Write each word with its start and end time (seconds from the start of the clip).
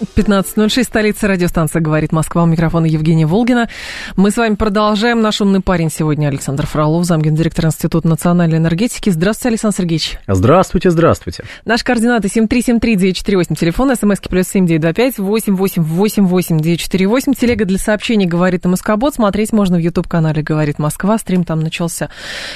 15.06, 0.00 0.84
столица 0.84 1.28
радиостанция 1.28 1.82
«Говорит 1.82 2.10
Москва». 2.10 2.44
У 2.44 2.46
микрофона 2.46 2.86
Евгения 2.86 3.26
Волгина. 3.26 3.68
Мы 4.16 4.30
с 4.30 4.38
вами 4.38 4.54
продолжаем. 4.54 5.20
Наш 5.20 5.42
умный 5.42 5.60
парень 5.60 5.90
сегодня 5.90 6.28
Александр 6.28 6.66
Фролов, 6.66 7.04
замгендиректор 7.04 7.66
Института 7.66 8.08
национальной 8.08 8.56
энергетики. 8.56 9.10
Здравствуйте, 9.10 9.50
Александр 9.50 9.76
Сергеевич. 9.76 10.18
Здравствуйте, 10.26 10.90
здравствуйте. 10.90 11.44
Наши 11.66 11.84
координаты 11.84 12.28
7373948, 12.28 13.56
телефон, 13.56 13.94
смски 13.94 14.30
плюс 14.30 14.48
7925 14.48 15.18
8888948, 15.18 17.34
телега 17.38 17.66
для 17.66 17.78
сообщений 17.78 18.24
«Говорит 18.24 18.64
МСК-бот». 18.64 19.16
Смотреть 19.16 19.52
можно 19.52 19.76
в 19.76 19.80
YouTube-канале 19.80 20.42
«Говорит 20.42 20.78
Москва», 20.78 21.18
стрим 21.18 21.44
там 21.44 21.60
начался. 21.60 22.08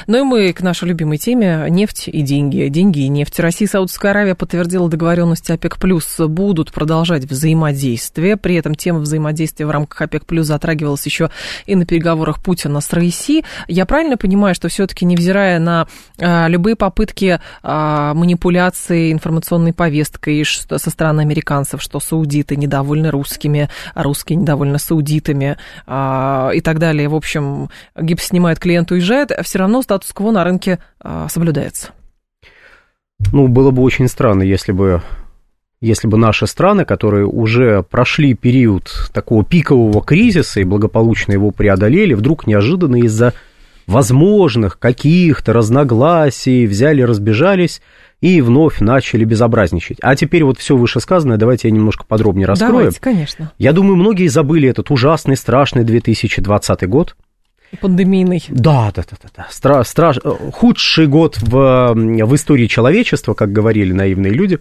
Ну 0.07 0.19
и 0.19 0.23
мы 0.23 0.55
к 0.55 0.63
нашей 0.63 0.89
любимой 0.89 1.19
теме 1.19 1.67
«Нефть 1.69 2.09
и 2.09 2.23
деньги». 2.23 2.69
Деньги 2.69 3.01
и 3.01 3.09
нефть. 3.09 3.39
Россия 3.39 3.69
и 3.69 3.71
Саудовская 3.71 4.13
Аравия 4.13 4.35
подтвердила 4.35 4.89
договоренности 4.89 5.53
ОПЕК+, 5.53 5.77
будут 6.29 6.73
продолжать 6.73 7.34
взаимодействия. 7.35 8.37
При 8.37 8.55
этом 8.57 8.75
тема 8.75 9.01
взаимодействия 9.01 9.67
в 9.67 9.71
рамках 9.71 10.01
ОПЕК 10.03 10.25
плюс 10.27 10.47
затрагивалась 10.47 11.05
еще 11.05 11.31
и 11.67 11.75
на 11.75 11.85
переговорах 11.85 12.43
Путина 12.43 12.81
с 12.81 12.93
Раиси. 12.93 13.45
Я 13.69 13.87
правильно 13.87 14.17
понимаю, 14.17 14.55
что 14.55 14.69
все-таки, 14.69 15.05
невзирая 15.05 15.59
на 15.59 15.87
а, 16.21 16.49
любые 16.49 16.77
попытки 16.77 17.41
а, 17.63 18.15
манипуляции 18.15 19.13
информационной 19.13 19.73
повесткой 19.73 20.45
со 20.45 20.91
стороны 20.91 21.21
американцев, 21.21 21.83
что 21.83 22.01
саудиты 22.01 22.57
недовольны 22.57 23.11
русскими, 23.11 23.69
а 23.95 24.03
русские 24.03 24.37
недовольны 24.37 24.79
саудитами 24.79 25.57
а, 25.87 26.51
и 26.55 26.61
так 26.61 26.79
далее, 26.79 27.09
в 27.09 27.15
общем, 27.15 27.69
гипс 27.97 28.29
снимает, 28.29 28.59
клиент 28.59 28.91
уезжает, 28.91 29.33
все 29.43 29.59
равно 29.59 29.83
статус-кво 29.83 30.31
на 30.31 30.45
рынке 30.45 30.79
соблюдается. 31.29 31.91
Ну, 33.33 33.49
было 33.49 33.71
бы 33.71 33.83
очень 33.83 34.09
странно, 34.09 34.43
если 34.43 34.73
бы 34.73 35.03
если 35.85 36.09
бы 36.09 36.17
наши 36.17 36.47
страны, 36.47 36.85
которые 36.85 37.27
уже 37.27 37.83
прошли 37.83 38.35
период 38.35 39.11
такого 39.13 39.45
пикового 39.45 40.03
кризиса 40.03 40.61
и 40.61 40.65
благополучно 40.65 41.33
его 41.33 41.51
преодолели, 41.51 42.15
вдруг 42.15 42.47
неожиданно 42.47 42.97
из-за 43.03 43.35
возможных 43.87 44.79
каких-то 44.79 45.53
разногласий 45.53 46.67
взяли, 46.67 47.03
разбежались 47.03 47.83
и 48.23 48.41
вновь 48.41 48.81
начали 48.81 49.25
безобразничать. 49.25 49.99
А 50.01 50.17
теперь 50.17 50.45
вот 50.45 50.59
все 50.59 50.77
вышесказанное, 50.77 51.37
давайте 51.37 51.69
я 51.69 51.75
немножко 51.75 52.05
подробнее 52.07 52.47
раскрою. 52.47 52.73
Давайте, 52.73 53.01
конечно. 53.01 53.53
Я 53.59 53.73
думаю, 53.73 53.97
многие 53.97 54.29
забыли 54.29 54.69
этот 54.69 54.91
ужасный, 54.91 55.37
страшный 55.37 55.85
2020 55.85 56.89
год, 56.89 57.15
Пандемийный. 57.81 58.43
Да, 58.49 58.93
да, 58.95 59.03
да, 59.11 59.17
да. 59.23 59.29
да. 59.37 59.49
Стра- 59.51 59.85
страш... 59.85 60.19
Худший 60.53 61.07
год 61.07 61.39
в, 61.41 61.95
в 61.95 62.35
истории 62.35 62.67
человечества, 62.67 63.35
как 63.35 63.53
говорили 63.53 63.93
наивные 63.93 64.33
люди, 64.33 64.59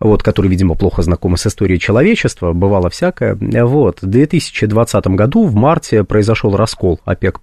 вот, 0.00 0.22
которые, 0.22 0.50
видимо, 0.50 0.74
плохо 0.74 1.02
знакомы 1.02 1.38
с 1.38 1.46
историей 1.46 1.78
человечества, 1.78 2.52
бывало 2.52 2.90
всякое. 2.90 3.36
Вот, 3.64 4.02
в 4.02 4.06
2020 4.06 5.06
году 5.08 5.44
в 5.46 5.54
марте 5.54 6.04
произошел 6.04 6.56
раскол 6.56 7.00
ОПЕК+, 7.04 7.40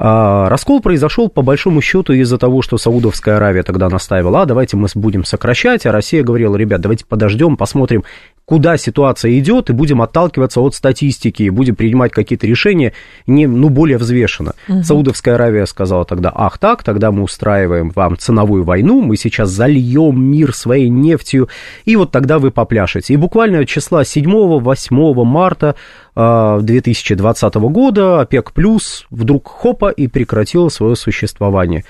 а, 0.00 0.48
Раскол 0.48 0.80
произошел 0.80 1.28
по 1.28 1.42
большому 1.42 1.80
счету 1.80 2.12
из-за 2.12 2.38
того, 2.38 2.62
что 2.62 2.78
Саудовская 2.78 3.36
Аравия 3.36 3.64
тогда 3.64 3.88
настаивала, 3.88 4.42
а 4.42 4.46
давайте 4.46 4.76
мы 4.76 4.86
будем 4.94 5.24
сокращать, 5.24 5.86
а 5.86 5.92
Россия 5.92 6.22
говорила, 6.22 6.54
ребят, 6.54 6.80
давайте 6.80 7.04
подождем, 7.04 7.56
посмотрим, 7.56 8.04
куда 8.48 8.78
ситуация 8.78 9.38
идет, 9.38 9.68
и 9.68 9.74
будем 9.74 10.00
отталкиваться 10.00 10.62
от 10.62 10.74
статистики, 10.74 11.42
и 11.42 11.50
будем 11.50 11.76
принимать 11.76 12.12
какие-то 12.12 12.46
решения 12.46 12.94
не, 13.26 13.46
ну, 13.46 13.68
более 13.68 13.98
взвешенно. 13.98 14.54
Угу. 14.68 14.84
Саудовская 14.84 15.34
Аравия 15.34 15.66
сказала 15.66 16.06
тогда, 16.06 16.32
ах 16.34 16.56
так, 16.56 16.82
тогда 16.82 17.12
мы 17.12 17.24
устраиваем 17.24 17.90
вам 17.90 18.16
ценовую 18.16 18.64
войну, 18.64 19.02
мы 19.02 19.18
сейчас 19.18 19.50
зальем 19.50 20.18
мир 20.24 20.54
своей 20.54 20.88
нефтью, 20.88 21.50
и 21.84 21.94
вот 21.96 22.10
тогда 22.10 22.38
вы 22.38 22.50
попляшете. 22.50 23.12
И 23.12 23.18
буквально 23.18 23.66
числа 23.66 24.00
7-8 24.00 25.24
марта 25.24 25.74
2020 26.14 27.42
а, 27.42 27.60
года 27.60 28.20
ОПЕК 28.22 28.52
плюс 28.52 29.06
вдруг 29.10 29.46
хопа 29.46 29.90
и 29.90 30.08
прекратила 30.08 30.70
свое 30.70 30.96
существование 30.96 31.84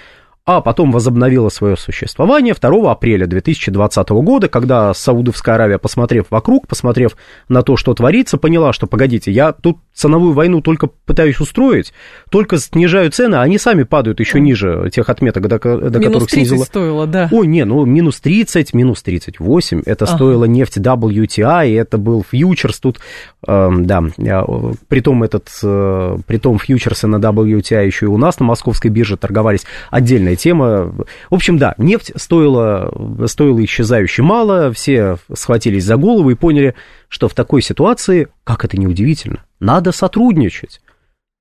а 0.48 0.62
потом 0.62 0.92
возобновила 0.92 1.50
свое 1.50 1.76
существование 1.76 2.54
2 2.58 2.90
апреля 2.90 3.26
2020 3.26 4.08
года, 4.08 4.48
когда 4.48 4.94
Саудовская 4.94 5.56
Аравия, 5.56 5.76
посмотрев 5.76 6.24
вокруг, 6.30 6.66
посмотрев 6.66 7.18
на 7.50 7.60
то, 7.60 7.76
что 7.76 7.92
творится, 7.92 8.38
поняла, 8.38 8.72
что, 8.72 8.86
погодите, 8.86 9.30
я 9.30 9.52
тут 9.52 9.76
ценовую 9.98 10.32
войну 10.32 10.60
только 10.60 10.86
пытаюсь 10.86 11.40
устроить, 11.40 11.92
только 12.30 12.58
снижаю 12.58 13.10
цены, 13.10 13.34
а 13.36 13.42
они 13.42 13.58
сами 13.58 13.82
падают 13.82 14.20
еще 14.20 14.38
ниже 14.38 14.90
тех 14.92 15.08
отметок, 15.08 15.48
до, 15.48 15.58
до 15.58 15.98
минус 15.98 16.04
которых 16.04 16.30
30 16.30 16.30
снизила. 16.30 16.64
стоило, 16.64 17.06
да. 17.06 17.28
Ой, 17.32 17.48
не, 17.48 17.64
ну 17.64 17.84
минус 17.84 18.20
30, 18.20 18.74
минус 18.74 19.02
38, 19.02 19.82
это 19.84 20.04
ага. 20.04 20.14
стоило 20.14 20.44
нефть 20.44 20.78
WTI, 20.78 21.76
это 21.76 21.98
был 21.98 22.24
фьючерс 22.30 22.78
тут, 22.78 23.00
э, 23.46 23.70
да, 23.80 24.04
притом 24.86 25.24
этот, 25.24 25.48
э, 25.64 26.16
притом 26.26 26.60
фьючерсы 26.60 27.08
на 27.08 27.16
WTI 27.16 27.84
еще 27.84 28.06
и 28.06 28.08
у 28.08 28.18
нас 28.18 28.38
на 28.38 28.46
московской 28.46 28.92
бирже 28.92 29.16
торговались 29.16 29.64
отдельно 29.90 30.36
тема. 30.36 30.94
В 31.28 31.34
общем, 31.34 31.58
да, 31.58 31.74
нефть 31.76 32.12
стоила, 32.14 32.92
стоила 33.26 33.64
исчезающе 33.64 34.22
мало, 34.22 34.72
все 34.72 35.16
схватились 35.34 35.84
за 35.84 35.96
голову 35.96 36.30
и 36.30 36.34
поняли, 36.34 36.76
что 37.08 37.28
в 37.28 37.34
такой 37.34 37.62
ситуации, 37.62 38.28
как 38.44 38.64
это 38.64 38.78
неудивительно, 38.78 39.44
надо 39.60 39.92
сотрудничать. 39.92 40.80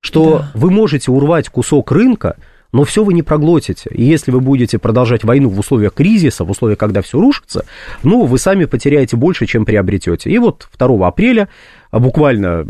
Что 0.01 0.39
да. 0.39 0.51
вы 0.53 0.71
можете 0.71 1.11
урвать 1.11 1.49
кусок 1.49 1.91
рынка, 1.91 2.37
но 2.71 2.83
все 2.83 3.03
вы 3.03 3.13
не 3.13 3.23
проглотите. 3.23 3.89
И 3.91 4.03
если 4.03 4.31
вы 4.31 4.39
будете 4.39 4.77
продолжать 4.77 5.23
войну 5.23 5.49
в 5.49 5.59
условиях 5.59 5.93
кризиса, 5.93 6.43
в 6.43 6.51
условиях, 6.51 6.77
когда 6.77 7.01
все 7.01 7.19
рушится, 7.19 7.65
ну, 8.03 8.25
вы 8.25 8.37
сами 8.37 8.65
потеряете 8.65 9.17
больше, 9.17 9.45
чем 9.45 9.65
приобретете. 9.65 10.29
И 10.29 10.37
вот 10.37 10.67
2 10.77 11.07
апреля, 11.07 11.49
буквально 11.91 12.65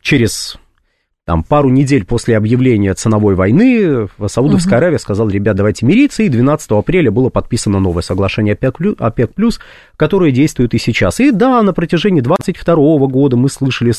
через 0.00 0.58
там, 1.24 1.44
пару 1.44 1.68
недель 1.68 2.04
после 2.04 2.36
объявления 2.36 2.94
ценовой 2.94 3.36
войны 3.36 4.08
Саудовская 4.26 4.78
угу. 4.78 4.82
Аравия 4.82 4.98
сказала, 4.98 5.30
ребят, 5.30 5.54
давайте 5.54 5.86
мириться, 5.86 6.24
и 6.24 6.28
12 6.28 6.72
апреля 6.72 7.12
было 7.12 7.28
подписано 7.28 7.78
новое 7.78 8.02
соглашение 8.02 8.54
ОПЕК+, 8.54 9.30
которое 9.96 10.32
действует 10.32 10.74
и 10.74 10.78
сейчас. 10.78 11.20
И 11.20 11.30
да, 11.30 11.62
на 11.62 11.72
протяжении 11.72 12.20
22 12.20 12.74
года 13.06 13.36
мы 13.36 13.48
слышали 13.48 13.92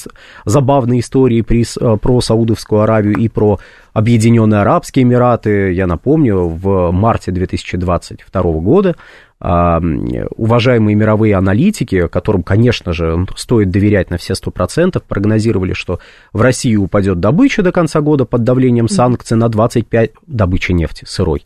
забавные 0.43 0.99
истории 0.99 1.41
при, 1.41 1.63
э, 1.63 1.97
про 1.97 2.19
Саудовскую 2.19 2.81
Аравию 2.81 3.15
и 3.15 3.29
про 3.29 3.57
Объединенные 3.93 4.61
Арабские 4.61 5.03
Эмираты. 5.03 5.71
Я 5.71 5.87
напомню, 5.87 6.47
в 6.47 6.91
марте 6.91 7.31
2022 7.31 8.41
года 8.59 8.95
уважаемые 9.43 10.95
мировые 10.95 11.35
аналитики, 11.35 12.07
которым, 12.07 12.43
конечно 12.43 12.93
же, 12.93 13.25
стоит 13.35 13.71
доверять 13.71 14.09
на 14.09 14.17
все 14.17 14.35
сто 14.35 14.51
процентов, 14.51 15.03
прогнозировали, 15.03 15.73
что 15.73 15.99
в 16.31 16.41
России 16.41 16.77
упадет 16.77 17.19
добыча 17.19 17.61
до 17.61 17.73
конца 17.73 17.99
года 17.99 18.23
под 18.23 18.43
давлением 18.43 18.87
санкций 18.87 19.35
на 19.35 19.49
25, 19.49 20.11
добыча 20.27 20.71
нефти 20.71 21.03
сырой, 21.05 21.45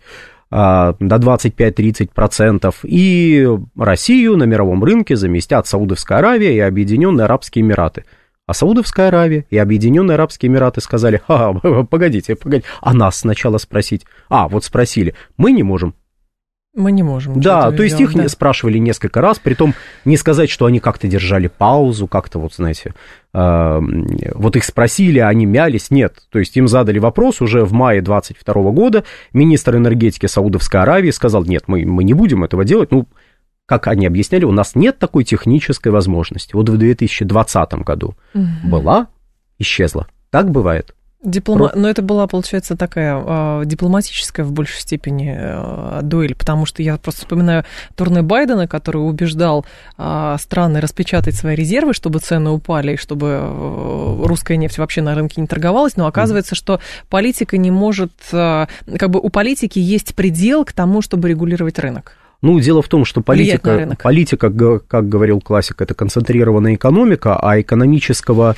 а, 0.51 0.95
до 0.99 1.17
25-30%, 1.17 2.75
и 2.83 3.49
Россию 3.75 4.37
на 4.37 4.43
мировом 4.43 4.83
рынке 4.83 5.15
заместят 5.15 5.65
Саудовская 5.65 6.19
Аравия 6.19 6.55
и 6.55 6.59
Объединенные 6.59 7.25
Арабские 7.25 7.63
Эмираты. 7.63 8.05
А 8.45 8.53
Саудовская 8.53 9.07
Аравия 9.07 9.47
и 9.49 9.57
Объединенные 9.57 10.15
Арабские 10.15 10.51
Эмираты 10.51 10.81
сказали, 10.81 11.21
а, 11.27 11.51
погодите, 11.83 12.35
погодите, 12.35 12.67
а 12.79 12.93
нас 12.93 13.17
сначала 13.17 13.57
спросить. 13.57 14.05
А, 14.29 14.47
вот 14.47 14.63
спросили, 14.63 15.15
мы 15.35 15.51
не 15.51 15.63
можем, 15.63 15.95
мы 16.77 16.91
не 16.91 17.03
можем. 17.03 17.41
Да, 17.41 17.71
то 17.71 17.83
есть 17.83 17.99
их 17.99 18.13
да. 18.13 18.29
спрашивали 18.29 18.77
несколько 18.77 19.19
раз, 19.19 19.39
при 19.39 19.55
том 19.55 19.73
не 20.05 20.15
сказать, 20.15 20.49
что 20.49 20.65
они 20.65 20.79
как-то 20.79 21.07
держали 21.07 21.47
паузу, 21.47 22.07
как-то 22.07 22.39
вот, 22.39 22.53
знаете, 22.53 22.93
э, 23.33 23.79
вот 24.35 24.55
их 24.55 24.63
спросили, 24.63 25.19
они 25.19 25.45
мялись, 25.45 25.89
нет. 25.91 26.19
То 26.29 26.39
есть 26.39 26.55
им 26.55 26.67
задали 26.67 26.99
вопрос 26.99 27.41
уже 27.41 27.65
в 27.65 27.73
мае 27.73 28.01
22 28.01 28.71
года, 28.71 29.03
министр 29.33 29.77
энергетики 29.77 30.27
Саудовской 30.27 30.81
Аравии 30.81 31.09
сказал, 31.09 31.43
нет, 31.43 31.63
мы, 31.67 31.85
мы 31.85 32.03
не 32.03 32.13
будем 32.13 32.43
этого 32.43 32.63
делать, 32.63 32.91
ну, 32.91 33.07
как 33.65 33.87
они 33.87 34.05
объясняли, 34.05 34.45
у 34.45 34.51
нас 34.51 34.75
нет 34.75 34.97
такой 34.97 35.25
технической 35.25 35.91
возможности. 35.91 36.55
Вот 36.55 36.69
в 36.69 36.77
2020 36.77 37.73
году 37.83 38.15
угу. 38.33 38.45
была, 38.63 39.07
исчезла. 39.59 40.07
Так 40.29 40.51
бывает. 40.51 40.93
Диплома... 41.23 41.71
Но 41.73 41.89
это 41.89 42.03
была, 42.03 42.27
получается, 42.27 42.77
такая 42.77 43.21
э, 43.25 43.63
дипломатическая 43.65 44.45
в 44.45 44.51
большей 44.51 44.79
степени 44.79 45.35
э, 45.35 46.01
дуэль, 46.03 46.35
потому 46.35 46.67
что 46.67 46.83
я 46.83 46.97
просто 46.97 47.21
вспоминаю 47.21 47.65
турне 47.95 48.21
Байдена, 48.21 48.67
который 48.67 48.97
убеждал 48.97 49.65
э, 49.97 50.35
страны 50.39 50.79
распечатать 50.79 51.35
свои 51.35 51.55
резервы, 51.55 51.93
чтобы 51.93 52.19
цены 52.19 52.51
упали, 52.51 52.93
и 52.93 52.97
чтобы 52.97 53.27
э, 53.41 54.25
русская 54.25 54.57
нефть 54.57 54.77
вообще 54.77 55.01
на 55.01 55.15
рынке 55.15 55.41
не 55.41 55.47
торговалась, 55.47 55.97
но 55.97 56.05
оказывается, 56.05 56.53
mm. 56.53 56.57
что 56.57 56.79
политика 57.09 57.57
не 57.57 57.71
может, 57.71 58.11
э, 58.31 58.67
как 58.99 59.09
бы 59.09 59.19
у 59.19 59.29
политики 59.29 59.79
есть 59.79 60.13
предел 60.13 60.65
к 60.65 60.71
тому, 60.71 61.01
чтобы 61.01 61.29
регулировать 61.29 61.79
рынок. 61.79 62.15
Ну, 62.43 62.59
дело 62.59 62.83
в 62.83 62.87
том, 62.87 63.05
что 63.05 63.21
политика, 63.21 63.97
политика, 64.01 64.51
как 64.87 65.09
говорил 65.09 65.41
классик, 65.41 65.81
это 65.81 65.95
концентрированная 65.95 66.75
экономика, 66.75 67.35
а 67.35 67.59
экономического 67.59 68.55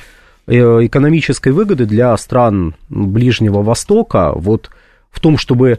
экономической 0.50 1.52
выгоды 1.52 1.86
для 1.86 2.16
стран 2.16 2.74
Ближнего 2.88 3.62
Востока 3.62 4.32
вот 4.34 4.70
в 5.10 5.20
том, 5.20 5.38
чтобы 5.38 5.78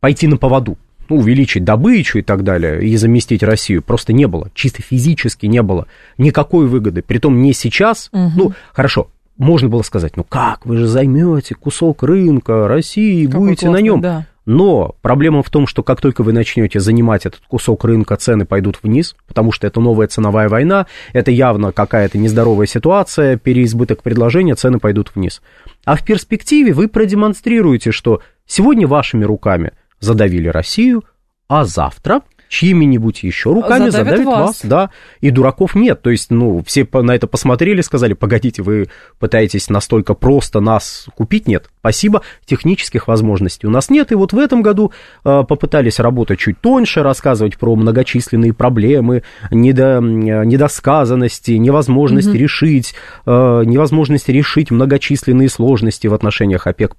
пойти 0.00 0.26
на 0.26 0.36
поводу, 0.36 0.78
ну, 1.08 1.16
увеличить 1.16 1.64
добычу 1.64 2.18
и 2.18 2.22
так 2.22 2.42
далее, 2.42 2.82
и 2.82 2.96
заместить 2.96 3.42
Россию, 3.42 3.82
просто 3.82 4.12
не 4.12 4.26
было, 4.26 4.50
чисто 4.54 4.82
физически 4.82 5.46
не 5.46 5.62
было 5.62 5.86
никакой 6.18 6.66
выгоды. 6.66 7.02
Притом 7.02 7.42
не 7.42 7.52
сейчас, 7.52 8.08
угу. 8.12 8.32
ну, 8.36 8.52
хорошо, 8.72 9.08
можно 9.38 9.68
было 9.68 9.82
сказать, 9.82 10.16
ну 10.16 10.24
как, 10.24 10.64
вы 10.66 10.76
же 10.78 10.86
займете 10.86 11.54
кусок 11.54 12.02
рынка 12.02 12.68
России, 12.68 13.26
Какой 13.26 13.40
будете 13.40 13.66
классный, 13.66 13.80
на 13.80 13.84
нем. 13.84 14.00
Да. 14.00 14.26
Но 14.46 14.94
проблема 15.02 15.42
в 15.42 15.50
том, 15.50 15.66
что 15.66 15.82
как 15.82 16.00
только 16.00 16.22
вы 16.22 16.32
начнете 16.32 16.78
занимать 16.78 17.26
этот 17.26 17.40
кусок 17.48 17.84
рынка, 17.84 18.16
цены 18.16 18.46
пойдут 18.46 18.78
вниз, 18.82 19.16
потому 19.26 19.50
что 19.50 19.66
это 19.66 19.80
новая 19.80 20.06
ценовая 20.06 20.48
война, 20.48 20.86
это 21.12 21.32
явно 21.32 21.72
какая-то 21.72 22.16
нездоровая 22.16 22.66
ситуация, 22.66 23.36
переизбыток 23.36 24.04
предложения, 24.04 24.54
цены 24.54 24.78
пойдут 24.78 25.10
вниз. 25.14 25.42
А 25.84 25.96
в 25.96 26.04
перспективе 26.04 26.72
вы 26.72 26.86
продемонстрируете, 26.86 27.90
что 27.90 28.22
сегодня 28.46 28.86
вашими 28.86 29.24
руками 29.24 29.72
задавили 29.98 30.46
Россию, 30.46 31.02
а 31.48 31.64
завтра 31.64 32.22
чьими-нибудь 32.48 33.22
еще 33.22 33.52
руками 33.52 33.90
задавит, 33.90 34.20
задавит 34.20 34.26
вас. 34.26 34.46
вас, 34.46 34.60
да, 34.64 34.90
и 35.20 35.30
дураков 35.30 35.74
нет, 35.74 36.02
то 36.02 36.10
есть, 36.10 36.30
ну, 36.30 36.62
все 36.64 36.86
на 36.92 37.14
это 37.14 37.26
посмотрели, 37.26 37.80
сказали, 37.80 38.14
погодите, 38.14 38.62
вы 38.62 38.88
пытаетесь 39.18 39.68
настолько 39.68 40.14
просто 40.14 40.60
нас 40.60 41.06
купить, 41.14 41.46
нет, 41.48 41.70
спасибо, 41.86 42.22
технических 42.44 43.06
возможностей 43.06 43.68
у 43.68 43.70
нас 43.70 43.90
нет, 43.90 44.10
и 44.10 44.16
вот 44.16 44.32
в 44.32 44.38
этом 44.40 44.60
году 44.60 44.90
э, 45.24 45.44
попытались 45.48 46.00
работать 46.00 46.40
чуть 46.40 46.60
тоньше, 46.60 47.04
рассказывать 47.04 47.58
про 47.58 47.76
многочисленные 47.76 48.52
проблемы, 48.52 49.22
недо, 49.52 50.00
недосказанности, 50.00 51.52
невозможность 51.52 52.26
угу. 52.26 52.36
решить, 52.36 52.96
э, 53.24 53.62
невозможность 53.64 54.28
решить 54.28 54.72
многочисленные 54.72 55.48
сложности 55.48 56.08
в 56.08 56.14
отношениях 56.14 56.66
ОПЕК+, 56.66 56.96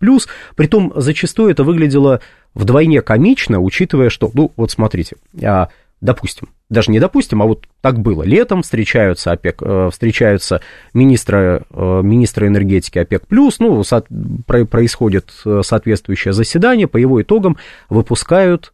притом 0.56 0.94
зачастую 0.96 1.52
это 1.52 1.66
выглядело 1.66 2.22
вдвойне 2.54 3.02
комично, 3.02 3.60
учитывая, 3.60 4.10
что, 4.10 4.32
ну, 4.34 4.54
вот 4.56 4.72
смотрите, 4.72 5.18
а, 5.44 5.68
допустим, 6.00 6.48
даже 6.70 6.92
не 6.92 7.00
допустим, 7.00 7.42
а 7.42 7.46
вот 7.46 7.66
так 7.82 8.00
было. 8.00 8.24
Летом 8.24 8.62
встречаются 8.62 9.32
ОПЕК, 9.32 9.62
э, 9.62 9.90
встречаются 9.92 10.62
министры, 10.94 11.64
э, 11.70 12.02
министры 12.04 12.48
энергетики 12.48 13.00
ОПЕК+, 13.00 13.24
ну, 13.30 13.84
со, 13.84 14.04
происходит 14.46 15.32
э, 15.46 15.62
соответствующее 15.64 16.34
заседание, 16.34 16.88
по 16.88 16.98
его 16.98 17.22
итогам 17.22 17.58
выпускают 17.90 18.74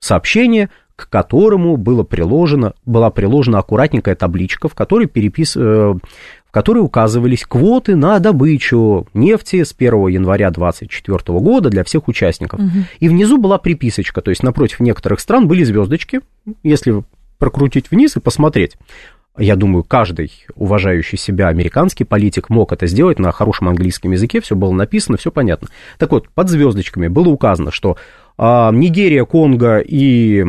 сообщение, 0.00 0.70
к 0.94 1.10
которому 1.10 1.76
было 1.76 2.04
приложено, 2.04 2.72
была 2.86 3.10
приложена 3.10 3.58
аккуратненькая 3.58 4.14
табличка, 4.14 4.68
в 4.68 4.74
которой 4.74 5.06
перепис, 5.06 5.54
которой 6.50 6.78
указывались 6.78 7.44
квоты 7.44 7.96
на 7.96 8.18
добычу 8.18 9.06
нефти 9.12 9.62
с 9.62 9.74
1 9.76 10.06
января 10.08 10.50
2024 10.50 11.38
года 11.38 11.68
для 11.68 11.84
всех 11.84 12.08
участников. 12.08 12.60
Угу. 12.60 12.70
И 13.00 13.10
внизу 13.10 13.36
была 13.36 13.58
приписочка, 13.58 14.22
то 14.22 14.30
есть 14.30 14.42
напротив 14.42 14.80
некоторых 14.80 15.20
стран 15.20 15.48
были 15.48 15.64
звездочки, 15.64 16.20
если 16.62 17.02
прокрутить 17.38 17.90
вниз 17.90 18.16
и 18.16 18.20
посмотреть. 18.20 18.76
Я 19.38 19.56
думаю, 19.56 19.84
каждый 19.84 20.32
уважающий 20.54 21.18
себя 21.18 21.48
американский 21.48 22.04
политик 22.04 22.48
мог 22.48 22.72
это 22.72 22.86
сделать 22.86 23.18
на 23.18 23.32
хорошем 23.32 23.68
английском 23.68 24.12
языке, 24.12 24.40
все 24.40 24.56
было 24.56 24.72
написано, 24.72 25.18
все 25.18 25.30
понятно. 25.30 25.68
Так 25.98 26.10
вот, 26.12 26.28
под 26.30 26.48
звездочками 26.48 27.08
было 27.08 27.28
указано, 27.28 27.70
что 27.70 27.98
а, 28.38 28.70
Нигерия, 28.72 29.24
Конго 29.26 29.78
и 29.78 30.44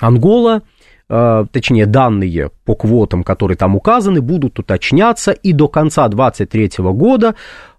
Ангола 0.00 0.62
Э, 1.08 1.44
точнее, 1.52 1.86
данные 1.86 2.50
по 2.64 2.74
квотам, 2.74 3.24
которые 3.24 3.58
там 3.58 3.76
указаны, 3.76 4.22
будут 4.22 4.58
уточняться, 4.58 5.32
и 5.32 5.52
до 5.52 5.68
конца 5.68 6.08
2023 6.08 6.84
года, 6.92 7.34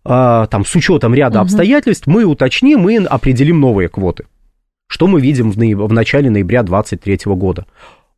э, 0.06 0.48
там, 0.50 0.64
с 0.64 0.76
учетом 0.76 1.14
ряда 1.16 1.40
угу. 1.40 1.46
обстоятельств, 1.46 2.06
мы 2.08 2.24
уточним 2.26 2.88
и 2.88 3.04
определим 3.04 3.60
новые 3.60 3.90
квоты. 3.90 4.26
Что 4.88 5.08
мы 5.08 5.20
видим 5.20 5.52
в, 5.52 5.56
в 5.56 5.94
начале 5.94 6.30
ноября 6.30 6.62
2023 6.62 7.34
года? 7.34 7.66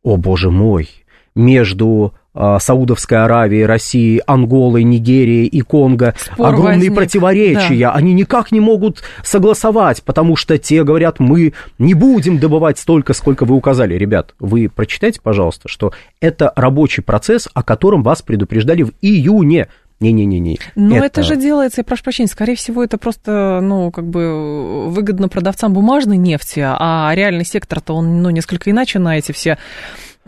О, 0.08 0.16
боже 0.16 0.50
мой, 0.50 0.88
между 1.34 2.14
а, 2.32 2.58
Саудовской 2.58 3.22
Аравии, 3.22 3.60
России, 3.60 4.22
Анголы, 4.26 4.82
Нигерии 4.82 5.44
и 5.44 5.60
Конго 5.60 6.14
Спор 6.18 6.48
огромные 6.48 6.76
возник. 6.76 6.94
противоречия. 6.94 7.88
Да. 7.88 7.92
Они 7.92 8.14
никак 8.14 8.50
не 8.50 8.60
могут 8.60 9.02
согласовать, 9.22 10.02
потому 10.02 10.34
что 10.34 10.56
те 10.56 10.82
говорят, 10.82 11.20
мы 11.20 11.52
не 11.78 11.92
будем 11.92 12.38
добывать 12.38 12.78
столько, 12.78 13.12
сколько 13.12 13.44
вы 13.44 13.54
указали. 13.54 13.96
Ребят, 13.96 14.34
вы 14.40 14.70
прочитайте, 14.74 15.20
пожалуйста, 15.22 15.68
что 15.68 15.92
это 16.22 16.54
рабочий 16.56 17.02
процесс, 17.02 17.46
о 17.52 17.62
котором 17.62 18.02
вас 18.02 18.22
предупреждали 18.22 18.84
в 18.84 18.92
июне. 19.02 19.68
Не-не-не-не. 20.00 20.58
Но 20.76 20.96
это... 20.96 21.06
это 21.06 21.22
же 21.22 21.36
делается, 21.36 21.80
я 21.80 21.84
прошу 21.84 22.04
прощения, 22.04 22.28
скорее 22.28 22.54
всего, 22.54 22.84
это 22.84 22.98
просто, 22.98 23.60
ну, 23.62 23.90
как 23.90 24.06
бы 24.06 24.88
выгодно 24.88 25.28
продавцам 25.28 25.72
бумажной 25.72 26.16
нефти, 26.16 26.64
а 26.64 27.10
реальный 27.14 27.44
сектор-то 27.44 27.94
он, 27.94 28.22
ну, 28.22 28.30
несколько 28.30 28.70
иначе 28.70 28.98
на 28.98 29.18
эти 29.18 29.32
все 29.32 29.58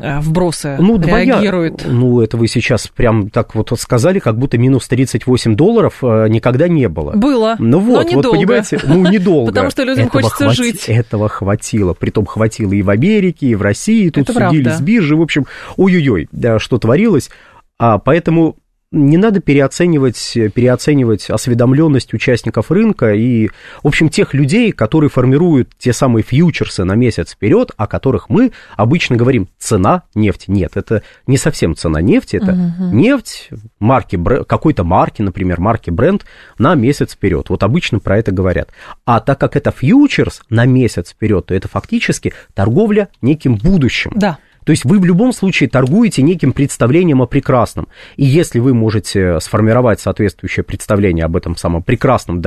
Э, 0.01 0.21
вбросы 0.21 0.77
ну, 0.81 0.99
реагируют? 0.99 1.77
Двоя... 1.79 1.95
Ну, 1.95 2.21
это 2.21 2.37
вы 2.37 2.49
сейчас 2.49 2.89
прям 2.89 3.29
так 3.29 3.55
вот 3.55 3.71
сказали, 3.79 4.19
как 4.19 4.39
будто 4.39 4.57
минус 4.57 4.89
38 4.89 5.55
долларов 5.57 5.99
э, 6.03 6.29
никогда 6.29 6.69
не 6.69 6.89
было. 6.89 7.13
Было, 7.13 7.57
ну, 7.59 7.79
вот, 7.81 7.97
но 7.97 8.03
недолго. 8.03 8.27
Вот, 8.27 8.37
понимаете, 8.37 8.81
ну, 8.85 9.07
недолго. 9.11 9.49
Потому 9.49 9.71
что 9.71 9.83
людям 9.83 10.07
этого 10.07 10.23
хочется 10.23 10.45
хвати... 10.45 10.57
жить. 10.57 10.85
Этого 10.89 11.29
хватило. 11.29 11.93
Притом 11.93 12.25
хватило 12.25 12.73
и 12.73 12.83
в 12.83 12.91
Америке, 12.91 13.49
и 13.49 13.55
в 13.55 13.63
России. 13.63 14.09
Тут 14.09 14.31
это 14.31 14.33
судили 14.33 14.65
правда. 14.65 14.79
с 14.79 14.81
биржи. 14.81 15.17
В 15.17 15.23
общем, 15.23 15.47
ой-ой-ой, 15.77 16.29
да, 16.33 16.59
что 16.59 16.79
творилось. 16.79 17.31
А, 17.79 17.99
поэтому 17.99 18.57
не 18.93 19.19
надо 19.19 19.41
переоценивать, 19.41 20.33
переоценивать 20.55 21.31
осведомленность 21.31 22.13
участников 22.13 22.73
рынка 22.73 23.15
и, 23.15 23.49
в 23.83 23.87
общем, 23.87 24.09
тех 24.09 24.35
людей, 24.35 24.73
которые 24.73 25.11
формируют 25.11 25.71
те 25.79 25.93
самые 25.93 26.25
фьючерсы 26.25 26.83
на 26.83 26.95
месяц 26.95 27.33
вперед, 27.33 27.71
о 27.77 27.87
которых 27.87 28.29
мы 28.29 28.51
обычно 28.77 29.17
говорим 29.17 29.49
цена 29.59 30.03
нефти. 30.17 30.47
Нет, 30.51 30.73
это 30.75 31.03
не 31.29 31.37
совсем 31.37 31.77
цена 31.77 32.01
нефти, 32.01 32.37
это 32.37 32.53
угу. 32.53 32.97
нефть 32.97 33.51
марки, 33.79 34.19
какой-то 34.45 34.83
марки, 34.83 35.23
например, 35.23 35.61
марки 35.61 35.91
бренд 35.91 36.25
на 36.59 36.75
месяц 36.75 37.13
вперед. 37.13 37.49
Вот 37.49 37.63
обычно 37.63 38.01
про 38.01 38.19
это 38.19 38.33
говорят. 38.33 38.71
А 39.05 39.21
так 39.21 39.39
как 39.39 39.55
это 39.55 39.71
фьючерс 39.71 40.43
на 40.51 40.67
месяц 40.67 41.11
вперед, 41.11 41.47
то 41.47 41.55
это 41.55 41.69
фактически 41.69 42.33
торговля 42.55 43.09
неким 43.23 43.55
будущим. 43.55 44.13
Да. 44.17 44.39
То 44.65 44.73
есть 44.73 44.85
вы 44.85 44.99
в 44.99 45.05
любом 45.05 45.33
случае 45.33 45.69
торгуете 45.69 46.23
неким 46.23 46.53
представлением 46.53 47.23
о 47.23 47.27
прекрасном. 47.27 47.89
И 48.17 48.25
если 48.25 48.59
вы 48.59 48.75
можете 48.75 49.41
сформировать 49.41 50.01
соответствующее 50.01 50.65
представление 50.65 51.25
об 51.25 51.37
этом 51.37 51.57
самом 51.57 51.83
прекрасном, 51.83 52.43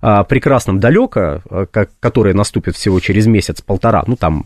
а, 0.00 0.24
прекрасном 0.24 0.80
далеко, 0.80 1.42
а, 1.50 1.66
которое 2.00 2.34
наступит 2.34 2.76
всего 2.76 3.00
через 3.00 3.26
месяц-полтора, 3.26 4.04
ну 4.06 4.16
там 4.16 4.44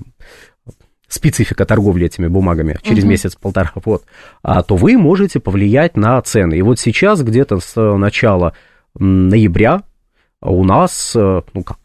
специфика 1.08 1.64
торговли 1.64 2.06
этими 2.06 2.26
бумагами 2.26 2.78
через 2.82 3.04
uh-huh. 3.04 3.08
месяц-полтора, 3.08 3.72
вот, 3.84 4.04
а, 4.42 4.62
то 4.62 4.76
вы 4.76 4.96
можете 4.96 5.40
повлиять 5.40 5.96
на 5.96 6.20
цены. 6.22 6.54
И 6.54 6.62
вот 6.62 6.78
сейчас 6.80 7.22
где-то 7.22 7.60
с 7.60 7.76
начала 7.96 8.54
ноября 8.94 9.82
у 10.40 10.64
нас, 10.64 11.14
э, 11.14 11.42
ну 11.54 11.62
как, 11.62 11.78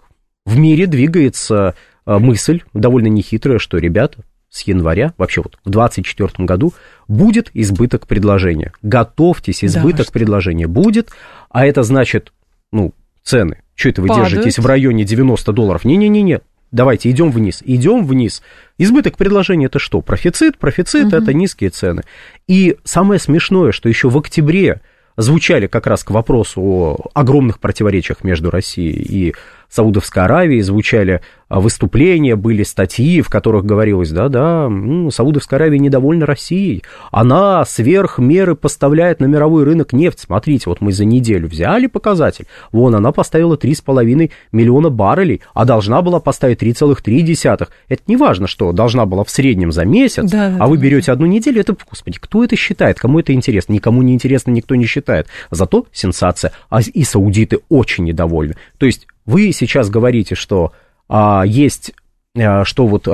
в 0.45 0.57
мире 0.57 0.87
двигается 0.87 1.75
э, 2.05 2.17
мысль 2.17 2.61
довольно 2.73 3.07
нехитрая, 3.07 3.59
что, 3.59 3.77
ребята, 3.77 4.23
с 4.57 4.61
января, 4.63 5.13
вообще 5.17 5.41
вот 5.41 5.57
в 5.63 5.69
2024 5.69 6.45
году, 6.45 6.73
будет 7.07 7.49
избыток 7.53 8.07
предложения. 8.07 8.73
Готовьтесь, 8.81 9.63
избыток 9.63 10.07
да, 10.07 10.11
предложения 10.11 10.67
будет, 10.67 11.11
а 11.49 11.65
это 11.65 11.83
значит, 11.83 12.33
ну, 12.71 12.93
цены. 13.23 13.61
Что 13.75 13.89
это 13.89 14.01
вы 14.01 14.07
Падают. 14.07 14.29
держитесь 14.29 14.57
в 14.57 14.65
районе 14.65 15.03
90 15.03 15.53
долларов? 15.53 15.85
Не-не-не-не, 15.85 16.41
давайте 16.71 17.11
идем 17.11 17.31
вниз, 17.31 17.61
идем 17.63 18.05
вниз. 18.05 18.41
Избыток 18.77 19.17
предложения 19.17 19.67
это 19.67 19.79
что? 19.79 20.01
Профицит, 20.01 20.57
профицит 20.57 21.07
угу. 21.07 21.15
это 21.15 21.33
низкие 21.33 21.69
цены. 21.69 22.03
И 22.47 22.77
самое 22.83 23.19
смешное, 23.19 23.71
что 23.71 23.87
еще 23.87 24.09
в 24.09 24.17
октябре 24.17 24.81
звучали 25.17 25.67
как 25.67 25.87
раз 25.87 26.03
к 26.03 26.11
вопросу 26.11 26.61
о 26.61 27.09
огромных 27.13 27.59
противоречиях 27.59 28.23
между 28.23 28.49
Россией 28.49 29.01
и 29.01 29.35
Саудовской 29.69 30.23
Аравии, 30.23 30.61
звучали 30.61 31.21
а, 31.49 31.59
выступления, 31.59 32.35
были 32.35 32.63
статьи, 32.63 33.21
в 33.21 33.29
которых 33.29 33.65
говорилось, 33.65 34.11
да-да, 34.11 34.69
Саудовская 35.11 35.57
Аравия 35.57 35.79
недовольна 35.79 36.25
Россией, 36.25 36.83
она 37.11 37.63
сверх 37.65 38.17
меры 38.19 38.55
поставляет 38.55 39.19
на 39.21 39.25
мировой 39.25 39.63
рынок 39.63 39.93
нефть. 39.93 40.19
Смотрите, 40.19 40.63
вот 40.67 40.81
мы 40.81 40.91
за 40.91 41.05
неделю 41.05 41.47
взяли 41.47 41.87
показатель, 41.87 42.47
вон 42.71 42.95
она 42.95 43.11
поставила 43.11 43.55
3,5 43.55 44.31
миллиона 44.51 44.89
баррелей, 44.89 45.41
а 45.53 45.63
должна 45.65 46.01
была 46.01 46.19
поставить 46.19 46.61
3,3. 46.61 47.67
Это 47.87 48.01
не 48.07 48.17
важно, 48.17 48.47
что 48.47 48.73
должна 48.73 49.05
была 49.05 49.23
в 49.23 49.29
среднем 49.29 49.71
за 49.71 49.85
месяц, 49.85 50.29
Да, 50.29 50.49
да, 50.49 50.57
а 50.59 50.67
вы 50.67 50.77
да, 50.77 50.83
берете 50.83 51.11
одну 51.11 51.25
неделю, 51.25 51.61
это, 51.61 51.75
господи, 51.89 52.19
кто 52.19 52.43
это 52.43 52.55
считает, 52.55 52.99
кому 52.99 53.19
это 53.19 53.33
интересно? 53.33 53.73
Никому 53.73 54.01
не 54.01 54.13
интересно, 54.13 54.51
никто 54.51 54.75
не 54.75 54.85
считает. 54.85 55.27
Зато 55.49 55.85
сенсация, 55.93 56.51
а 56.69 56.81
и 56.81 57.03
саудиты 57.03 57.59
очень 57.69 58.03
недовольны. 58.03 58.55
То 58.77 58.85
есть 58.85 59.07
вы 59.27 59.51
сейчас 59.51 59.89
говорите, 59.91 60.33
что 60.33 60.71
а, 61.07 61.43
есть, 61.45 61.93
а, 62.35 62.65
что 62.65 62.87
вот 62.87 63.07
э, 63.07 63.13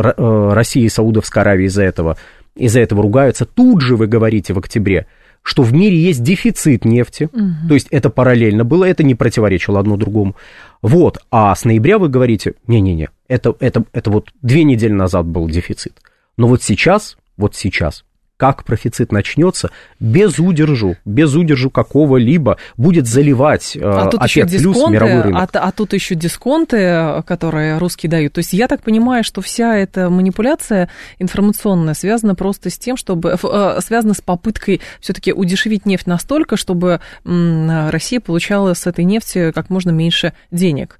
Россия 0.54 0.86
и 0.86 0.90
Саудовская 0.90 1.42
Аравия 1.42 1.66
из-за 1.66 1.84
этого, 1.84 2.18
из-за 2.56 2.80
этого 2.80 3.02
ругаются. 3.02 3.46
Тут 3.46 3.82
же 3.82 3.98
вы 3.98 4.08
говорите 4.08 4.54
в 4.54 4.60
октябре, 4.60 5.08
что 5.42 5.64
в 5.64 5.74
мире 5.74 5.98
есть 5.98 6.24
дефицит 6.24 6.86
нефти, 6.86 7.30
то 7.68 7.74
есть 7.74 7.88
это 7.90 8.10
параллельно 8.10 8.64
было, 8.64 8.86
это 8.86 9.04
не 9.04 9.14
противоречило 9.14 9.80
одно 9.80 9.98
другому. 9.98 10.36
Вот, 10.82 11.18
а 11.32 11.54
с 11.54 11.66
ноября 11.66 11.98
вы 11.98 12.08
говорите, 12.08 12.54
не-не-не, 12.68 13.10
это, 13.28 13.54
это, 13.60 13.84
это 13.92 14.10
вот 14.10 14.30
две 14.42 14.64
недели 14.64 14.94
назад 14.94 15.26
был 15.26 15.50
дефицит. 15.50 15.94
Но 16.38 16.48
вот 16.48 16.64
сейчас, 16.64 17.18
вот 17.36 17.56
сейчас, 17.56 18.06
как 18.38 18.64
профицит 18.64 19.12
начнется, 19.12 19.70
без 20.00 20.40
удержу, 20.40 20.98
без 21.06 21.34
удержу 21.36 21.70
какого-либо 21.70 22.58
будет 22.78 23.08
заливать 23.08 23.76
э, 23.76 23.82
А 23.84 24.08
тут 24.08 24.24
еще 24.24 24.42
опять 24.42 24.60
плюс 24.60 24.76
дисконты, 24.76 24.94
мировой 24.94 25.22
рынок. 25.22 25.50
а, 25.54 25.60
а 25.60 25.72
тут 25.72 25.94
еще 25.94 26.16
дисконты, 26.16 27.24
которые 27.26 27.78
русские 27.78 28.10
дают. 28.10 28.34
То 28.34 28.40
есть 28.40 28.54
я 28.54 28.68
так 28.68 28.82
понимаю, 28.82 29.24
что 29.24 29.42
вся 29.42 29.78
эта 29.78 30.10
манипуляция 30.10 30.90
информационная 31.20 31.94
связана 31.94 32.36
просто 32.36 32.70
с 32.70 32.78
тем, 32.78 32.98
чтобы 32.98 33.38
э, 33.42 33.80
связана 33.82 34.14
с 34.14 34.22
попыткой 34.22 34.82
все-таки 35.00 35.32
удешевить 35.32 35.86
нефть 35.86 36.08
настолько, 36.08 36.58
чтобы 36.58 37.02
Россия 37.24 38.20
получала 38.20 38.74
с 38.74 38.88
этой 38.88 39.06
нефти 39.06 39.52
как 39.52 39.70
можно 39.70 39.92
меньше 39.92 40.34
денег. 40.52 41.00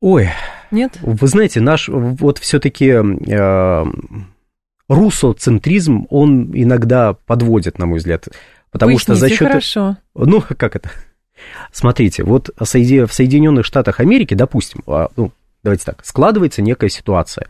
Ой, 0.00 0.28
Нет? 0.70 0.92
вы 1.00 1.26
знаете, 1.26 1.60
наш 1.60 1.88
вот 1.88 2.38
все-таки 2.38 2.86
э, 2.86 3.84
русоцентризм, 4.88 6.06
он 6.10 6.50
иногда 6.54 7.14
подводит, 7.26 7.78
на 7.78 7.86
мой 7.86 7.98
взгляд. 7.98 8.28
Потому 8.70 8.98
что 8.98 9.14
за 9.14 9.28
счет... 9.28 9.48
хорошо. 9.48 9.96
Ну, 10.14 10.42
как 10.56 10.76
это? 10.76 10.90
Смотрите, 11.72 12.24
вот 12.24 12.50
в 12.58 12.64
Соединенных 12.66 13.64
Штатах 13.64 14.00
Америки, 14.00 14.34
допустим, 14.34 14.82
а, 14.86 15.08
ну, 15.16 15.30
давайте 15.62 15.84
так, 15.84 16.04
складывается 16.04 16.62
некая 16.62 16.88
ситуация. 16.88 17.46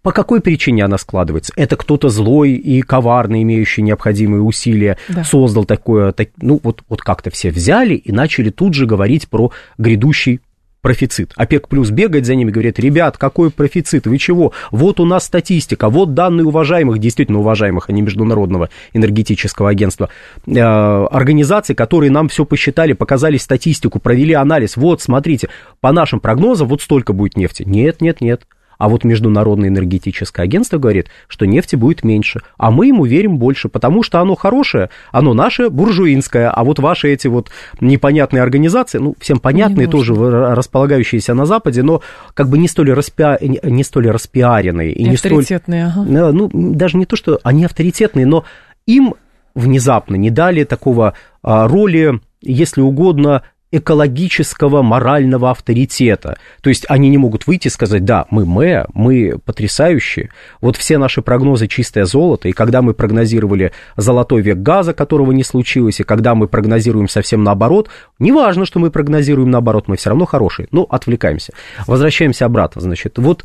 По 0.00 0.12
какой 0.12 0.40
причине 0.40 0.84
она 0.84 0.96
складывается? 0.96 1.52
Это 1.56 1.76
кто-то 1.76 2.08
злой 2.08 2.52
и 2.52 2.82
коварный, 2.82 3.42
имеющий 3.42 3.82
необходимые 3.82 4.42
усилия, 4.42 4.96
Да. 5.08 5.24
создал 5.24 5.64
такое, 5.64 6.12
так- 6.12 6.28
ну 6.40 6.60
вот, 6.62 6.82
вот 6.88 7.02
как-то 7.02 7.30
все 7.30 7.50
взяли 7.50 7.94
и 7.94 8.12
начали 8.12 8.50
тут 8.50 8.74
же 8.74 8.86
говорить 8.86 9.28
про 9.28 9.50
грядущий 9.76 10.40
профицит. 10.80 11.32
ОПЕК 11.36 11.68
плюс 11.68 11.90
бегает 11.90 12.26
за 12.26 12.34
ними, 12.34 12.50
говорит, 12.50 12.78
ребят, 12.78 13.18
какой 13.18 13.50
профицит, 13.50 14.06
вы 14.06 14.18
чего? 14.18 14.52
Вот 14.70 15.00
у 15.00 15.04
нас 15.04 15.24
статистика, 15.24 15.88
вот 15.88 16.14
данные 16.14 16.46
уважаемых, 16.46 16.98
действительно 16.98 17.40
уважаемых, 17.40 17.88
а 17.88 17.92
не 17.92 18.02
Международного 18.02 18.70
энергетического 18.92 19.70
агентства, 19.70 20.08
э, 20.46 20.60
организаций, 20.60 21.74
которые 21.74 22.10
нам 22.10 22.28
все 22.28 22.44
посчитали, 22.44 22.92
показали 22.92 23.36
статистику, 23.36 23.98
провели 23.98 24.34
анализ. 24.34 24.76
Вот, 24.76 25.02
смотрите, 25.02 25.48
по 25.80 25.92
нашим 25.92 26.20
прогнозам 26.20 26.68
вот 26.68 26.82
столько 26.82 27.12
будет 27.12 27.36
нефти. 27.36 27.64
Нет, 27.66 28.00
нет, 28.00 28.20
нет. 28.20 28.42
А 28.78 28.88
вот 28.88 29.04
Международное 29.04 29.68
энергетическое 29.68 30.44
агентство 30.44 30.78
говорит, 30.78 31.08
что 31.26 31.46
нефти 31.46 31.76
будет 31.76 32.04
меньше, 32.04 32.40
а 32.56 32.70
мы 32.70 32.86
ему 32.86 33.04
верим 33.04 33.38
больше, 33.38 33.68
потому 33.68 34.02
что 34.02 34.20
оно 34.20 34.36
хорошее, 34.36 34.88
оно 35.10 35.34
наше 35.34 35.68
буржуинское, 35.68 36.50
а 36.50 36.64
вот 36.64 36.78
ваши 36.78 37.08
эти 37.08 37.26
вот 37.26 37.50
непонятные 37.80 38.42
организации, 38.42 38.98
ну, 38.98 39.14
всем 39.18 39.40
понятные, 39.40 39.86
Не 39.86 39.92
тоже 39.92 40.14
располагающиеся 40.14 41.34
на 41.34 41.44
Западе, 41.44 41.82
но 41.82 42.02
как 42.34 42.48
бы 42.48 42.56
не 42.56 42.68
столь, 42.68 42.92
распиа... 42.92 43.38
не 43.40 43.84
столь 43.84 44.10
распиаренные. 44.10 44.92
И 44.92 45.02
И 45.02 45.08
не 45.08 45.16
столь... 45.16 45.32
авторитетные, 45.32 45.86
ага. 45.86 46.28
Э, 46.28 46.32
Ну, 46.32 46.48
даже 46.52 46.96
не 46.96 47.06
то, 47.06 47.16
что 47.16 47.40
они 47.42 47.64
авторитетные, 47.64 48.26
но 48.26 48.44
им 48.86 49.14
внезапно 49.54 50.14
не 50.14 50.30
дали 50.30 50.64
такого 50.64 51.14
а, 51.42 51.66
роли, 51.66 52.20
если 52.42 52.80
угодно, 52.80 53.42
экологического, 53.70 54.82
морального 54.82 55.50
авторитета. 55.50 56.38
То 56.62 56.70
есть 56.70 56.86
они 56.88 57.08
не 57.10 57.18
могут 57.18 57.46
выйти 57.46 57.68
и 57.68 57.70
сказать, 57.70 58.04
да, 58.04 58.26
мы 58.30 58.46
МЭ, 58.46 58.86
мы 58.94 59.38
потрясающие, 59.44 60.30
вот 60.60 60.76
все 60.76 60.98
наши 60.98 61.20
прогнозы 61.20 61.66
чистое 61.66 62.04
золото, 62.04 62.48
и 62.48 62.52
когда 62.52 62.80
мы 62.80 62.94
прогнозировали 62.94 63.72
золотой 63.96 64.40
век 64.40 64.58
газа, 64.58 64.94
которого 64.94 65.32
не 65.32 65.44
случилось, 65.44 66.00
и 66.00 66.04
когда 66.04 66.34
мы 66.34 66.48
прогнозируем 66.48 67.08
совсем 67.08 67.44
наоборот, 67.44 67.90
неважно, 68.18 68.64
что 68.64 68.78
мы 68.78 68.90
прогнозируем 68.90 69.50
наоборот, 69.50 69.86
мы 69.86 69.96
все 69.96 70.10
равно 70.10 70.24
хорошие, 70.24 70.68
ну, 70.70 70.86
отвлекаемся. 70.88 71.52
Возвращаемся 71.86 72.46
обратно, 72.46 72.80
значит, 72.80 73.18
вот 73.18 73.44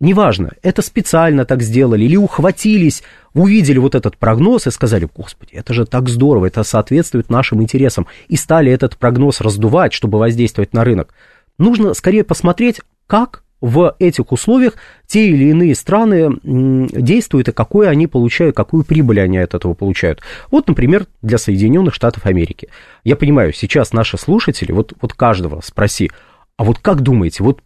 Неважно, 0.00 0.52
это 0.62 0.80
специально 0.80 1.44
так 1.44 1.60
сделали 1.60 2.04
или 2.04 2.16
ухватились, 2.16 3.02
увидели 3.34 3.76
вот 3.76 3.94
этот 3.94 4.16
прогноз 4.16 4.66
и 4.66 4.70
сказали, 4.70 5.06
господи, 5.14 5.52
это 5.52 5.74
же 5.74 5.84
так 5.84 6.08
здорово, 6.08 6.46
это 6.46 6.62
соответствует 6.62 7.28
нашим 7.28 7.62
интересам, 7.62 8.06
и 8.28 8.36
стали 8.36 8.72
этот 8.72 8.96
прогноз 8.96 9.42
раздувать, 9.42 9.92
чтобы 9.92 10.18
воздействовать 10.18 10.72
на 10.72 10.84
рынок. 10.84 11.12
Нужно 11.58 11.92
скорее 11.92 12.24
посмотреть, 12.24 12.80
как 13.06 13.42
в 13.60 13.94
этих 13.98 14.32
условиях 14.32 14.76
те 15.06 15.28
или 15.28 15.50
иные 15.50 15.74
страны 15.74 16.38
действуют 16.42 17.48
и 17.48 17.52
какое 17.52 17.90
они 17.90 18.06
получают, 18.06 18.56
какую 18.56 18.84
прибыль 18.84 19.20
они 19.20 19.36
от 19.36 19.52
этого 19.52 19.74
получают. 19.74 20.22
Вот, 20.50 20.66
например, 20.66 21.08
для 21.20 21.36
Соединенных 21.36 21.92
Штатов 21.92 22.24
Америки. 22.24 22.68
Я 23.04 23.16
понимаю, 23.16 23.52
сейчас 23.52 23.92
наши 23.92 24.16
слушатели, 24.16 24.72
вот, 24.72 24.94
вот 25.02 25.12
каждого 25.12 25.60
спроси, 25.60 26.10
а 26.56 26.64
вот 26.64 26.78
как 26.78 27.02
думаете, 27.02 27.44
вот 27.44 27.60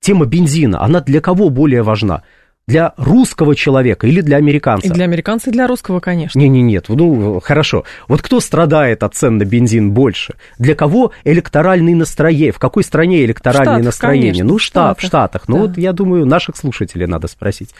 тема 0.00 0.26
бензина, 0.26 0.82
она 0.82 1.00
для 1.00 1.20
кого 1.20 1.50
более 1.50 1.82
важна? 1.82 2.22
Для 2.66 2.92
русского 2.98 3.54
человека 3.54 4.06
или 4.06 4.20
для 4.20 4.36
американца? 4.36 4.88
И 4.88 4.90
для 4.90 5.04
американцев, 5.04 5.48
и 5.48 5.52
для 5.52 5.66
русского, 5.66 6.00
конечно. 6.00 6.38
Не, 6.38 6.50
не, 6.50 6.60
нет, 6.60 6.84
ну 6.90 7.40
хорошо. 7.40 7.84
Вот 8.08 8.20
кто 8.20 8.40
страдает 8.40 9.02
от 9.02 9.14
цен 9.14 9.38
на 9.38 9.46
бензин 9.46 9.92
больше? 9.92 10.34
Для 10.58 10.74
кого 10.74 11.12
электоральные 11.24 11.96
настроения? 11.96 12.52
В 12.52 12.58
какой 12.58 12.84
стране 12.84 13.24
электоральные 13.24 13.64
Штатах, 13.64 13.84
настроения? 13.86 14.32
конечно, 14.32 14.44
ну, 14.44 14.58
штат, 14.58 15.00
в 15.00 15.02
Штатах. 15.02 15.48
Ну, 15.48 15.54
да. 15.54 15.62
вот 15.62 15.78
я 15.78 15.94
думаю, 15.94 16.26
наших 16.26 16.58
слушателей 16.58 17.06
надо 17.06 17.26
спросить, 17.28 17.70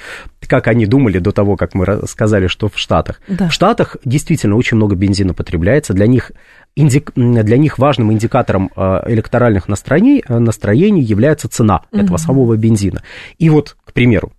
как 0.46 0.66
они 0.68 0.86
думали 0.86 1.18
до 1.18 1.32
того, 1.32 1.56
как 1.56 1.74
мы 1.74 2.06
сказали, 2.08 2.46
что 2.46 2.70
в 2.70 2.78
Штатах. 2.78 3.20
Да. 3.28 3.50
В 3.50 3.52
Штатах 3.52 3.98
действительно 4.06 4.56
очень 4.56 4.78
много 4.78 4.94
бензина 4.94 5.34
потребляется. 5.34 5.92
Для 5.92 6.06
них, 6.06 6.32
индик- 6.78 7.12
для 7.14 7.56
них 7.56 7.78
важным 7.78 8.12
индикатором 8.12 8.70
э, 8.74 9.02
электоральных 9.06 9.68
настроений, 9.68 10.24
э, 10.26 10.38
настроений 10.38 11.02
является 11.02 11.48
цена 11.48 11.82
этого 11.92 12.16
самого 12.16 12.56
бензина. 12.56 13.02
И 13.38 13.50
вот, 13.50 13.76
к 13.84 13.92
примеру, 13.92 14.32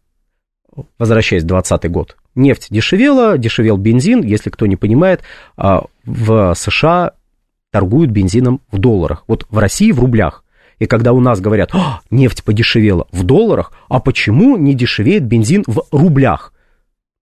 возвращаясь 0.98 1.44
в 1.44 1.48
2020 1.48 1.92
год, 1.92 2.16
нефть 2.36 2.68
дешевела, 2.70 3.38
дешевел 3.38 3.78
бензин, 3.78 4.24
если 4.24 4.50
кто 4.50 4.66
не 4.66 4.78
понимает, 4.78 5.22
а, 5.58 5.86
в 6.06 6.54
США 6.56 7.12
торгуют 7.72 8.12
бензином 8.12 8.62
в 8.72 8.78
долларах, 8.80 9.24
вот 9.28 9.46
в 9.50 9.58
России 9.58 9.92
в 9.92 10.00
рублях. 10.00 10.44
И 10.80 10.86
когда 10.86 11.12
у 11.12 11.20
нас 11.20 11.42
говорят, 11.42 11.72
«А, 11.74 12.00
нефть 12.10 12.44
подешевела 12.44 13.08
в 13.12 13.24
долларах, 13.24 13.74
а 13.90 14.00
почему 14.00 14.56
не 14.58 14.74
дешевеет 14.74 15.26
бензин 15.26 15.64
в 15.68 15.84
рублях? 15.92 16.54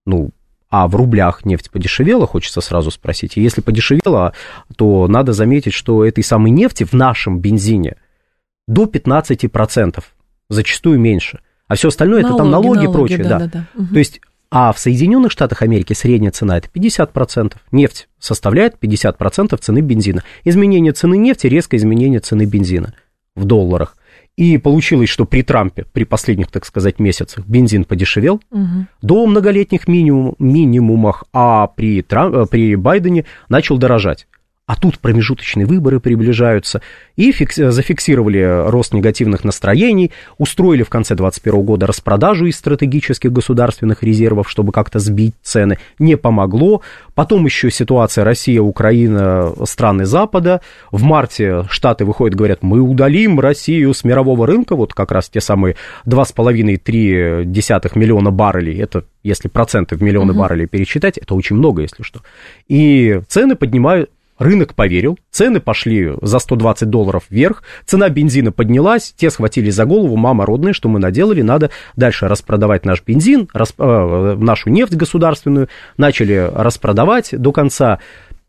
Ну, 0.06 0.30
а 0.70 0.86
в 0.86 0.94
рублях 0.96 1.44
нефть 1.44 1.70
подешевела, 1.70 2.26
хочется 2.26 2.60
сразу 2.60 2.90
спросить. 2.90 3.36
И 3.36 3.42
если 3.42 3.60
подешевела, 3.60 4.34
то 4.76 5.08
надо 5.08 5.32
заметить, 5.32 5.72
что 5.72 6.04
этой 6.04 6.22
самой 6.22 6.50
нефти 6.50 6.84
в 6.84 6.92
нашем 6.92 7.38
бензине 7.40 7.96
до 8.66 8.84
15%, 8.84 10.02
зачастую 10.50 10.98
меньше. 10.98 11.40
А 11.68 11.74
все 11.74 11.88
остальное 11.88 12.20
это 12.20 12.34
там 12.34 12.50
налоги, 12.50 12.84
и 12.84 12.92
прочее. 12.92 13.18
да, 13.18 13.28
да. 13.28 13.38
да, 13.38 13.46
да. 13.46 13.66
Мгм. 13.74 13.92
То 13.92 13.98
есть, 13.98 14.20
а 14.50 14.72
в 14.72 14.78
Соединенных 14.78 15.30
Штатах 15.30 15.62
Америки 15.62 15.92
средняя 15.92 16.32
цена 16.32 16.56
это 16.56 16.68
50%. 16.72 17.54
Нефть 17.72 18.08
составляет 18.18 18.76
50% 18.80 19.56
цены 19.58 19.80
бензина. 19.80 20.22
Изменение 20.44 20.92
цены 20.92 21.16
нефти, 21.16 21.46
резкое 21.46 21.76
изменение 21.76 22.20
цены 22.20 22.46
бензина 22.46 22.94
в 23.34 23.44
долларах. 23.44 23.96
И 24.38 24.56
получилось, 24.58 25.08
что 25.08 25.24
при 25.24 25.42
Трампе, 25.42 25.84
при 25.92 26.04
последних, 26.04 26.46
так 26.46 26.64
сказать, 26.64 27.00
месяцах, 27.00 27.44
бензин 27.48 27.84
подешевел 27.84 28.40
Мгм. 28.52 28.86
до 29.02 29.26
многолетних 29.26 29.88
минимум, 29.88 30.36
минимумах, 30.38 31.24
а 31.32 31.66
при, 31.66 32.02
Трам- 32.02 32.44
э, 32.44 32.46
при 32.46 32.76
Байдене 32.76 33.24
начал 33.48 33.78
дорожать. 33.78 34.28
А 34.68 34.76
тут 34.76 34.98
промежуточные 34.98 35.64
выборы 35.64 35.98
приближаются, 35.98 36.82
и 37.16 37.32
фикс, 37.32 37.56
зафиксировали 37.56 38.68
рост 38.68 38.92
негативных 38.92 39.42
настроений, 39.42 40.12
устроили 40.36 40.82
в 40.82 40.90
конце 40.90 41.14
2021 41.14 41.64
года 41.64 41.86
распродажу 41.86 42.44
из 42.44 42.58
стратегических 42.58 43.32
государственных 43.32 44.02
резервов, 44.02 44.50
чтобы 44.50 44.72
как-то 44.72 44.98
сбить 44.98 45.32
цены, 45.42 45.78
не 45.98 46.18
помогло. 46.18 46.82
Потом 47.14 47.46
еще 47.46 47.70
ситуация 47.70 48.24
Россия, 48.24 48.60
Украина, 48.60 49.54
страны 49.64 50.04
Запада. 50.04 50.60
В 50.92 51.02
марте 51.02 51.64
Штаты 51.70 52.04
выходят, 52.04 52.36
говорят, 52.36 52.62
мы 52.62 52.80
удалим 52.80 53.40
Россию 53.40 53.94
с 53.94 54.04
мирового 54.04 54.46
рынка, 54.46 54.76
вот 54.76 54.92
как 54.92 55.12
раз 55.12 55.30
те 55.30 55.40
самые 55.40 55.76
2,5-3 56.04 57.44
миллиона 57.94 58.30
баррелей, 58.30 58.78
это 58.82 59.04
если 59.22 59.48
проценты 59.48 59.96
в 59.96 60.02
миллионы 60.02 60.32
угу. 60.32 60.40
баррелей 60.40 60.66
пересчитать, 60.66 61.16
это 61.18 61.34
очень 61.34 61.56
много, 61.56 61.82
если 61.82 62.02
что. 62.02 62.20
И 62.68 63.20
цены 63.28 63.56
поднимают, 63.56 64.10
Рынок 64.38 64.74
поверил, 64.74 65.18
цены 65.30 65.58
пошли 65.60 66.12
за 66.22 66.38
120 66.38 66.88
долларов 66.88 67.24
вверх, 67.28 67.64
цена 67.84 68.08
бензина 68.08 68.52
поднялась, 68.52 69.12
те 69.16 69.30
схватили 69.30 69.70
за 69.70 69.84
голову, 69.84 70.16
мама 70.16 70.46
родная, 70.46 70.72
что 70.72 70.88
мы 70.88 71.00
наделали, 71.00 71.42
надо 71.42 71.70
дальше 71.96 72.28
распродавать 72.28 72.84
наш 72.84 73.02
бензин, 73.04 73.48
расп... 73.52 73.80
э, 73.80 74.36
нашу 74.38 74.70
нефть 74.70 74.94
государственную, 74.94 75.68
начали 75.96 76.50
распродавать 76.54 77.30
до 77.32 77.50
конца. 77.50 77.98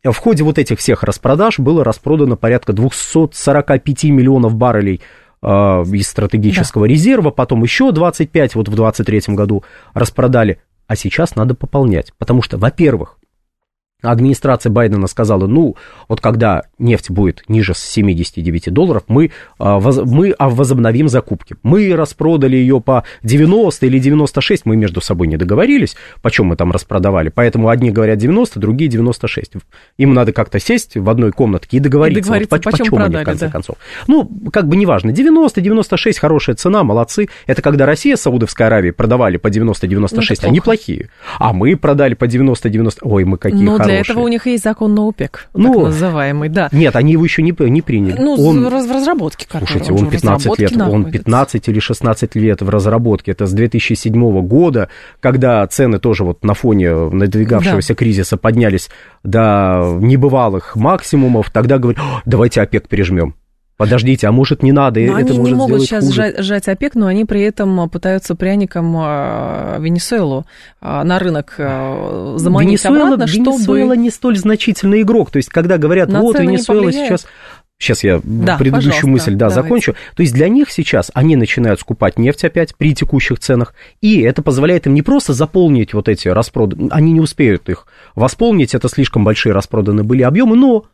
В 0.03 0.15
ходе 0.15 0.43
вот 0.43 0.59
этих 0.59 0.77
всех 0.77 1.03
распродаж 1.03 1.57
было 1.57 1.83
распродано 1.83 2.35
порядка 2.35 2.71
245 2.71 4.03
миллионов 4.05 4.53
баррелей 4.53 5.01
э, 5.41 5.47
из 5.47 6.07
стратегического 6.07 6.85
да. 6.85 6.93
резерва, 6.93 7.31
потом 7.31 7.63
еще 7.63 7.91
25 7.91 8.53
вот 8.53 8.67
в 8.67 8.75
2023 8.75 9.35
году 9.35 9.63
распродали, 9.95 10.61
а 10.85 10.95
сейчас 10.95 11.35
надо 11.35 11.55
пополнять, 11.55 12.13
потому 12.19 12.43
что, 12.43 12.57
во-первых, 12.57 13.18
администрация 14.01 14.71
Байдена 14.71 15.07
сказала, 15.07 15.45
ну, 15.47 15.75
вот 16.07 16.21
когда 16.21 16.63
нефть 16.77 17.09
будет 17.09 17.43
ниже 17.47 17.73
79 17.75 18.71
долларов, 18.71 19.03
мы, 19.07 19.31
а, 19.57 19.79
мы 19.79 20.31
а, 20.37 20.49
возобновим 20.49 21.09
закупки. 21.09 21.55
Мы 21.63 21.95
распродали 21.95 22.55
ее 22.55 22.79
по 22.79 23.03
90 23.23 23.85
или 23.85 23.99
96, 23.99 24.65
мы 24.65 24.75
между 24.77 25.01
собой 25.01 25.27
не 25.27 25.37
договорились, 25.37 25.95
почем 26.21 26.45
мы 26.45 26.55
там 26.55 26.71
распродавали, 26.71 27.29
поэтому 27.29 27.69
одни 27.69 27.91
говорят 27.91 28.17
90, 28.19 28.59
другие 28.59 28.89
96. 28.89 29.53
Им 29.97 30.13
надо 30.13 30.31
как-то 30.31 30.59
сесть 30.59 30.95
в 30.95 31.09
одной 31.09 31.31
комнатке 31.31 31.77
и 31.77 31.79
договориться, 31.79 32.19
и 32.19 32.23
договориться 32.23 32.55
вот, 32.55 32.63
по, 32.63 32.71
почем, 32.71 32.85
почем 32.85 32.95
продали, 32.95 33.15
они 33.17 33.23
в 33.23 33.25
конце 33.25 33.45
да. 33.47 33.51
концов. 33.51 33.75
Ну, 34.07 34.31
как 34.51 34.67
бы 34.67 34.77
неважно, 34.77 35.11
90, 35.11 35.59
96, 35.61 36.19
хорошая 36.19 36.55
цена, 36.55 36.83
молодцы. 36.83 37.27
Это 37.47 37.61
когда 37.61 37.85
Россия 37.85 38.15
с 38.15 38.21
Саудовской 38.21 38.67
Аравией 38.67 38.93
продавали 38.93 39.37
по 39.37 39.47
90-96, 39.47 40.39
ну, 40.43 40.49
они 40.49 40.61
плохие. 40.61 41.09
А 41.37 41.53
мы 41.53 41.75
продали 41.75 42.13
по 42.13 42.25
90-90, 42.25 42.99
ой, 43.01 43.25
мы 43.25 43.37
какие 43.37 43.63
Но 43.63 43.77
для 43.89 43.99
этого 44.01 44.19
у 44.21 44.27
них 44.27 44.47
есть 44.47 44.63
закон 44.63 44.95
на 44.95 45.07
ОПЕК, 45.07 45.49
ну, 45.53 45.73
так 45.73 45.83
называемый, 45.83 46.49
да. 46.49 46.69
Нет, 46.71 46.95
они 46.95 47.13
его 47.13 47.23
еще 47.23 47.41
не, 47.41 47.55
не 47.69 47.81
приняли. 47.81 48.19
Ну, 48.19 48.35
он, 48.35 48.65
в 48.65 48.69
разработке. 48.69 49.47
Слушайте, 49.49 49.93
он 49.93 50.09
15 50.09 50.59
лет, 50.59 50.71
находится. 50.75 51.07
он 51.07 51.11
15 51.11 51.67
или 51.69 51.79
16 51.79 52.35
лет 52.35 52.61
в 52.61 52.69
разработке. 52.69 53.31
Это 53.31 53.45
с 53.45 53.53
2007 53.53 54.41
года, 54.41 54.89
когда 55.19 55.65
цены 55.67 55.99
тоже 55.99 56.23
вот 56.23 56.43
на 56.43 56.53
фоне 56.53 56.93
надвигавшегося 56.93 57.89
да. 57.89 57.95
кризиса 57.95 58.37
поднялись 58.37 58.89
до 59.23 59.97
небывалых 60.01 60.75
максимумов. 60.75 61.49
Тогда 61.51 61.77
говорят, 61.77 62.01
давайте 62.25 62.61
ОПЕК 62.61 62.87
пережмем 62.87 63.35
подождите, 63.79 64.27
а 64.27 64.33
может 64.33 64.61
не 64.61 64.73
надо, 64.73 64.99
но 64.99 65.17
это 65.17 65.29
они 65.29 65.39
может 65.39 65.45
не 65.45 65.53
могут 65.53 65.81
сейчас 65.83 66.05
хуже. 66.05 66.35
Сжать, 66.37 66.67
ОПЕК, 66.67 66.95
но 66.95 67.07
они 67.07 67.23
при 67.23 67.41
этом 67.41 67.89
пытаются 67.89 68.35
пряником 68.35 68.93
а, 68.97 69.77
Венесуэлу 69.79 70.45
а, 70.81 71.05
на 71.05 71.17
рынок 71.17 71.55
а, 71.57 72.35
заманить 72.37 72.83
Венесуэла, 72.83 73.05
обратно, 73.05 73.27
чтобы... 73.27 73.51
Венесуэла 73.51 73.93
не 73.93 74.09
столь 74.09 74.37
значительный 74.37 75.01
игрок, 75.03 75.31
то 75.31 75.37
есть 75.37 75.47
когда 75.47 75.77
говорят, 75.77 76.09
на 76.09 76.19
вот 76.19 76.37
Венесуэла 76.37 76.91
сейчас... 76.91 77.25
Сейчас 77.81 78.03
я 78.03 78.19
да, 78.21 78.57
предыдущую 78.57 79.09
мысль 79.09 79.35
да, 79.35 79.49
закончу. 79.49 79.95
То 80.13 80.21
есть 80.21 80.33
для 80.33 80.49
них 80.49 80.69
сейчас 80.69 81.11
они 81.13 81.37
начинают 81.37 81.79
скупать 81.79 82.19
нефть 82.19 82.43
опять 82.43 82.75
при 82.75 82.93
текущих 82.93 83.39
ценах, 83.39 83.73
и 84.01 84.19
это 84.19 84.41
позволяет 84.41 84.87
им 84.87 84.93
не 84.93 85.01
просто 85.01 85.31
заполнить 85.31 85.93
вот 85.93 86.09
эти 86.09 86.27
распроды, 86.27 86.89
они 86.91 87.13
не 87.13 87.21
успеют 87.21 87.69
их 87.69 87.87
восполнить, 88.15 88.75
это 88.75 88.89
слишком 88.89 89.23
большие 89.23 89.53
распроданы 89.53 90.03
были 90.03 90.23
объемы, 90.23 90.57
но 90.57 90.87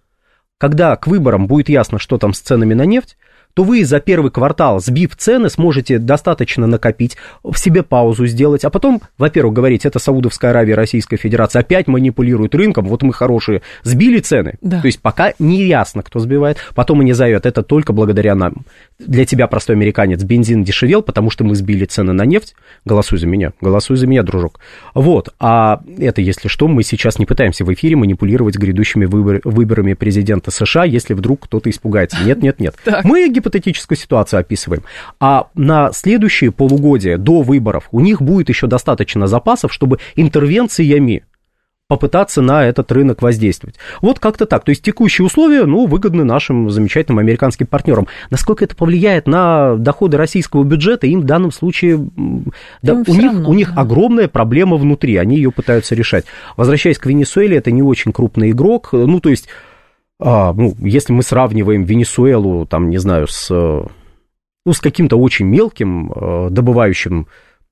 когда 0.58 0.96
к 0.96 1.08
выборам 1.08 1.48
будет 1.48 1.70
ясно, 1.70 2.00
что 2.00 2.18
там 2.18 2.34
с 2.34 2.40
ценами 2.40 2.74
на 2.74 2.86
нефть, 2.86 3.18
то 3.56 3.64
вы 3.64 3.86
за 3.86 4.00
первый 4.00 4.32
квартал, 4.32 4.80
сбив 4.82 5.16
цены, 5.16 5.50
сможете 5.50 5.98
достаточно 5.98 6.68
накопить, 6.68 7.18
в 7.44 7.58
себе 7.58 7.84
паузу 7.84 8.28
сделать, 8.28 8.66
а 8.66 8.70
потом, 8.70 9.02
во-первых, 9.18 9.54
говорить, 9.54 9.86
это 9.86 9.98
Саудовская 9.98 10.52
Аравия, 10.52 10.76
Российская 10.76 11.16
Федерация 11.16 11.62
опять 11.62 11.88
манипулирует 11.88 12.54
рынком, 12.54 12.86
вот 12.86 13.02
мы 13.02 13.14
хорошие, 13.14 13.62
сбили 13.84 14.20
цены. 14.20 14.56
Да. 14.62 14.82
То 14.82 14.88
есть 14.88 15.00
пока 15.02 15.34
не 15.40 15.64
ясно, 15.64 16.04
кто 16.04 16.20
сбивает, 16.20 16.58
потом 16.76 17.00
они 17.00 17.14
заявят, 17.14 17.46
это 17.46 17.64
только 17.64 17.94
благодаря 17.94 18.36
нам. 18.36 18.66
Для 19.00 19.26
тебя, 19.26 19.48
простой 19.48 19.78
американец, 19.78 20.22
бензин 20.24 20.64
дешевел, 20.64 21.02
потому 21.02 21.30
что 21.30 21.46
мы 21.46 21.56
сбили 21.56 21.86
цены 21.86 22.12
на 22.12 22.26
нефть. 22.26 22.56
Голосуй 22.84 23.20
за 23.20 23.28
меня, 23.28 23.54
голосуй 23.62 23.96
за 23.96 24.06
меня, 24.06 24.24
дружок. 24.24 24.60
Вот, 24.94 25.34
а 25.40 25.82
это, 25.98 26.22
если 26.22 26.50
что, 26.50 26.68
мы 26.68 26.84
сейчас 26.84 27.20
не 27.20 27.25
пытаемся 27.25 27.64
в 27.64 27.74
эфире 27.74 27.96
манипулировать 27.96 28.58
грядущими 28.58 29.06
выбор, 29.06 29.40
выборами 29.46 29.94
президента 29.94 30.51
США, 30.51 30.84
если 30.84 31.14
вдруг 31.14 31.46
кто-то 31.46 31.70
испугается. 31.70 32.18
Нет, 32.25 32.44
нет, 32.44 32.60
нет. 32.60 32.75
Мы 33.06 33.29
гипотетическую 33.46 33.98
ситуацию 33.98 34.40
описываем. 34.40 34.84
А 35.20 35.48
на 35.55 35.92
следующие 35.92 36.51
полугодия 36.51 37.18
до 37.18 37.42
выборов 37.42 37.88
у 37.92 38.00
них 38.00 38.22
будет 38.22 38.50
еще 38.50 38.68
достаточно 38.68 39.27
запасов, 39.27 39.72
чтобы 39.72 40.00
интервенциями 40.16 41.24
попытаться 41.88 42.42
на 42.42 42.66
этот 42.66 42.92
рынок 42.92 43.22
воздействовать. 43.22 43.75
Вот 44.01 44.18
как-то 44.18 44.48
так. 44.48 44.64
То 44.64 44.72
есть 44.72 44.81
текущие 44.81 45.24
условия, 45.24 45.66
ну, 45.66 45.86
выгодны 45.86 46.24
нашим 46.24 46.72
замечательным 46.72 47.20
американским 47.20 47.68
партнерам. 47.68 48.08
Насколько 48.31 48.66
это 48.66 48.75
повлияет 48.75 49.27
на 49.27 49.75
доходы 49.75 50.18
российского 50.18 50.64
бюджета, 50.64 51.05
им 51.05 51.22
в 51.22 51.25
данном 51.25 51.51
случае... 51.51 52.00
Да, 52.81 52.94
у, 52.94 53.14
них, 53.14 53.31
равно, 53.31 53.50
у 53.50 53.53
них 53.53 53.75
да. 53.75 53.81
огромная 53.81 54.27
проблема 54.27 54.77
внутри, 54.77 55.18
они 55.18 55.36
ее 55.36 55.51
пытаются 55.51 55.94
решать. 55.94 56.25
Возвращаясь 56.58 56.98
к 56.98 57.05
Венесуэле, 57.05 57.58
это 57.58 57.70
не 57.70 57.84
очень 57.84 58.12
крупный 58.12 58.50
игрок. 58.50 58.90
Ну, 58.92 59.20
то 59.20 59.29
есть 59.29 59.48
а, 60.20 60.54
ну, 60.54 60.75
если 60.80 61.14
мы 61.14 61.24
сравниваем 61.24 61.84
Венесуэлу, 61.84 62.66
там, 62.66 62.90
не 62.90 62.98
знаю, 62.98 63.28
с, 63.28 63.50
ну, 63.50 64.74
с 64.74 64.80
каким-то 64.80 65.18
очень 65.18 65.46
мелким 65.46 66.12
э, 66.12 66.48
добывающим, 66.51 67.28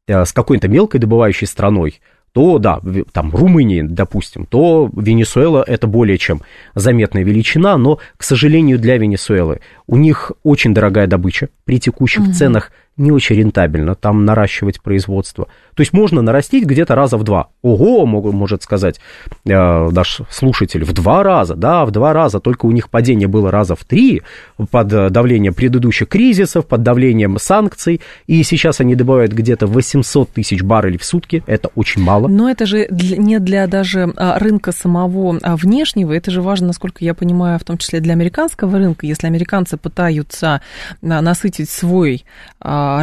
э, 0.08 0.25
с 0.25 0.34
какой-то 0.34 0.67
мелкой 0.67 0.99
добывающей 0.99 1.47
страной, 1.47 2.01
то, 2.34 2.58
да, 2.58 2.82
там, 3.12 3.32
Румынии, 3.32 3.84
допустим, 3.84 4.45
то 4.45 4.89
Венесуэла 4.91 5.63
это 5.65 5.86
более 5.88 6.17
чем 6.17 6.41
заметная 6.73 7.23
величина, 7.23 7.77
но, 7.77 7.99
к 8.17 8.23
сожалению, 8.23 8.79
для 8.79 8.97
Венесуэлы 8.97 9.62
у 9.88 9.97
них 9.97 10.32
очень 10.43 10.73
дорогая 10.73 11.08
добыча 11.08 11.49
при 11.63 11.79
текущих 11.79 12.23
угу. 12.23 12.34
ценах 12.34 12.71
не 12.97 13.12
очень 13.12 13.38
рентабельно 13.38 13.95
там 13.95 14.25
наращивать 14.25 14.82
производство. 14.82 15.47
То 15.75 15.82
есть 15.82 15.93
можно 15.93 16.21
нарастить 16.21 16.65
где-то 16.65 16.95
раза 16.95 17.17
в 17.17 17.23
два. 17.23 17.47
Ого, 17.62 18.06
может 18.06 18.63
сказать 18.63 18.99
э, 19.45 19.89
наш 19.89 20.21
слушатель, 20.29 20.84
в 20.84 20.93
два 20.93 21.23
раза, 21.23 21.56
да, 21.56 21.86
в 21.86 21.91
два 21.91 22.13
раза, 22.13 22.39
только 22.39 22.65
у 22.65 22.71
них 22.71 22.89
падение 22.89 23.27
было 23.27 23.49
раза 23.49 23.75
в 23.75 23.84
три 23.84 24.21
под 24.69 24.88
давлением 24.88 25.53
предыдущих 25.53 26.08
кризисов, 26.08 26.67
под 26.67 26.84
давлением 26.84 27.38
санкций, 27.39 28.01
и 28.27 28.43
сейчас 28.43 28.79
они 28.79 28.95
добывают 28.95 29.34
где-то 29.34 29.65
800 29.65 30.29
тысяч 30.29 30.62
баррелей 30.62 30.99
в 30.99 31.06
сутки, 31.06 31.43
это 31.47 31.69
очень 31.75 32.01
мало. 32.01 32.27
Но 32.27 32.49
это 32.49 32.65
же 32.65 32.88
не 32.89 33.39
для 33.39 33.65
даже 33.67 34.13
а, 34.15 34.38
рынка 34.38 34.71
самого 34.71 35.39
а 35.41 35.56
внешнего, 35.56 36.13
это 36.13 36.32
же 36.32 36.41
важно, 36.41 36.67
насколько 36.67 37.03
я 37.03 37.13
понимаю, 37.13 37.58
в 37.60 37.63
том 37.63 37.77
числе 37.77 37.99
для 37.99 38.13
американского 38.13 38.77
рынка, 38.77 39.06
если 39.06 39.27
американцы 39.27 39.77
пытаются 39.77 40.62
а, 41.01 41.21
насытить 41.21 41.69
свой 41.69 42.25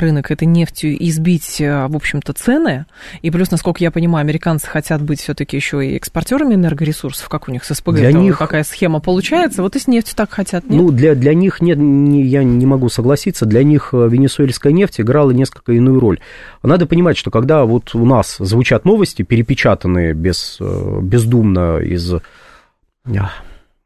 рынок 0.00 0.30
этой 0.30 0.46
нефтью 0.46 0.96
и 0.96 1.10
сбить, 1.10 1.58
в 1.60 1.96
общем-то, 1.96 2.32
цены. 2.32 2.86
И 3.22 3.30
плюс, 3.30 3.50
насколько 3.50 3.82
я 3.82 3.90
понимаю, 3.90 4.22
американцы 4.22 4.66
хотят 4.66 5.02
быть 5.02 5.20
все-таки 5.20 5.56
еще 5.56 5.86
и 5.86 5.96
экспортерами 5.96 6.54
энергоресурсов, 6.54 7.28
как 7.28 7.48
у 7.48 7.52
них 7.52 7.64
с 7.64 7.74
СПГ. 7.74 7.94
Для 7.94 8.12
них... 8.12 8.38
Какая 8.38 8.64
схема 8.64 9.00
получается? 9.00 9.62
Вот 9.62 9.76
и 9.76 9.78
с 9.78 9.86
нефтью 9.86 10.16
так 10.16 10.30
хотят, 10.30 10.64
нет? 10.68 10.80
Ну, 10.80 10.90
для, 10.90 11.14
для 11.14 11.34
них 11.34 11.60
нет, 11.60 11.78
не, 11.78 12.22
я 12.22 12.42
не 12.42 12.66
могу 12.66 12.88
согласиться. 12.88 13.46
Для 13.46 13.62
них 13.62 13.90
э, 13.92 14.08
венесуэльская 14.08 14.72
нефть 14.72 15.00
играла 15.00 15.30
несколько 15.30 15.72
иную 15.72 16.00
роль. 16.00 16.20
Надо 16.62 16.86
понимать, 16.86 17.16
что 17.16 17.30
когда 17.30 17.64
вот 17.64 17.94
у 17.94 18.04
нас 18.04 18.36
звучат 18.38 18.84
новости, 18.84 19.22
перепечатанные 19.22 20.14
без, 20.14 20.58
э, 20.60 20.98
бездумно 21.02 21.78
из 21.78 22.14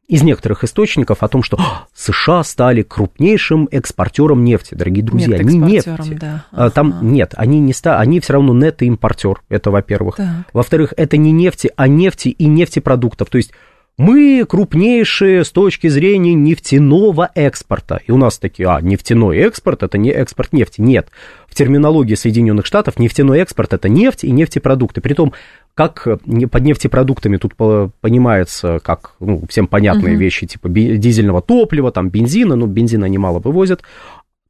из 0.07 0.23
некоторых 0.23 0.65
источников 0.65 1.23
о 1.23 1.29
том, 1.29 1.43
что 1.43 1.59
США 1.95 2.43
стали 2.45 2.83
крупнейшим 2.83 3.69
экспортером 3.71 4.45
нефти, 4.45 4.75
дорогие 4.75 5.05
друзья. 5.05 5.39
Нет, 5.39 5.47
не 5.47 5.59
нефти. 5.59 6.19
Да. 6.21 6.45
А, 6.53 6.67
ага. 6.67 6.71
Там 6.71 7.13
нет, 7.13 7.35
они 7.37 7.59
не 7.61 7.73
ста, 7.73 7.99
они 7.99 8.21
все 8.21 8.35
равно 8.35 8.55
нетто-импортер, 8.55 9.43
это 9.49 9.71
во-первых. 9.71 10.19
Во-вторых, 10.53 10.93
это 10.97 11.17
не 11.17 11.33
нефти, 11.33 11.71
а 11.77 11.89
нефти 11.89 12.29
и 12.29 12.47
нефтепродуктов. 12.47 13.31
То 13.31 13.39
есть 13.39 13.53
мы 13.97 14.45
крупнейшие 14.49 15.45
с 15.45 15.51
точки 15.51 15.87
зрения 15.87 16.35
нефтяного 16.35 17.31
экспорта. 17.35 18.01
И 18.07 18.11
у 18.11 18.17
нас 18.17 18.39
такие, 18.39 18.69
а, 18.69 18.81
нефтяной 18.81 19.39
экспорт– 19.39 19.83
это 19.85 19.99
не 19.99 20.11
экспорт 20.11 20.53
нефти. 20.53 20.81
Нет, 20.81 21.09
в 21.47 21.55
терминологии 21.55 22.15
Соединенных 22.15 22.67
Штатов 22.67 22.99
нефтяной 22.99 23.39
экспорт– 23.39 23.73
это 23.75 23.89
нефть 23.89 24.25
и 24.25 24.33
нефтепродукты. 24.33 25.01
Притом, 25.01 25.33
как 25.75 26.09
под 26.51 26.63
нефтепродуктами 26.63 27.37
тут 27.37 27.55
понимается, 27.55 28.81
как 28.83 29.15
ну, 29.21 29.45
всем 29.49 29.69
понятные 29.69 30.15
угу. 30.15 30.21
вещи, 30.21 30.47
типа 30.47 30.69
дизельного 30.69 31.41
топлива, 31.41 31.93
там 31.93 32.11
бензина, 32.11 32.57
ну, 32.57 32.67
бензина 32.67 33.05
немало 33.05 33.39
вывозят, 33.39 33.83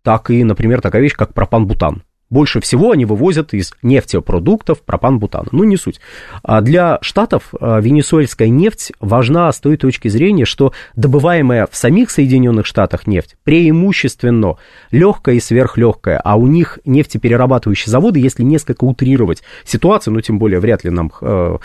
так 0.03 0.31
и, 0.31 0.43
например, 0.43 0.81
такая 0.81 1.03
вещь, 1.03 1.15
как 1.15 1.35
пропан-бутан. 1.35 2.03
Больше 2.35 2.61
всего 2.61 2.91
они 2.91 3.05
вывозят 3.05 3.55
из 3.55 3.75
нефтепродуктов 3.83 4.83
пропан-бутана. 4.83 5.47
Ну, 5.53 5.63
не 5.63 5.77
суть. 5.77 6.01
А 6.43 6.63
для 6.63 6.99
Штатов 7.01 7.55
а, 7.61 7.79
венесуэльская 7.79 8.49
нефть 8.49 8.91
важна 8.99 9.53
с 9.53 9.61
той 9.61 9.77
точки 9.77 10.09
зрения, 10.09 10.45
что 10.45 10.73
добываемая 10.97 11.69
в 11.71 11.77
самих 11.77 12.11
Соединенных 12.11 12.67
Штатах 12.67 13.07
нефть 13.07 13.37
преимущественно 13.45 14.57
легкая 14.91 15.37
и 15.37 15.41
сверхлегкая, 15.41 16.21
а 16.25 16.35
у 16.35 16.49
них 16.49 16.81
нефтеперерабатывающие 16.85 17.89
заводы, 17.89 18.19
если 18.19 18.43
несколько 18.43 18.83
утрировать 18.83 19.45
ситуацию, 19.65 20.15
ну, 20.15 20.21
тем 20.21 20.41
более 20.41 20.59
вряд 20.59 20.83
ли 20.83 20.91
нам 20.91 21.13
э, 21.21 21.59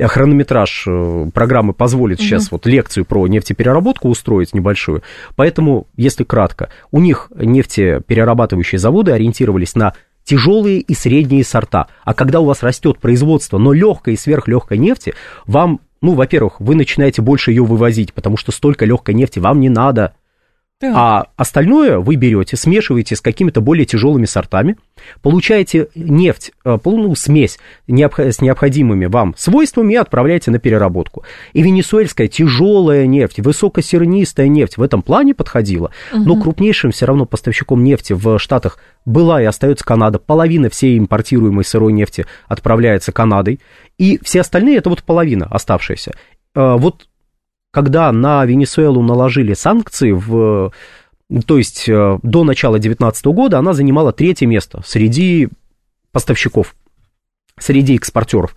хронометраж 0.00 0.84
э, 0.86 1.30
программы 1.34 1.72
позволит 1.72 2.20
угу. 2.20 2.26
сейчас 2.26 2.52
вот 2.52 2.64
лекцию 2.66 3.06
про 3.06 3.26
нефтепереработку 3.26 4.08
устроить 4.08 4.54
небольшую. 4.54 5.02
Поэтому, 5.34 5.88
если 5.96 6.22
кратко, 6.22 6.70
у 6.92 7.00
них 7.00 7.26
нефтеперерабатывающие 7.34 8.78
заводы 8.78 9.10
ориентировались 9.10 9.74
на 9.74 9.94
тяжелые 10.24 10.80
и 10.80 10.94
средние 10.94 11.44
сорта. 11.44 11.88
А 12.04 12.14
когда 12.14 12.40
у 12.40 12.44
вас 12.44 12.62
растет 12.62 12.98
производство, 12.98 13.58
но 13.58 13.72
легкой 13.72 14.14
и 14.14 14.16
сверхлегкой 14.16 14.78
нефти, 14.78 15.14
вам, 15.46 15.80
ну, 16.00 16.14
во-первых, 16.14 16.60
вы 16.60 16.74
начинаете 16.74 17.22
больше 17.22 17.50
ее 17.50 17.64
вывозить, 17.64 18.12
потому 18.12 18.36
что 18.36 18.52
столько 18.52 18.84
легкой 18.84 19.14
нефти 19.14 19.38
вам 19.38 19.60
не 19.60 19.68
надо. 19.68 20.14
А 20.88 21.26
остальное 21.36 21.98
вы 21.98 22.16
берете, 22.16 22.56
смешиваете 22.56 23.16
с 23.16 23.20
какими-то 23.20 23.60
более 23.60 23.84
тяжелыми 23.84 24.26
сортами, 24.26 24.76
получаете 25.20 25.88
нефть, 25.94 26.52
э, 26.64 26.78
ну, 26.84 27.14
смесь 27.14 27.58
с 27.86 28.40
необходимыми 28.40 29.06
вам 29.06 29.34
свойствами 29.36 29.94
и 29.94 29.96
отправляете 29.96 30.50
на 30.50 30.58
переработку. 30.58 31.24
И 31.52 31.62
венесуэльская 31.62 32.28
тяжелая 32.28 33.06
нефть, 33.06 33.40
высокосернистая 33.40 34.48
нефть 34.48 34.76
в 34.76 34.82
этом 34.82 35.02
плане 35.02 35.34
подходила, 35.34 35.90
угу. 36.12 36.22
но 36.22 36.40
крупнейшим 36.40 36.90
все 36.90 37.06
равно 37.06 37.26
поставщиком 37.26 37.84
нефти 37.84 38.12
в 38.12 38.38
Штатах 38.38 38.78
была 39.04 39.42
и 39.42 39.44
остается 39.44 39.84
Канада. 39.84 40.18
Половина 40.18 40.70
всей 40.70 40.98
импортируемой 40.98 41.64
сырой 41.64 41.92
нефти 41.92 42.26
отправляется 42.48 43.12
Канадой, 43.12 43.60
и 43.98 44.18
все 44.22 44.40
остальные 44.40 44.78
это 44.78 44.90
вот 44.90 45.02
половина 45.02 45.46
оставшаяся. 45.50 46.12
Э, 46.54 46.76
вот 46.76 47.06
когда 47.72 48.12
на 48.12 48.44
Венесуэлу 48.44 49.02
наложили 49.02 49.54
санкции 49.54 50.12
в 50.12 50.70
то 51.46 51.56
есть 51.56 51.88
э, 51.88 52.18
до 52.22 52.44
начала 52.44 52.74
2019 52.78 53.24
года 53.26 53.58
она 53.58 53.72
занимала 53.72 54.12
третье 54.12 54.46
место 54.46 54.82
среди 54.84 55.48
поставщиков, 56.10 56.76
среди 57.58 57.96
экспортеров. 57.96 58.54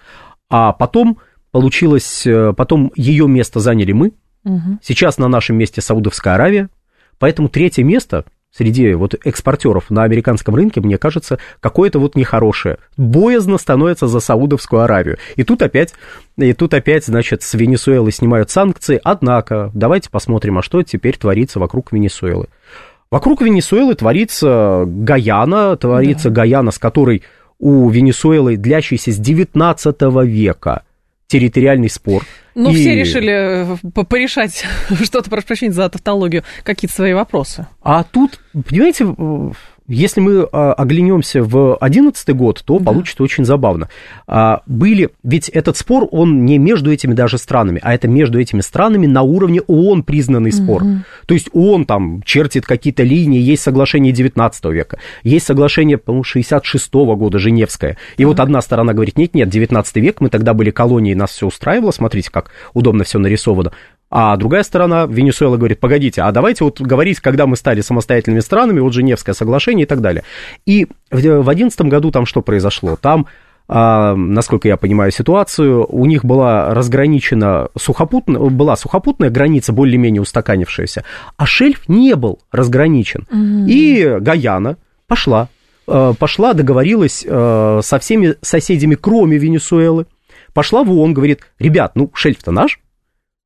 А 0.49 0.73
потом 0.73 1.19
получилось, 1.51 2.27
э, 2.27 2.51
потом 2.51 2.91
ее 2.97 3.29
место 3.29 3.61
заняли 3.61 3.93
мы. 3.93 4.11
Угу. 4.43 4.79
Сейчас 4.81 5.17
на 5.17 5.29
нашем 5.29 5.55
месте 5.55 5.79
Саудовская 5.79 6.35
Аравия. 6.35 6.69
Поэтому 7.17 7.47
третье 7.47 7.83
место 7.85 8.25
среди 8.55 8.93
вот 8.93 9.15
экспортеров 9.23 9.89
на 9.89 10.03
американском 10.03 10.55
рынке, 10.55 10.81
мне 10.81 10.97
кажется, 10.97 11.39
какое-то 11.59 11.99
вот 11.99 12.15
нехорошее. 12.15 12.77
Боязно 12.97 13.57
становится 13.57 14.07
за 14.07 14.19
Саудовскую 14.19 14.81
Аравию. 14.81 15.17
И 15.35 15.43
тут 15.43 15.61
опять, 15.61 15.93
и 16.37 16.53
тут 16.53 16.73
опять, 16.73 17.05
значит, 17.05 17.43
с 17.43 17.53
Венесуэлы 17.53 18.11
снимают 18.11 18.49
санкции. 18.49 18.99
Однако, 19.03 19.71
давайте 19.73 20.09
посмотрим, 20.09 20.57
а 20.57 20.61
что 20.61 20.83
теперь 20.83 21.17
творится 21.17 21.59
вокруг 21.59 21.91
Венесуэлы. 21.91 22.47
Вокруг 23.11 23.41
Венесуэлы 23.41 23.95
творится 23.95 24.83
Гаяна, 24.85 25.75
творится 25.77 26.29
да. 26.29 26.41
Гаяна, 26.41 26.71
с 26.71 26.79
которой 26.79 27.23
у 27.59 27.89
Венесуэлы, 27.89 28.57
длящийся 28.57 29.11
с 29.11 29.17
19 29.17 29.95
века, 30.25 30.83
территориальный 31.27 31.89
спор. 31.89 32.23
Ну, 32.55 32.71
и... 32.71 32.75
все 32.75 32.95
решили 32.95 33.75
э, 33.75 34.03
порешать 34.05 34.65
что-то, 35.03 35.29
прошу 35.29 35.47
прощения 35.47 35.73
за 35.73 35.89
тавтологию, 35.89 36.43
какие-то 36.63 36.95
свои 36.95 37.13
вопросы. 37.13 37.67
А 37.81 38.03
тут, 38.03 38.39
понимаете, 38.53 39.05
если 39.87 40.19
мы 40.19 40.47
а, 40.51 40.73
оглянемся 40.73 41.43
в 41.43 41.77
2011 41.79 42.29
год, 42.35 42.63
то 42.65 42.79
да. 42.79 42.85
получится 42.85 43.21
очень 43.23 43.45
забавно. 43.45 43.89
А, 44.27 44.61
были, 44.65 45.09
ведь 45.23 45.49
этот 45.49 45.77
спор, 45.77 46.07
он 46.11 46.45
не 46.45 46.57
между 46.57 46.91
этими 46.91 47.13
даже 47.13 47.37
странами, 47.37 47.79
а 47.83 47.93
это 47.93 48.07
между 48.07 48.39
этими 48.39 48.61
странами 48.61 49.05
на 49.05 49.21
уровне 49.21 49.61
ООН 49.61 50.03
признанный 50.03 50.51
спор. 50.51 50.83
Угу. 50.83 50.97
То 51.27 51.33
есть 51.33 51.49
ООН 51.53 51.85
там 51.85 52.21
чертит 52.23 52.65
какие-то 52.65 53.03
линии, 53.03 53.39
есть 53.39 53.61
соглашение 53.61 54.11
19 54.11 54.65
века, 54.65 54.97
есть 55.23 55.45
соглашение, 55.45 55.97
по-моему, 55.97 56.23
66 56.23 56.93
-го 56.93 57.15
года, 57.15 57.37
Женевское. 57.37 57.97
И 58.17 58.25
угу. 58.25 58.31
вот 58.31 58.39
одна 58.39 58.61
сторона 58.61 58.93
говорит, 58.93 59.17
нет-нет, 59.17 59.49
19 59.49 59.95
век, 59.97 60.19
мы 60.19 60.29
тогда 60.29 60.53
были 60.53 60.71
колонией, 60.71 61.15
нас 61.15 61.31
все 61.31 61.45
устраивало, 61.47 61.91
смотрите, 61.91 62.31
как 62.31 62.49
удобно 62.73 63.03
все 63.03 63.19
нарисовано. 63.19 63.71
А 64.17 64.37
другая 64.37 64.63
сторона, 64.63 65.07
Венесуэла, 65.07 65.57
говорит, 65.57 65.81
погодите, 65.81 66.21
а 66.21 66.31
давайте 66.31 66.63
вот 66.63 66.79
говорить, 66.79 67.19
когда 67.19 67.47
мы 67.47 67.57
стали 67.57 67.81
самостоятельными 67.81 68.39
странами, 68.39 68.79
вот 68.79 68.93
Женевское 68.93 69.35
соглашение 69.35 69.83
и 69.83 69.85
так 69.85 69.99
далее. 69.99 70.23
И 70.65 70.85
в 71.11 71.19
2011 71.19 71.81
году 71.81 72.11
там 72.11 72.25
что 72.25 72.41
произошло? 72.41 72.95
Там 72.95 73.27
а, 73.67 74.15
насколько 74.15 74.69
я 74.69 74.77
понимаю 74.77 75.11
ситуацию, 75.11 75.85
у 75.89 76.05
них 76.05 76.23
была 76.23 76.73
разграничена 76.73 77.67
сухопутная, 77.77 78.39
была 78.39 78.77
сухопутная 78.77 79.29
граница, 79.29 79.73
более-менее 79.73 80.21
устаканившаяся, 80.21 81.03
а 81.35 81.45
шельф 81.45 81.89
не 81.89 82.15
был 82.15 82.39
разграничен. 82.53 83.27
Mm-hmm. 83.29 83.65
И 83.67 84.17
Гаяна 84.21 84.77
пошла, 85.07 85.49
а, 85.87 86.13
пошла, 86.13 86.53
договорилась 86.53 87.25
а, 87.27 87.81
со 87.83 87.99
всеми 87.99 88.35
соседями, 88.41 88.95
кроме 88.95 89.37
Венесуэлы, 89.37 90.05
пошла 90.53 90.85
в 90.85 90.91
ООН, 90.93 91.13
говорит, 91.13 91.41
ребят, 91.59 91.91
ну 91.95 92.09
шельф-то 92.13 92.51
наш, 92.51 92.79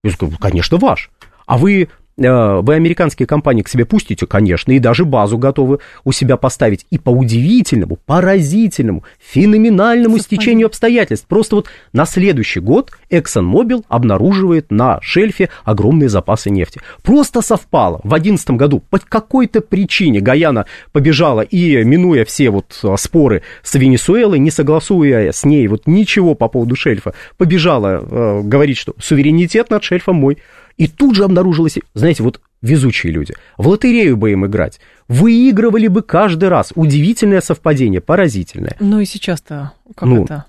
я 0.03 0.11
говорю, 0.17 0.37
конечно, 0.37 0.77
ваш. 0.77 1.09
А 1.45 1.57
вы 1.57 1.89
вы 2.19 2.75
американские 2.75 3.25
компании 3.27 3.61
к 3.61 3.69
себе 3.69 3.85
пустите, 3.85 4.27
конечно, 4.27 4.71
и 4.71 4.79
даже 4.79 5.05
базу 5.05 5.37
готовы 5.37 5.79
у 6.03 6.11
себя 6.11 6.37
поставить. 6.37 6.85
И 6.89 6.97
по 6.97 7.09
удивительному, 7.09 7.97
поразительному, 8.05 9.03
феноменальному 9.19 10.17
Совпадение. 10.17 10.23
стечению 10.23 10.67
обстоятельств. 10.67 11.25
Просто 11.27 11.55
вот 11.57 11.67
на 11.93 12.05
следующий 12.05 12.59
год 12.59 12.91
ExxonMobil 13.09 13.85
обнаруживает 13.87 14.71
на 14.71 14.99
шельфе 15.01 15.49
огромные 15.63 16.09
запасы 16.09 16.49
нефти. 16.49 16.81
Просто 17.03 17.41
совпало. 17.41 17.99
В 18.03 18.09
2011 18.09 18.51
году 18.51 18.83
по 18.89 18.99
какой-то 18.99 19.61
причине 19.61 20.19
Гаяна 20.19 20.65
побежала 20.91 21.41
и, 21.41 21.83
минуя 21.83 22.25
все 22.25 22.49
вот 22.49 22.77
э, 22.83 22.95
споры 22.97 23.43
с 23.63 23.75
Венесуэлой, 23.75 24.39
не 24.39 24.51
согласуя 24.51 25.31
с 25.31 25.45
ней 25.45 25.67
вот 25.67 25.87
ничего 25.87 26.35
по 26.35 26.47
поводу 26.47 26.75
шельфа, 26.75 27.13
побежала 27.37 28.01
э, 28.01 28.41
говорить, 28.43 28.77
что 28.77 28.93
суверенитет 28.99 29.69
над 29.69 29.83
шельфом 29.83 30.17
мой. 30.17 30.37
И 30.79 30.87
тут 30.87 31.13
же 31.13 31.25
обнаружилось, 31.25 31.77
знаете, 31.93 32.08
вот 32.19 32.41
везучие 32.61 33.13
люди, 33.13 33.35
в 33.57 33.67
лотерею 33.67 34.17
бы 34.17 34.31
им 34.31 34.45
играть, 34.45 34.79
выигрывали 35.07 35.87
бы 35.87 36.01
каждый 36.01 36.49
раз. 36.49 36.71
Удивительное 36.75 37.41
совпадение, 37.41 38.01
поразительное. 38.01 38.75
Ну 38.79 38.99
и 38.99 39.05
сейчас-то 39.05 39.73
как 39.95 40.09
ну, 40.09 40.23
это 40.23 40.45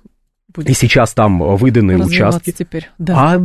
будет? 0.49 0.71
И 0.71 0.75
сейчас 0.75 1.13
там 1.15 1.57
выданы 1.57 1.99
участки. 1.99 2.53
теперь, 2.53 2.91
да. 2.99 3.35
А 3.35 3.43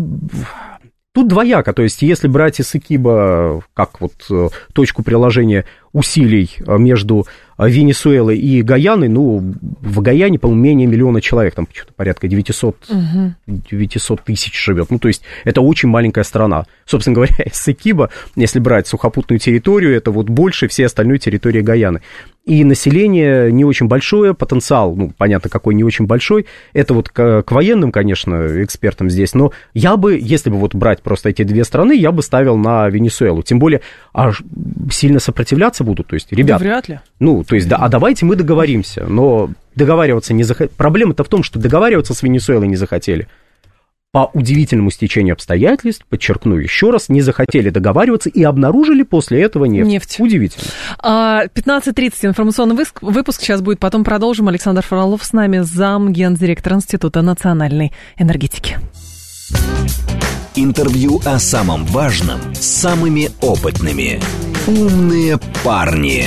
тут 1.15 1.29
двояко, 1.29 1.71
то 1.71 1.81
есть 1.81 2.01
если 2.01 2.27
брать 2.27 2.59
из 2.59 2.75
Икиба 2.75 3.63
как 3.73 4.01
вот 4.01 4.13
э, 4.29 4.49
точку 4.73 5.01
приложения 5.01 5.63
усилий 5.93 6.51
э, 6.59 6.77
между 6.77 7.25
э, 7.57 7.69
Венесуэлой 7.69 8.37
и 8.37 8.61
Гаяной, 8.61 9.07
ну, 9.07 9.53
в 9.81 10.01
Гаяне, 10.01 10.37
по-моему, 10.37 10.61
менее 10.61 10.87
миллиона 10.87 11.21
человек, 11.21 11.55
там 11.55 11.69
что-то 11.73 11.93
порядка 11.93 12.27
900, 12.27 12.77
угу. 12.89 13.33
900 13.47 14.23
тысяч 14.23 14.61
живет. 14.61 14.91
Ну, 14.91 14.99
то 14.99 15.07
есть 15.07 15.21
это 15.45 15.61
очень 15.61 15.87
маленькая 15.87 16.25
страна. 16.25 16.65
Собственно 16.85 17.15
говоря, 17.15 17.35
Эссекиба, 17.45 18.09
если 18.35 18.59
брать 18.59 18.87
сухопутную 18.87 19.39
территорию, 19.39 19.95
это 19.95 20.11
вот 20.11 20.27
больше 20.29 20.67
всей 20.67 20.85
остальной 20.85 21.17
территории 21.17 21.61
Гаяны. 21.61 22.01
И 22.45 22.63
население 22.63 23.51
не 23.51 23.65
очень 23.65 23.87
большое, 23.87 24.35
потенциал, 24.35 24.95
ну, 24.95 25.11
понятно, 25.17 25.49
какой 25.49 25.73
не 25.73 25.83
очень 25.83 26.05
большой. 26.05 26.45
Это 26.73 26.93
вот 26.93 27.09
к, 27.09 27.41
к 27.41 27.51
военным, 27.51 27.91
конечно, 27.91 28.63
экспертам 28.63 29.09
здесь. 29.09 29.33
Но 29.33 29.51
я 29.73 29.97
бы, 29.97 30.19
если 30.21 30.51
бы 30.51 30.57
вот 30.57 30.75
брать 30.75 31.01
просто 31.01 31.29
эти 31.29 31.41
две 31.41 31.63
страны, 31.63 31.93
я 31.95 32.11
бы 32.11 32.21
ставил 32.21 32.55
на 32.55 32.87
Венесуэлу. 32.87 33.41
Тем 33.41 33.57
более, 33.57 33.81
аж 34.13 34.43
сильно 34.91 35.19
сопротивляться 35.19 35.83
будут. 35.83 36.07
То 36.07 36.13
есть, 36.13 36.31
ребят... 36.31 36.59
Да 36.59 36.65
вряд 36.65 36.87
ли. 36.87 36.99
Ну, 37.19 37.43
то 37.43 37.55
есть, 37.55 37.67
да, 37.67 37.77
а 37.77 37.89
давайте 37.89 38.27
мы 38.27 38.35
договоримся. 38.35 39.07
Но 39.09 39.49
договариваться 39.73 40.35
не 40.35 40.43
захотели. 40.43 40.75
Проблема-то 40.77 41.23
в 41.23 41.29
том, 41.29 41.41
что 41.41 41.57
договариваться 41.57 42.13
с 42.13 42.21
Венесуэлой 42.21 42.67
не 42.67 42.75
захотели. 42.75 43.27
По 44.15 44.29
удивительному 44.31 44.91
стечению 44.91 45.33
обстоятельств, 45.33 46.05
подчеркну 46.07 46.55
еще 46.55 46.89
раз, 46.89 47.09
не 47.09 47.19
захотели 47.19 47.69
договариваться 47.69 48.29
и 48.29 48.43
обнаружили 48.43 49.03
после 49.03 49.41
этого 49.41 49.65
нефть. 49.65 49.89
нефть. 49.89 50.19
Удивительно. 50.21 50.67
15.30 51.03 52.13
а, 52.23 52.27
информационный 52.27 52.77
выпуск 53.01 53.41
сейчас 53.41 53.59
будет, 53.59 53.79
потом 53.79 54.05
продолжим. 54.05 54.47
Александр 54.47 54.83
Фролов 54.83 55.21
с 55.25 55.33
нами, 55.33 55.57
зам 55.63 56.13
гендиректор 56.13 56.75
Института 56.75 57.21
национальной 57.21 57.91
энергетики. 58.15 58.77
Интервью 60.55 61.19
о 61.25 61.37
самом 61.37 61.83
важном 61.83 62.39
с 62.53 62.65
самыми 62.65 63.31
опытными. 63.41 64.21
«Умные 64.65 65.37
парни». 65.61 66.23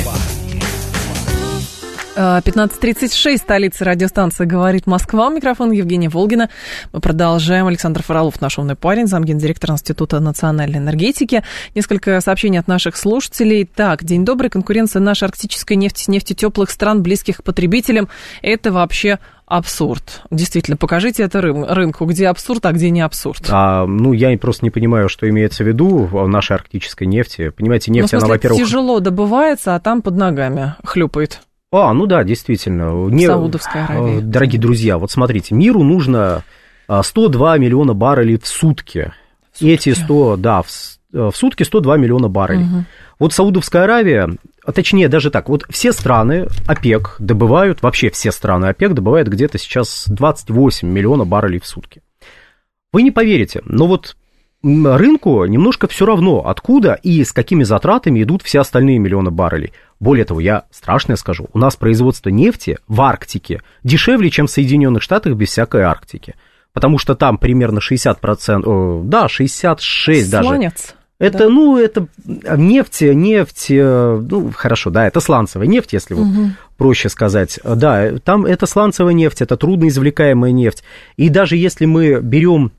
15.36, 2.18 3.36
столица 3.36 3.84
радиостанции 3.84 4.44
«Говорит 4.44 4.88
Москва». 4.88 5.30
Микрофон 5.30 5.70
Евгения 5.70 6.08
Волгина. 6.08 6.50
Мы 6.92 6.98
продолжаем. 6.98 7.68
Александр 7.68 8.02
Фролов, 8.02 8.40
наш 8.40 8.58
умный 8.58 8.74
парень, 8.74 9.06
замгендиректор 9.06 9.70
Института 9.70 10.18
национальной 10.18 10.78
энергетики. 10.78 11.44
Несколько 11.76 12.20
сообщений 12.20 12.58
от 12.58 12.66
наших 12.66 12.96
слушателей. 12.96 13.64
Так, 13.72 14.02
день 14.02 14.24
добрый. 14.24 14.50
Конкуренция 14.50 14.98
нашей 14.98 15.26
арктической 15.26 15.76
нефти, 15.76 16.10
нефти 16.10 16.32
теплых 16.32 16.70
стран, 16.70 17.04
близких 17.04 17.36
к 17.36 17.42
потребителям. 17.44 18.08
Это 18.42 18.72
вообще 18.72 19.20
абсурд. 19.46 20.22
Действительно, 20.32 20.76
покажите 20.76 21.22
это 21.22 21.38
рын- 21.38 21.72
рынку, 21.72 22.04
где 22.04 22.26
абсурд, 22.26 22.66
а 22.66 22.72
где 22.72 22.90
не 22.90 23.00
абсурд. 23.00 23.46
А, 23.48 23.86
ну, 23.86 24.12
я 24.12 24.36
просто 24.38 24.64
не 24.64 24.70
понимаю, 24.70 25.08
что 25.08 25.28
имеется 25.28 25.62
в 25.62 25.68
виду 25.68 26.08
в 26.10 26.26
нашей 26.26 26.56
арктической 26.56 27.06
нефти. 27.06 27.50
Понимаете, 27.50 27.92
нефть, 27.92 28.12
ну, 28.12 28.18
в 28.18 28.20
смысле, 28.20 28.26
она, 28.26 28.34
во-первых... 28.34 28.60
тяжело 28.60 28.98
добывается, 28.98 29.76
а 29.76 29.80
там 29.80 30.02
под 30.02 30.16
ногами 30.16 30.74
хлюпает. 30.82 31.42
А, 31.70 31.92
ну 31.92 32.06
да, 32.06 32.24
действительно. 32.24 33.08
Не... 33.08 33.26
Саудовская 33.26 33.84
Аравия. 33.84 34.20
Дорогие 34.20 34.60
друзья, 34.60 34.98
вот 34.98 35.10
смотрите, 35.10 35.54
миру 35.54 35.82
нужно 35.82 36.44
102 36.88 37.58
миллиона 37.58 37.94
баррелей 37.94 38.38
в 38.38 38.46
сутки. 38.46 39.12
В 39.52 39.58
сутки. 39.58 39.72
Эти 39.72 39.92
100, 39.92 40.36
да, 40.38 40.62
в, 40.62 40.68
в 41.12 41.32
сутки 41.32 41.62
102 41.62 41.96
миллиона 41.98 42.28
баррелей. 42.28 42.64
Угу. 42.64 42.84
Вот 43.18 43.32
Саудовская 43.32 43.84
Аравия, 43.84 44.30
а 44.64 44.72
точнее 44.72 45.08
даже 45.08 45.30
так, 45.30 45.48
вот 45.48 45.64
все 45.68 45.92
страны 45.92 46.46
ОПЕК 46.66 47.16
добывают, 47.18 47.82
вообще 47.82 48.10
все 48.10 48.32
страны 48.32 48.66
ОПЕК 48.66 48.94
добывают 48.94 49.28
где-то 49.28 49.58
сейчас 49.58 50.04
28 50.06 50.88
миллионов 50.88 51.26
баррелей 51.26 51.60
в 51.60 51.66
сутки. 51.66 52.02
Вы 52.92 53.02
не 53.02 53.10
поверите, 53.10 53.60
но 53.64 53.86
вот 53.86 54.16
рынку 54.62 55.44
немножко 55.44 55.86
все 55.88 56.06
равно, 56.06 56.46
откуда 56.46 56.94
и 57.02 57.22
с 57.22 57.32
какими 57.32 57.64
затратами 57.64 58.22
идут 58.22 58.42
все 58.42 58.60
остальные 58.60 58.98
миллионы 58.98 59.30
баррелей. 59.30 59.72
Более 60.00 60.24
того, 60.24 60.40
я 60.40 60.64
страшное 60.70 61.16
скажу, 61.16 61.48
у 61.52 61.58
нас 61.58 61.76
производство 61.76 62.28
нефти 62.28 62.78
в 62.86 63.00
Арктике 63.00 63.62
дешевле, 63.82 64.30
чем 64.30 64.46
в 64.46 64.50
Соединенных 64.50 65.02
Штатах 65.02 65.34
без 65.34 65.48
всякой 65.48 65.82
Арктики. 65.82 66.34
Потому 66.72 66.98
что 66.98 67.14
там 67.14 67.38
примерно 67.38 67.78
60%, 67.78 68.62
о, 68.64 69.02
да, 69.04 69.28
66 69.28 70.30
Сланец. 70.30 70.72
даже. 70.72 70.98
Это, 71.18 71.38
да. 71.38 71.48
ну, 71.48 71.76
это 71.76 72.06
нефть, 72.56 73.00
нефть, 73.00 73.66
ну, 73.70 74.52
хорошо, 74.54 74.90
да, 74.90 75.08
это 75.08 75.18
сланцевая 75.18 75.66
нефть, 75.66 75.92
если 75.92 76.14
угу. 76.14 76.22
вот 76.22 76.50
проще 76.76 77.08
сказать. 77.08 77.58
Да, 77.64 78.12
там 78.18 78.46
это 78.46 78.66
сланцевая 78.66 79.14
нефть, 79.14 79.42
это 79.42 79.56
трудноизвлекаемая 79.56 80.52
нефть. 80.52 80.84
И 81.16 81.28
даже 81.28 81.56
если 81.56 81.86
мы 81.86 82.20
берем 82.20 82.70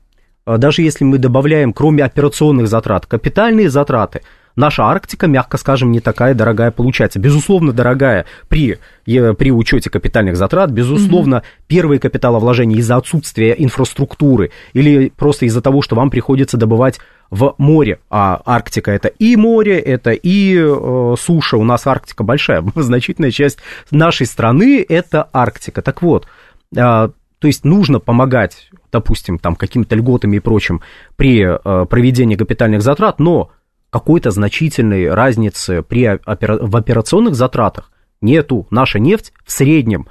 а 0.44 0.58
даже 0.58 0.82
если 0.82 1.04
мы 1.04 1.18
добавляем, 1.18 1.72
кроме 1.72 2.02
операционных 2.02 2.66
затрат, 2.66 3.06
капитальные 3.06 3.70
затраты, 3.70 4.22
наша 4.56 4.84
Арктика, 4.84 5.26
мягко 5.26 5.56
скажем, 5.56 5.92
не 5.92 6.00
такая 6.00 6.34
дорогая 6.34 6.70
получается. 6.70 7.18
Безусловно, 7.18 7.72
дорогая 7.72 8.26
при, 8.48 8.78
при 9.04 9.50
учете 9.50 9.90
капитальных 9.90 10.36
затрат, 10.36 10.70
безусловно, 10.70 11.38
угу. 11.38 11.44
первые 11.66 11.98
капиталовложения 11.98 12.78
из-за 12.78 12.96
отсутствия 12.96 13.54
инфраструктуры 13.58 14.50
или 14.72 15.12
просто 15.16 15.46
из-за 15.46 15.60
того, 15.60 15.82
что 15.82 15.96
вам 15.96 16.10
приходится 16.10 16.56
добывать 16.56 17.00
в 17.30 17.54
море, 17.58 18.00
а 18.10 18.42
Арктика 18.44 18.90
это 18.90 19.08
и 19.08 19.36
море, 19.36 19.78
это 19.78 20.10
и 20.10 20.56
э, 20.56 21.14
суша, 21.18 21.56
у 21.56 21.64
нас 21.64 21.86
Арктика 21.86 22.24
большая, 22.24 22.64
значительная 22.74 23.30
часть 23.30 23.58
нашей 23.90 24.26
страны 24.26 24.84
это 24.86 25.28
Арктика. 25.32 25.80
Так 25.80 26.02
вот, 26.02 26.26
э, 26.74 26.76
то 26.76 27.46
есть 27.46 27.64
нужно 27.64 28.00
помогать, 28.00 28.68
допустим, 28.92 29.38
там 29.38 29.54
какими-то 29.54 29.94
льготами 29.94 30.36
и 30.36 30.40
прочим 30.40 30.82
при 31.16 31.42
э, 31.42 31.86
проведении 31.86 32.36
капитальных 32.36 32.82
затрат, 32.82 33.20
но 33.20 33.50
какой-то 33.90 34.30
значительной 34.30 35.12
разницы 35.12 35.82
при, 35.82 36.18
в 36.24 36.76
операционных 36.76 37.34
затратах 37.34 37.90
нету. 38.20 38.66
Наша 38.70 38.98
нефть 38.98 39.32
в 39.44 39.52
среднем, 39.52 40.08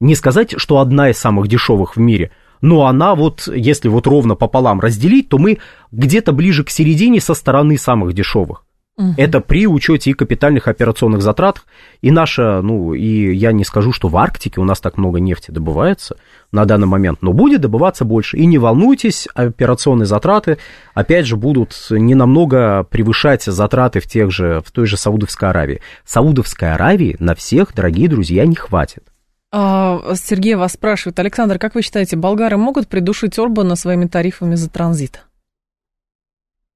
не 0.00 0.14
сказать, 0.14 0.54
что 0.58 0.78
одна 0.78 1.10
из 1.10 1.18
самых 1.18 1.48
дешевых 1.48 1.96
в 1.96 2.00
мире, 2.00 2.30
но 2.60 2.86
она 2.86 3.14
вот, 3.14 3.48
если 3.48 3.88
вот 3.88 4.06
ровно 4.06 4.34
пополам 4.34 4.80
разделить, 4.80 5.28
то 5.28 5.38
мы 5.38 5.58
где-то 5.92 6.32
ближе 6.32 6.64
к 6.64 6.70
середине 6.70 7.20
со 7.20 7.34
стороны 7.34 7.78
самых 7.78 8.12
дешевых. 8.14 8.64
Угу. 8.96 9.14
Это 9.16 9.40
при 9.40 9.66
учете 9.66 10.10
и 10.10 10.14
капитальных 10.14 10.68
операционных 10.68 11.20
затрат. 11.20 11.62
И 12.00 12.12
наша, 12.12 12.62
ну, 12.62 12.94
и 12.94 13.34
я 13.34 13.50
не 13.50 13.64
скажу, 13.64 13.92
что 13.92 14.08
в 14.08 14.16
Арктике 14.16 14.60
у 14.60 14.64
нас 14.64 14.80
так 14.80 14.96
много 14.96 15.18
нефти 15.18 15.50
добывается 15.50 16.16
на 16.52 16.64
данный 16.64 16.86
момент, 16.86 17.20
но 17.20 17.32
будет 17.32 17.60
добываться 17.60 18.04
больше. 18.04 18.36
И 18.36 18.46
не 18.46 18.58
волнуйтесь, 18.58 19.26
операционные 19.34 20.06
затраты, 20.06 20.58
опять 20.94 21.26
же, 21.26 21.36
будут 21.36 21.74
не 21.90 22.14
намного 22.14 22.84
превышать 22.84 23.42
затраты 23.42 23.98
в, 23.98 24.06
тех 24.06 24.30
же, 24.30 24.62
в 24.64 24.70
той 24.70 24.86
же 24.86 24.96
Саудовской 24.96 25.50
Аравии. 25.50 25.80
Саудовской 26.04 26.72
Аравии 26.72 27.16
на 27.18 27.34
всех, 27.34 27.74
дорогие 27.74 28.08
друзья, 28.08 28.46
не 28.46 28.54
хватит. 28.54 29.02
А, 29.50 30.14
Сергей 30.14 30.54
вас 30.54 30.72
спрашивает, 30.72 31.18
Александр, 31.18 31.58
как 31.58 31.74
вы 31.74 31.82
считаете, 31.82 32.16
болгары 32.16 32.56
могут 32.56 32.86
придушить 32.86 33.38
Орбана 33.38 33.74
своими 33.74 34.06
тарифами 34.06 34.54
за 34.54 34.70
транзит? 34.70 35.24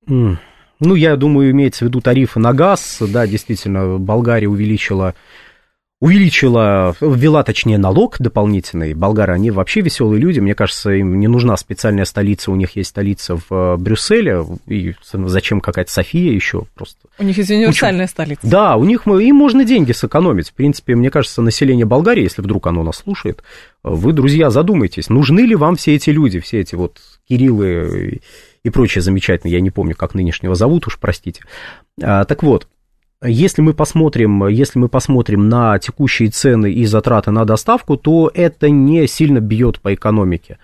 Mm. 0.09 0.39
Ну, 0.81 0.95
я 0.95 1.17
думаю, 1.17 1.51
имеется 1.51 1.85
в 1.85 1.89
виду 1.89 2.01
тарифы 2.01 2.39
на 2.41 2.53
газ. 2.53 2.99
Да, 3.01 3.27
действительно, 3.27 3.99
Болгария 3.99 4.49
увеличила 4.49 5.15
увеличила, 6.01 6.95
ввела, 7.01 7.43
точнее, 7.43 7.77
налог 7.77 8.17
дополнительный. 8.21 8.95
Болгары, 8.95 9.33
они 9.33 9.51
вообще 9.51 9.81
веселые 9.81 10.21
люди. 10.21 10.39
Мне 10.39 10.55
кажется, 10.55 10.93
им 10.93 11.19
не 11.19 11.27
нужна 11.27 11.57
специальная 11.57 12.05
столица. 12.05 12.53
У 12.53 12.57
них 12.57 12.77
есть 12.77 12.91
столица 12.91 13.37
в 13.37 13.47
э, 13.51 13.77
Брюсселе. 13.77 14.45
И 14.67 14.95
зачем 15.13 15.61
какая-то 15.61 15.91
София 15.91 16.33
еще 16.33 16.67
просто. 16.75 16.99
У 17.19 17.25
них 17.25 17.37
есть 17.37 17.51
универсальная 17.51 18.05
Очень... 18.05 18.13
столица. 18.13 18.41
Да, 18.45 18.77
у 18.77 18.85
них 18.85 19.07
им 19.09 19.37
можно 19.37 19.65
деньги 19.65 19.91
сэкономить. 19.91 20.51
В 20.51 20.55
принципе, 20.55 20.95
мне 20.95 21.11
кажется, 21.11 21.43
население 21.43 21.87
Болгарии, 21.87 22.23
если 22.23 22.43
вдруг 22.43 22.69
оно 22.69 22.85
нас 22.85 22.99
слушает, 22.99 23.43
вы, 23.83 24.13
друзья, 24.13 24.51
задумайтесь, 24.51 25.09
нужны 25.09 25.41
ли 25.41 25.57
вам 25.57 25.77
все 25.77 25.97
эти 25.97 26.11
люди, 26.11 26.39
все 26.39 26.61
эти 26.61 26.77
вот 26.77 26.99
Кириллы 27.29 28.21
и 28.65 28.71
прочее 28.71 29.03
замечательное. 29.03 29.53
Я 29.53 29.61
не 29.61 29.71
помню, 29.71 29.95
как 29.95 30.15
нынешнего 30.15 30.55
зовут, 30.55 30.87
уж 30.87 30.99
простите. 30.99 31.43
А, 32.03 32.25
так 32.25 32.43
вот, 32.43 32.69
если 33.23 33.63
мы 33.63 33.75
посмотрим, 33.75 34.47
если 34.47 34.79
мы 34.79 34.89
посмотрим 34.89 35.49
на 35.49 35.79
текущие 35.79 36.31
цены 36.31 36.73
и 36.73 36.85
затраты 36.85 37.31
на 37.31 37.45
доставку, 37.45 37.97
то 37.97 38.31
это 38.33 38.71
не 38.71 39.07
сильно 39.07 39.41
бьет 39.41 39.81
по 39.81 39.95
экономике. 39.95 40.59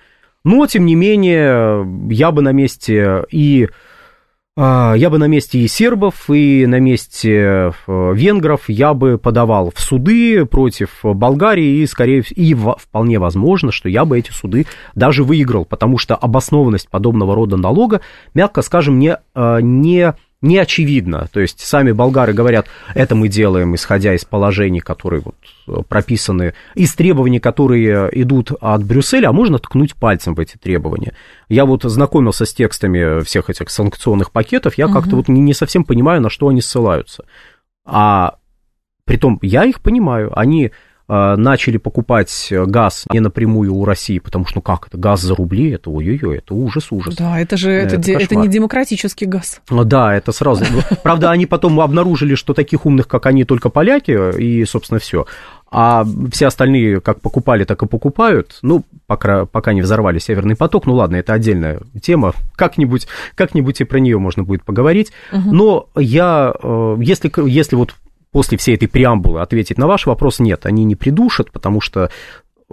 Но, 0.44 0.66
тем 0.66 0.84
не 0.84 0.94
менее, 0.94 1.86
я 2.10 2.30
бы 2.30 2.42
на 2.42 2.52
месте 2.52 3.24
и 3.30 3.68
я 4.56 5.08
бы 5.10 5.18
на 5.18 5.26
месте 5.26 5.58
и 5.58 5.66
сербов, 5.66 6.30
и 6.30 6.64
на 6.66 6.78
месте 6.78 7.72
э, 7.88 8.12
венгров 8.14 8.68
я 8.68 8.94
бы 8.94 9.18
подавал 9.18 9.72
в 9.74 9.80
суды 9.80 10.46
против 10.46 11.00
Болгарии, 11.02 11.78
и, 11.78 11.86
скорее 11.86 12.20
и 12.20 12.54
вполне 12.54 13.18
возможно, 13.18 13.72
что 13.72 13.88
я 13.88 14.04
бы 14.04 14.16
эти 14.16 14.30
суды 14.30 14.66
даже 14.94 15.24
выиграл, 15.24 15.64
потому 15.64 15.98
что 15.98 16.14
обоснованность 16.14 16.88
подобного 16.88 17.34
рода 17.34 17.56
налога, 17.56 18.00
мягко 18.32 18.62
скажем, 18.62 19.00
не, 19.00 19.18
э, 19.34 19.58
не 19.60 20.14
не 20.44 20.58
очевидно. 20.58 21.28
То 21.32 21.40
есть 21.40 21.60
сами 21.60 21.92
болгары 21.92 22.32
говорят, 22.32 22.66
это 22.94 23.14
мы 23.14 23.28
делаем, 23.28 23.74
исходя 23.74 24.14
из 24.14 24.24
положений, 24.24 24.80
которые 24.80 25.22
вот 25.24 25.34
э, 25.66 25.82
прописаны, 25.88 26.54
из 26.74 26.94
требований, 26.94 27.40
которые 27.40 28.10
идут 28.12 28.52
от 28.60 28.84
Брюсселя, 28.84 29.28
а 29.28 29.32
можно 29.32 29.58
ткнуть 29.58 29.94
пальцем 29.94 30.34
в 30.34 30.40
эти 30.40 30.56
требования. 30.56 31.14
Я 31.48 31.64
вот 31.64 31.82
знакомился 31.82 32.44
с 32.44 32.52
текстами 32.52 33.22
всех 33.24 33.50
этих 33.50 33.70
санкционных 33.70 34.30
пакетов, 34.30 34.76
я 34.76 34.86
угу. 34.86 34.94
как-то 34.94 35.16
вот 35.16 35.28
не, 35.28 35.40
не 35.40 35.54
совсем 35.54 35.84
понимаю, 35.84 36.20
на 36.20 36.30
что 36.30 36.48
они 36.48 36.60
ссылаются. 36.60 37.24
А 37.86 38.36
притом 39.04 39.38
я 39.42 39.64
их 39.64 39.80
понимаю, 39.80 40.30
они 40.38 40.66
Э, 40.66 40.70
начали 41.08 41.76
покупать 41.76 42.48
газ 42.50 43.04
не 43.12 43.20
напрямую 43.20 43.74
у 43.74 43.84
России, 43.84 44.18
потому 44.18 44.46
что, 44.46 44.58
ну 44.58 44.62
как 44.62 44.88
это, 44.88 44.96
газ 44.96 45.20
за 45.20 45.34
рубли, 45.34 45.70
это 45.70 45.90
ой-ой-ой, 45.90 46.38
это 46.38 46.54
ужас-ужас. 46.54 47.16
Да, 47.16 47.38
это 47.38 47.56
же, 47.56 47.70
это, 47.70 47.96
это, 47.96 48.12
это 48.12 48.34
не 48.36 48.48
демократический 48.48 49.26
газ. 49.26 49.60
Ну 49.70 49.84
да, 49.84 50.14
это 50.14 50.32
сразу. 50.32 50.64
Правда, 51.02 51.30
они 51.30 51.46
потом 51.46 51.80
обнаружили, 51.80 52.34
что 52.34 52.54
таких 52.54 52.86
умных, 52.86 53.06
как 53.08 53.26
они, 53.26 53.44
только 53.44 53.68
поляки, 53.68 54.38
и, 54.40 54.64
собственно, 54.64 54.98
все. 54.98 55.26
А 55.76 56.06
все 56.30 56.46
остальные 56.46 57.00
как 57.00 57.20
покупали, 57.20 57.64
так 57.64 57.82
и 57.82 57.86
покупают. 57.86 58.58
Ну, 58.62 58.84
пока, 59.08 59.44
пока 59.44 59.72
не 59.72 59.82
взорвали 59.82 60.20
Северный 60.20 60.54
поток. 60.54 60.86
Ну 60.86 60.94
ладно, 60.94 61.16
это 61.16 61.32
отдельная 61.32 61.80
тема. 62.00 62.32
Как-нибудь, 62.54 63.08
как-нибудь 63.34 63.80
и 63.80 63.84
про 63.84 63.98
нее 63.98 64.18
можно 64.20 64.44
будет 64.44 64.62
поговорить. 64.62 65.10
Угу. 65.32 65.52
Но 65.52 65.88
я, 65.96 66.54
э, 66.62 66.96
если, 67.00 67.32
если 67.50 67.74
вот 67.74 67.96
после 68.34 68.58
всей 68.58 68.74
этой 68.74 68.88
преамбулы 68.88 69.40
ответить 69.42 69.78
на 69.78 69.86
ваш 69.86 70.06
вопрос, 70.06 70.40
нет, 70.40 70.66
они 70.66 70.82
не 70.82 70.96
придушат, 70.96 71.52
потому 71.52 71.80
что 71.80 72.10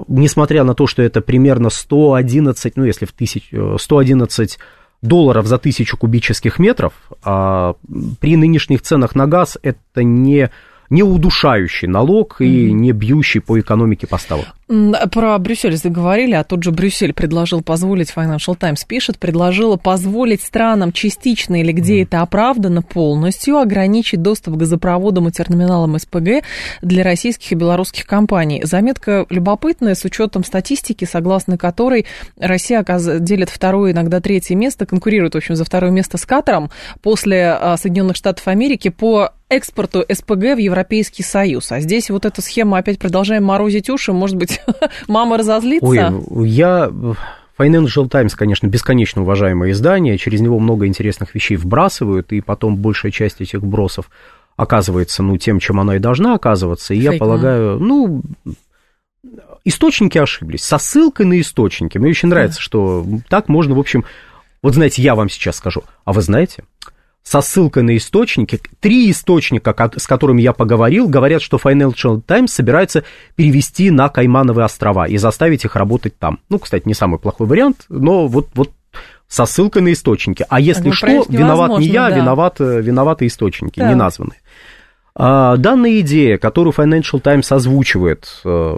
несмотря 0.07 0.63
на 0.63 0.73
то, 0.73 0.87
что 0.87 1.03
это 1.03 1.21
примерно 1.21 1.69
111, 1.69 2.77
ну, 2.77 2.83
если 2.83 3.05
в 3.05 3.11
тысяч, 3.11 3.51
111 3.77 4.55
э, 4.55 4.63
долларов 5.03 5.45
за 5.45 5.59
тысячу 5.59 5.97
кубических 5.97 6.57
метров, 6.57 6.93
а 7.23 7.75
при 8.19 8.37
нынешних 8.37 8.81
ценах 8.81 9.13
на 9.13 9.27
газ 9.27 9.59
это 9.61 10.03
не, 10.03 10.49
не 10.91 11.03
удушающий 11.03 11.87
налог 11.87 12.41
и 12.41 12.71
не 12.71 12.91
бьющий 12.91 13.39
по 13.41 13.59
экономике 13.59 14.07
поставок. 14.07 14.45
Про 15.11 15.37
Брюссель 15.37 15.75
заговорили, 15.75 16.33
а 16.33 16.43
тот 16.43 16.63
же 16.63 16.71
Брюссель 16.71 17.13
предложил 17.13 17.61
позволить, 17.61 18.13
Financial 18.15 18.55
Times 18.55 18.83
пишет, 18.85 19.17
предложила 19.17 19.77
позволить 19.77 20.41
странам 20.41 20.91
частично 20.91 21.59
или 21.59 21.71
где 21.71 21.99
mm. 21.99 22.03
это 22.03 22.21
оправдано 22.21 22.81
полностью 22.81 23.57
ограничить 23.57 24.21
доступ 24.21 24.55
к 24.55 24.57
газопроводам 24.57 25.29
и 25.29 25.31
терминалам 25.31 25.97
СПГ 25.97 26.45
для 26.81 27.03
российских 27.03 27.53
и 27.53 27.55
белорусских 27.55 28.05
компаний. 28.05 28.61
Заметка 28.63 29.25
любопытная 29.29 29.95
с 29.95 30.03
учетом 30.05 30.43
статистики, 30.43 31.05
согласно 31.05 31.57
которой 31.57 32.05
Россия 32.37 32.85
делит 33.19 33.49
второе, 33.49 33.93
иногда 33.93 34.19
третье 34.19 34.55
место, 34.55 34.85
конкурирует, 34.85 35.33
в 35.35 35.37
общем, 35.37 35.55
за 35.55 35.63
второе 35.63 35.91
место 35.91 36.17
с 36.17 36.25
Катаром 36.25 36.69
после 37.01 37.51
а, 37.51 37.77
Соединенных 37.77 38.15
Штатов 38.15 38.47
Америки 38.47 38.89
по 38.89 39.31
экспорту 39.51 40.03
СПГ 40.09 40.55
в 40.55 40.57
Европейский 40.57 41.23
Союз. 41.23 41.71
А 41.71 41.81
здесь 41.81 42.09
вот 42.09 42.25
эта 42.25 42.41
схема 42.41 42.77
опять 42.77 42.97
продолжаем 42.97 43.43
морозить 43.43 43.89
уши. 43.89 44.13
Может 44.13 44.37
быть, 44.37 44.61
мама 45.07 45.37
разозлится? 45.37 45.85
Ой, 46.29 46.49
я... 46.49 46.91
Financial 47.59 48.09
Times, 48.09 48.33
конечно, 48.33 48.65
бесконечно 48.65 49.21
уважаемое 49.21 49.71
издание, 49.71 50.17
через 50.17 50.41
него 50.41 50.57
много 50.57 50.87
интересных 50.87 51.35
вещей 51.35 51.57
вбрасывают, 51.57 52.31
и 52.31 52.41
потом 52.41 52.75
большая 52.77 53.11
часть 53.11 53.39
этих 53.39 53.61
бросов 53.61 54.09
оказывается, 54.55 55.21
ну, 55.21 55.37
тем, 55.37 55.59
чем 55.59 55.79
она 55.79 55.97
и 55.97 55.99
должна 55.99 56.33
оказываться. 56.33 56.95
И 56.95 57.01
Фейк, 57.01 57.13
я 57.13 57.19
полагаю, 57.19 57.77
ну, 57.79 58.23
источники 59.63 60.17
ошиблись, 60.17 60.63
со 60.63 60.77
ссылкой 60.77 61.25
на 61.27 61.39
источники. 61.39 61.97
Мне 61.97 62.11
очень 62.11 62.29
нравится, 62.29 62.57
да. 62.57 62.63
что 62.63 63.05
так 63.29 63.47
можно, 63.49 63.75
в 63.75 63.79
общем... 63.79 64.05
Вот 64.63 64.75
знаете, 64.75 65.01
я 65.01 65.15
вам 65.15 65.27
сейчас 65.27 65.55
скажу, 65.55 65.83
а 66.05 66.13
вы 66.13 66.21
знаете, 66.21 66.63
со 67.23 67.41
ссылкой 67.41 67.83
на 67.83 67.95
источники. 67.97 68.59
Три 68.79 69.11
источника, 69.11 69.75
с 69.95 70.07
которыми 70.07 70.41
я 70.41 70.53
поговорил, 70.53 71.07
говорят, 71.07 71.41
что 71.41 71.57
Financial 71.57 72.21
Times 72.21 72.51
собирается 72.51 73.03
перевести 73.35 73.91
на 73.91 74.09
Каймановые 74.09 74.65
острова 74.65 75.07
и 75.07 75.17
заставить 75.17 75.65
их 75.65 75.75
работать 75.75 76.17
там. 76.17 76.39
Ну, 76.49 76.59
кстати, 76.59 76.87
не 76.87 76.93
самый 76.93 77.19
плохой 77.19 77.47
вариант, 77.47 77.85
но 77.89 78.27
вот, 78.27 78.49
вот 78.53 78.71
со 79.27 79.45
ссылкой 79.45 79.81
на 79.81 79.93
источники. 79.93 80.45
А 80.49 80.59
если 80.59 80.89
ну, 80.89 80.93
что, 80.93 81.25
виноват 81.29 81.79
не 81.79 81.87
я, 81.87 82.09
да. 82.09 82.17
виноват, 82.17 82.59
э, 82.59 82.81
виноваты 82.81 83.27
источники, 83.27 83.79
да. 83.79 83.87
не 83.87 83.95
названные. 83.95 84.39
А, 85.15 85.57
данная 85.57 85.99
идея, 86.01 86.37
которую 86.37 86.73
Financial 86.73 87.19
Times 87.19 87.51
озвучивает, 87.51 88.27
э, 88.43 88.77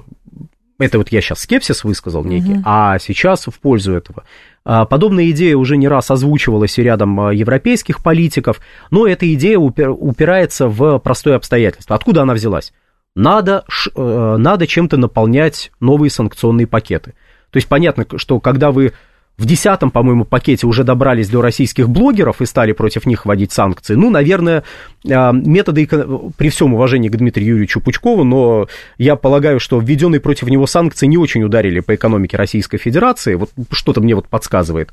это 0.79 0.97
вот 0.97 1.09
я 1.09 1.21
сейчас 1.21 1.39
скепсис 1.39 1.83
высказал 1.83 2.23
некий, 2.23 2.53
угу. 2.53 2.63
а 2.65 2.97
сейчас 2.99 3.45
в 3.47 3.59
пользу 3.59 3.93
этого. 3.93 4.23
А, 4.65 4.85
подобная 4.85 5.29
идея 5.31 5.57
уже 5.57 5.77
не 5.77 5.87
раз 5.87 6.09
озвучивалась 6.09 6.77
и 6.79 6.83
рядом 6.83 7.19
а, 7.19 7.33
европейских 7.33 8.01
политиков, 8.01 8.59
но 8.91 9.07
эта 9.07 9.31
идея 9.33 9.59
упирается 9.59 10.67
в 10.67 10.99
простое 10.99 11.35
обстоятельство. 11.35 11.95
Откуда 11.95 12.21
она 12.21 12.33
взялась? 12.33 12.73
Надо, 13.15 13.63
э, 13.95 14.35
надо 14.39 14.65
чем-то 14.65 14.97
наполнять 14.97 15.71
новые 15.79 16.09
санкционные 16.09 16.65
пакеты. 16.65 17.13
То 17.51 17.57
есть 17.57 17.67
понятно, 17.67 18.07
что 18.15 18.39
когда 18.39 18.71
вы 18.71 18.93
в 19.37 19.45
десятом, 19.45 19.89
по-моему, 19.89 20.25
пакете 20.25 20.67
уже 20.67 20.83
добрались 20.83 21.27
до 21.27 21.41
российских 21.41 21.89
блогеров 21.89 22.41
и 22.41 22.45
стали 22.45 22.71
против 22.71 23.07
них 23.07 23.25
вводить 23.25 23.51
санкции. 23.51 23.95
Ну, 23.95 24.11
наверное, 24.11 24.63
а, 25.09 25.31
методы, 25.31 25.89
при 26.37 26.49
всем 26.49 26.75
уважении 26.75 27.09
к 27.09 27.15
Дмитрию 27.15 27.49
Юрьевичу 27.49 27.81
Пучкову, 27.81 28.23
но 28.23 28.67
я 28.99 29.15
полагаю, 29.15 29.59
что 29.59 29.79
введенные 29.79 30.19
против 30.19 30.49
него 30.49 30.67
санкции 30.67 31.07
не 31.07 31.17
очень 31.17 31.43
ударили 31.43 31.79
по 31.79 31.95
экономике 31.95 32.37
Российской 32.37 32.77
Федерации, 32.77 33.33
вот 33.33 33.49
что-то 33.71 34.01
мне 34.01 34.13
вот 34.13 34.27
подсказывает. 34.27 34.91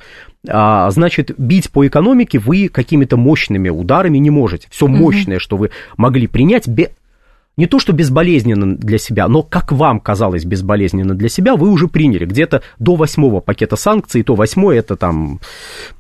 А, 0.48 0.90
значит, 0.90 1.32
бить 1.36 1.70
по 1.70 1.86
экономике 1.86 2.38
вы 2.38 2.68
какими-то 2.68 3.18
мощными 3.18 3.68
ударами 3.68 4.16
не 4.16 4.30
можете. 4.30 4.68
Все 4.70 4.86
мощное, 4.86 5.38
что 5.38 5.58
вы 5.58 5.70
могли 5.98 6.26
принять, 6.26 6.66
не 7.60 7.66
то 7.66 7.78
что 7.78 7.92
безболезненно 7.92 8.74
для 8.74 8.98
себя, 8.98 9.28
но 9.28 9.42
как 9.42 9.70
вам 9.70 10.00
казалось 10.00 10.46
безболезненно 10.46 11.14
для 11.14 11.28
себя, 11.28 11.56
вы 11.56 11.68
уже 11.68 11.88
приняли 11.88 12.24
где-то 12.24 12.62
до 12.78 12.96
восьмого 12.96 13.40
пакета 13.40 13.76
санкций, 13.76 14.22
то 14.22 14.34
восьмой 14.34 14.78
это 14.78 14.96
там 14.96 15.40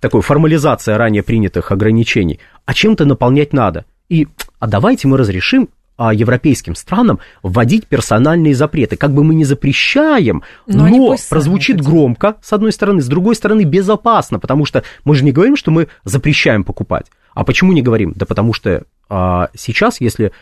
такой 0.00 0.22
формализация 0.22 0.96
ранее 0.96 1.22
принятых 1.22 1.70
ограничений. 1.70 2.40
А 2.64 2.72
чем-то 2.72 3.04
наполнять 3.04 3.52
надо. 3.52 3.84
И 4.08 4.26
а 4.58 4.66
давайте 4.66 5.06
мы 5.06 5.18
разрешим 5.18 5.68
а, 5.98 6.14
европейским 6.14 6.74
странам 6.74 7.20
вводить 7.42 7.86
персональные 7.86 8.54
запреты. 8.54 8.96
Как 8.96 9.12
бы 9.12 9.22
мы 9.22 9.34
не 9.34 9.44
запрещаем, 9.44 10.42
но, 10.66 10.88
но 10.88 11.16
прозвучит 11.28 11.82
громко, 11.82 12.36
с 12.40 12.54
одной 12.54 12.72
стороны, 12.72 13.02
с 13.02 13.06
другой 13.06 13.34
стороны, 13.34 13.64
безопасно, 13.64 14.38
потому 14.38 14.64
что 14.64 14.82
мы 15.04 15.14
же 15.14 15.24
не 15.24 15.32
говорим, 15.32 15.56
что 15.56 15.70
мы 15.70 15.88
запрещаем 16.04 16.64
покупать. 16.64 17.06
А 17.34 17.44
почему 17.44 17.74
не 17.74 17.82
говорим? 17.82 18.14
Да 18.16 18.24
потому 18.24 18.54
что 18.54 18.84
а, 19.10 19.50
сейчас, 19.54 20.00
если 20.00 20.32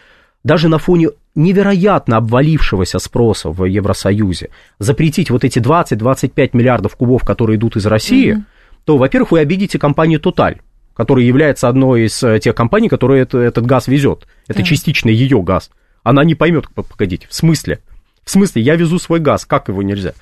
даже 0.49 0.69
на 0.69 0.79
фоне 0.79 1.11
невероятно 1.35 2.17
обвалившегося 2.17 2.99
спроса 2.99 3.51
в 3.51 3.67
Евросоюзе 3.67 4.49
запретить 4.79 5.29
вот 5.31 5.45
эти 5.45 5.59
20-25 5.59 6.51
миллиардов 6.55 6.97
кубов, 6.97 7.23
которые 7.23 7.59
идут 7.59 7.77
из 7.77 7.85
России, 7.85 8.35
mm-hmm. 8.35 8.43
то, 8.85 8.97
во-первых, 8.97 9.33
вы 9.33 9.41
обидите 9.41 9.79
компанию 9.79 10.21
Total, 10.21 10.59
которая 10.95 11.27
является 11.27 11.69
одной 11.69 12.07
из 12.07 12.23
э, 12.23 12.39
тех 12.39 12.55
компаний, 12.55 12.89
которые 12.89 13.23
это, 13.23 13.39
этот 13.39 13.67
газ 13.67 13.89
везет. 13.89 14.27
Это 14.49 14.63
yeah. 14.63 14.65
частично 14.65 15.11
ее 15.11 15.43
газ. 15.43 15.71
Она 16.03 16.25
не 16.25 16.35
поймет, 16.35 16.65
погодите, 16.75 17.27
в 17.29 17.35
смысле? 17.35 17.81
В 18.25 18.31
смысле, 18.31 18.63
я 18.63 18.77
везу 18.77 18.99
свой 18.99 19.21
газ, 19.21 19.45
как 19.45 19.69
его 19.69 19.83
нельзя? 19.83 20.15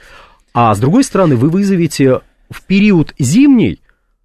А 0.53 0.75
с 0.75 0.81
другой 0.81 1.05
стороны, 1.05 1.37
вы 1.37 1.51
вызовете 1.51 2.21
в 2.51 2.63
период 2.67 3.15
зимний 3.21 3.81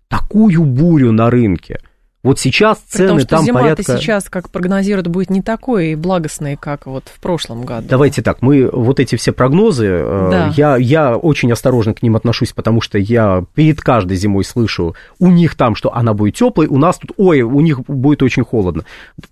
такую 0.08 0.64
бурю 0.66 1.12
на 1.12 1.30
рынке– 1.30 1.80
вот 2.24 2.40
сейчас 2.40 2.78
цены 2.88 3.06
При 3.06 3.08
том, 3.08 3.20
что 3.20 3.28
там 3.30 3.46
зима 3.46 3.62
порядка... 3.62 3.98
сейчас, 3.98 4.30
как 4.30 4.50
прогнозируют, 4.50 5.08
будет 5.08 5.32
не 5.32 5.42
такой 5.42 5.96
благостной, 5.96 6.56
как 6.56 6.86
вот 6.86 7.06
в 7.14 7.20
прошлом 7.20 7.66
году. 7.66 7.88
Давайте 7.90 8.22
так, 8.22 8.44
мы 8.44 8.70
вот 8.72 9.00
эти 9.00 9.16
все 9.16 9.32
прогнозы, 9.32 9.88
э, 9.88 10.28
да. 10.30 10.54
я, 10.56 10.78
я 10.78 11.18
очень 11.18 11.52
осторожно 11.52 11.96
к 11.96 12.04
ним 12.04 12.16
отношусь, 12.16 12.54
потому 12.54 12.80
что 12.80 13.00
я 13.00 13.44
перед 13.56 13.82
каждой 13.82 14.18
зимой 14.18 14.44
слышу, 14.44 14.96
у 15.18 15.32
них 15.32 15.56
там, 15.56 15.74
что 15.76 15.94
она 15.96 16.14
будет 16.14 16.36
теплой, 16.36 16.68
у 16.68 16.78
нас 16.78 17.00
тут, 17.00 17.12
ой, 17.18 17.42
у 17.42 17.60
них 17.60 17.82
будет 17.82 18.22
очень 18.22 18.44
холодно. 18.44 18.86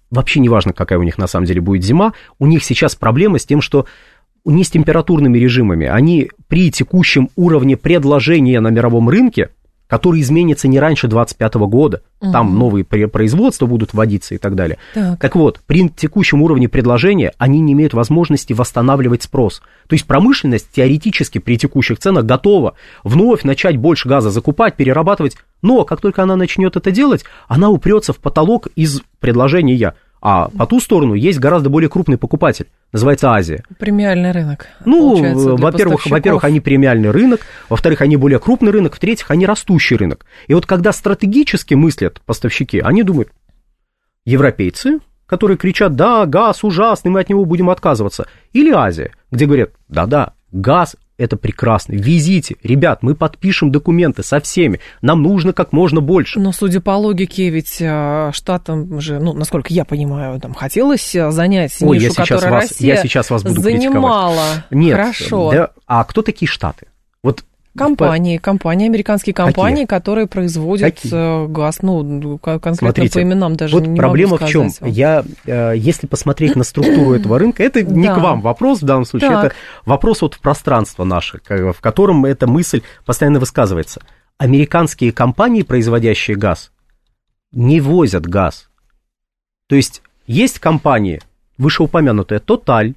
Вообще 0.09 0.39
не 0.39 0.49
важно, 0.49 0.73
какая 0.73 0.97
у 0.97 1.03
них 1.03 1.19
на 1.19 1.27
самом 1.27 1.45
деле 1.45 1.61
будет 1.61 1.83
зима, 1.83 2.13
у 2.39 2.47
них 2.47 2.63
сейчас 2.63 2.95
проблема 2.95 3.37
с 3.37 3.45
тем, 3.45 3.61
что 3.61 3.85
не 4.45 4.63
с 4.63 4.71
температурными 4.71 5.37
режимами, 5.37 5.85
они 5.85 6.31
при 6.47 6.71
текущем 6.71 7.29
уровне 7.35 7.77
предложения 7.77 8.59
на 8.59 8.69
мировом 8.69 9.09
рынке, 9.09 9.49
который 9.89 10.21
изменится 10.21 10.67
не 10.67 10.79
раньше 10.79 11.07
2025 11.07 11.53
года. 11.67 12.01
Угу. 12.21 12.31
Там 12.31 12.57
новые 12.57 12.85
производства 12.85 13.65
будут 13.65 13.93
вводиться 13.93 14.35
и 14.35 14.37
так 14.37 14.53
далее. 14.53 14.77
Так. 14.93 15.19
так 15.19 15.35
вот, 15.35 15.61
при 15.65 15.89
текущем 15.89 16.43
уровне 16.43 16.69
предложения 16.69 17.33
они 17.39 17.59
не 17.59 17.73
имеют 17.73 17.93
возможности 17.93 18.53
восстанавливать 18.53 19.23
спрос. 19.23 19.61
То 19.87 19.93
есть 19.93 20.05
промышленность 20.05 20.71
теоретически 20.71 21.39
при 21.39 21.57
текущих 21.57 21.97
ценах 21.97 22.25
готова 22.25 22.75
вновь 23.03 23.43
начать 23.43 23.77
больше 23.77 24.07
газа 24.07 24.29
закупать, 24.29 24.75
перерабатывать, 24.75 25.37
но 25.63 25.83
как 25.85 26.01
только 26.01 26.21
она 26.21 26.35
начнет 26.35 26.75
это 26.75 26.91
делать, 26.91 27.25
она 27.47 27.69
упрется 27.69 28.13
в 28.13 28.17
потолок 28.17 28.67
из 28.75 29.01
предложения. 29.19 29.95
А 30.21 30.49
по 30.49 30.65
ту 30.65 30.79
сторону 30.81 31.13
есть 31.13 31.39
гораздо 31.39 31.69
более 31.69 31.89
крупный 31.89 32.17
покупатель, 32.17 32.67
называется 32.91 33.31
Азия. 33.31 33.63
Премиальный 33.77 34.31
рынок. 34.31 34.67
Ну, 34.83 35.55
во-первых, 35.55 36.05
во-первых, 36.07 36.43
они 36.43 36.59
премиальный 36.59 37.11
рынок, 37.11 37.41
во-вторых, 37.69 38.01
они 38.01 38.17
более 38.17 38.39
крупный 38.39 38.71
рынок, 38.71 38.95
в-третьих, 38.95 39.31
они 39.31 39.45
растущий 39.45 39.95
рынок. 39.95 40.25
И 40.47 40.53
вот 40.53 40.65
когда 40.65 40.91
стратегически 40.91 41.73
мыслят 41.73 42.21
поставщики, 42.25 42.79
они 42.79 43.03
думают, 43.03 43.29
европейцы, 44.25 44.99
которые 45.25 45.57
кричат, 45.57 45.95
да, 45.95 46.25
газ 46.25 46.63
ужасный, 46.63 47.11
мы 47.11 47.21
от 47.21 47.29
него 47.29 47.45
будем 47.45 47.69
отказываться, 47.69 48.27
или 48.51 48.71
Азия, 48.71 49.13
где 49.31 49.45
говорят, 49.45 49.71
да-да, 49.87 50.33
газ 50.51 50.97
это 51.19 51.37
прекрасно. 51.37 51.93
Везите. 51.93 52.55
Ребят, 52.63 53.03
мы 53.03 53.13
подпишем 53.13 53.71
документы 53.71 54.23
со 54.23 54.39
всеми. 54.39 54.79
Нам 55.01 55.21
нужно 55.21 55.53
как 55.53 55.73
можно 55.73 56.01
больше. 56.01 56.39
Но, 56.39 56.51
судя 56.51 56.79
по 56.79 56.91
логике, 56.91 57.49
ведь 57.49 57.77
э, 57.79 58.31
штатам 58.33 58.99
же, 59.01 59.19
ну, 59.19 59.33
насколько 59.33 59.73
я 59.73 59.85
понимаю, 59.85 60.39
там 60.39 60.53
хотелось 60.53 61.13
э, 61.13 61.29
занять 61.31 61.79
нишу, 61.81 61.91
Ой, 61.91 61.99
я 61.99 62.09
которую 62.09 62.51
вас, 62.51 62.69
Россия 62.69 62.95
я 62.95 63.01
сейчас 63.01 63.29
вас 63.29 63.43
буду 63.43 63.61
занимала. 63.61 64.65
Нет, 64.71 64.95
Хорошо. 64.95 65.51
Да, 65.51 65.69
а 65.85 66.03
кто 66.05 66.21
такие 66.21 66.47
штаты? 66.47 66.87
Компании, 67.79 68.37
по... 68.37 68.43
компании, 68.43 68.87
американские 68.87 69.33
компании, 69.33 69.83
Какие? 69.83 69.85
которые 69.85 70.27
производят 70.27 70.95
Какие? 70.95 71.45
Э, 71.45 71.47
газ, 71.47 71.81
ну, 71.81 72.37
конкретно 72.37 72.75
Смотрите, 72.75 73.13
по 73.13 73.23
именам 73.23 73.55
даже 73.55 73.75
вот 73.75 73.87
не 73.87 73.97
проблема 73.97 74.33
могу 74.33 74.45
в 74.45 74.49
чем? 74.49 74.69
Вам. 74.79 74.89
Я, 74.89 75.23
э, 75.45 75.73
если 75.75 76.07
посмотреть 76.07 76.55
на 76.55 76.63
структуру 76.63 77.13
этого 77.13 77.39
рынка, 77.39 77.63
это 77.63 77.83
не 77.83 78.07
к 78.07 78.17
вам 78.17 78.41
вопрос 78.41 78.81
в 78.81 78.85
данном 78.85 79.05
случае, 79.05 79.31
это 79.31 79.51
вопрос 79.85 80.21
вот 80.21 80.35
в 80.35 80.39
пространство 80.39 81.03
наше, 81.03 81.39
в 81.47 81.81
котором 81.81 82.25
эта 82.25 82.47
мысль 82.47 82.81
постоянно 83.05 83.39
высказывается. 83.39 84.01
Американские 84.37 85.11
компании, 85.11 85.63
производящие 85.63 86.37
газ, 86.37 86.71
не 87.51 87.81
возят 87.81 88.25
газ. 88.25 88.69
То 89.67 89.75
есть 89.75 90.01
есть 90.27 90.59
компании, 90.59 91.21
вышеупомянутые, 91.57 92.39
Total, 92.39 92.95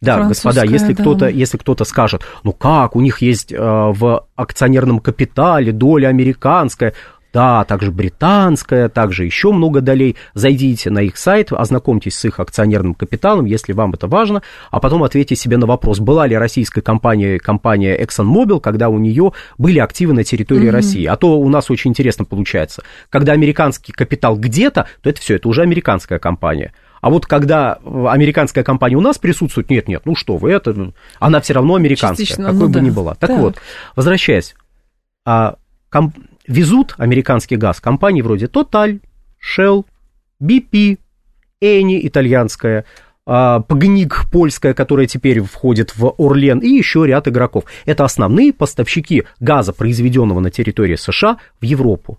да, 0.00 0.24
господа, 0.24 0.64
если 0.64 0.94
да. 0.94 1.02
кто-то, 1.02 1.28
если 1.28 1.58
кто-то 1.58 1.84
скажет, 1.84 2.22
ну 2.42 2.52
как, 2.52 2.96
у 2.96 3.00
них 3.00 3.20
есть 3.20 3.52
э, 3.52 3.56
в 3.58 4.26
акционерном 4.34 4.98
капитале 5.00 5.72
доля 5.72 6.08
американская, 6.08 6.94
Да, 7.32 7.64
также 7.64 7.92
британская, 7.92 8.88
также 8.88 9.24
еще 9.24 9.52
много 9.52 9.80
долей. 9.80 10.16
Зайдите 10.34 10.90
на 10.90 11.00
их 11.00 11.16
сайт, 11.16 11.52
ознакомьтесь 11.52 12.16
с 12.16 12.24
их 12.24 12.40
акционерным 12.40 12.94
капиталом, 12.94 13.44
если 13.44 13.72
вам 13.72 13.92
это 13.92 14.08
важно, 14.08 14.42
а 14.70 14.80
потом 14.80 15.04
ответьте 15.04 15.36
себе 15.36 15.56
на 15.56 15.66
вопрос, 15.66 16.00
была 16.00 16.26
ли 16.26 16.36
российская 16.36 16.80
компания, 16.80 17.38
компания 17.38 17.96
ExxonMobil, 18.02 18.60
когда 18.60 18.88
у 18.88 18.98
нее 18.98 19.32
были 19.58 19.78
активы 19.78 20.12
на 20.12 20.24
территории 20.24 20.68
mm-hmm. 20.68 20.72
России. 20.72 21.06
А 21.06 21.16
то 21.16 21.38
у 21.38 21.48
нас 21.48 21.70
очень 21.70 21.90
интересно 21.90 22.24
получается. 22.24 22.82
Когда 23.10 23.32
американский 23.32 23.92
капитал 23.92 24.36
где-то, 24.36 24.86
то 25.00 25.10
это 25.10 25.20
все, 25.20 25.36
это 25.36 25.48
уже 25.48 25.62
американская 25.62 26.18
компания. 26.18 26.72
А 27.00 27.10
вот 27.10 27.26
когда 27.26 27.74
американская 27.84 28.64
компания 28.64 28.96
у 28.96 29.00
нас 29.00 29.18
присутствует, 29.18 29.70
нет, 29.70 29.88
нет, 29.88 30.02
ну 30.04 30.14
что 30.14 30.36
вы, 30.36 30.52
это, 30.52 30.92
она 31.18 31.40
все 31.40 31.54
равно 31.54 31.74
американская, 31.74 32.26
Частично, 32.26 32.46
какой 32.46 32.60
ну, 32.60 32.68
бы 32.68 32.74
да. 32.74 32.80
ни 32.80 32.90
была. 32.90 33.14
Так, 33.14 33.30
так 33.30 33.40
вот, 33.40 33.56
возвращаясь, 33.96 34.54
а, 35.24 35.56
ком, 35.88 36.12
везут 36.46 36.94
американский 36.98 37.56
газ 37.56 37.80
компании 37.80 38.22
вроде 38.22 38.46
Total, 38.46 39.00
Shell, 39.40 39.84
BP, 40.42 40.98
Eni 41.62 42.00
итальянская, 42.06 42.84
а, 43.26 43.60
Пагник 43.60 44.26
польская, 44.30 44.74
которая 44.74 45.06
теперь 45.06 45.40
входит 45.42 45.96
в 45.96 46.14
Орлен, 46.18 46.58
и 46.58 46.68
еще 46.68 47.06
ряд 47.06 47.28
игроков. 47.28 47.64
Это 47.86 48.04
основные 48.04 48.52
поставщики 48.52 49.24
газа, 49.38 49.72
произведенного 49.72 50.40
на 50.40 50.50
территории 50.50 50.96
США, 50.96 51.38
в 51.60 51.64
Европу 51.64 52.18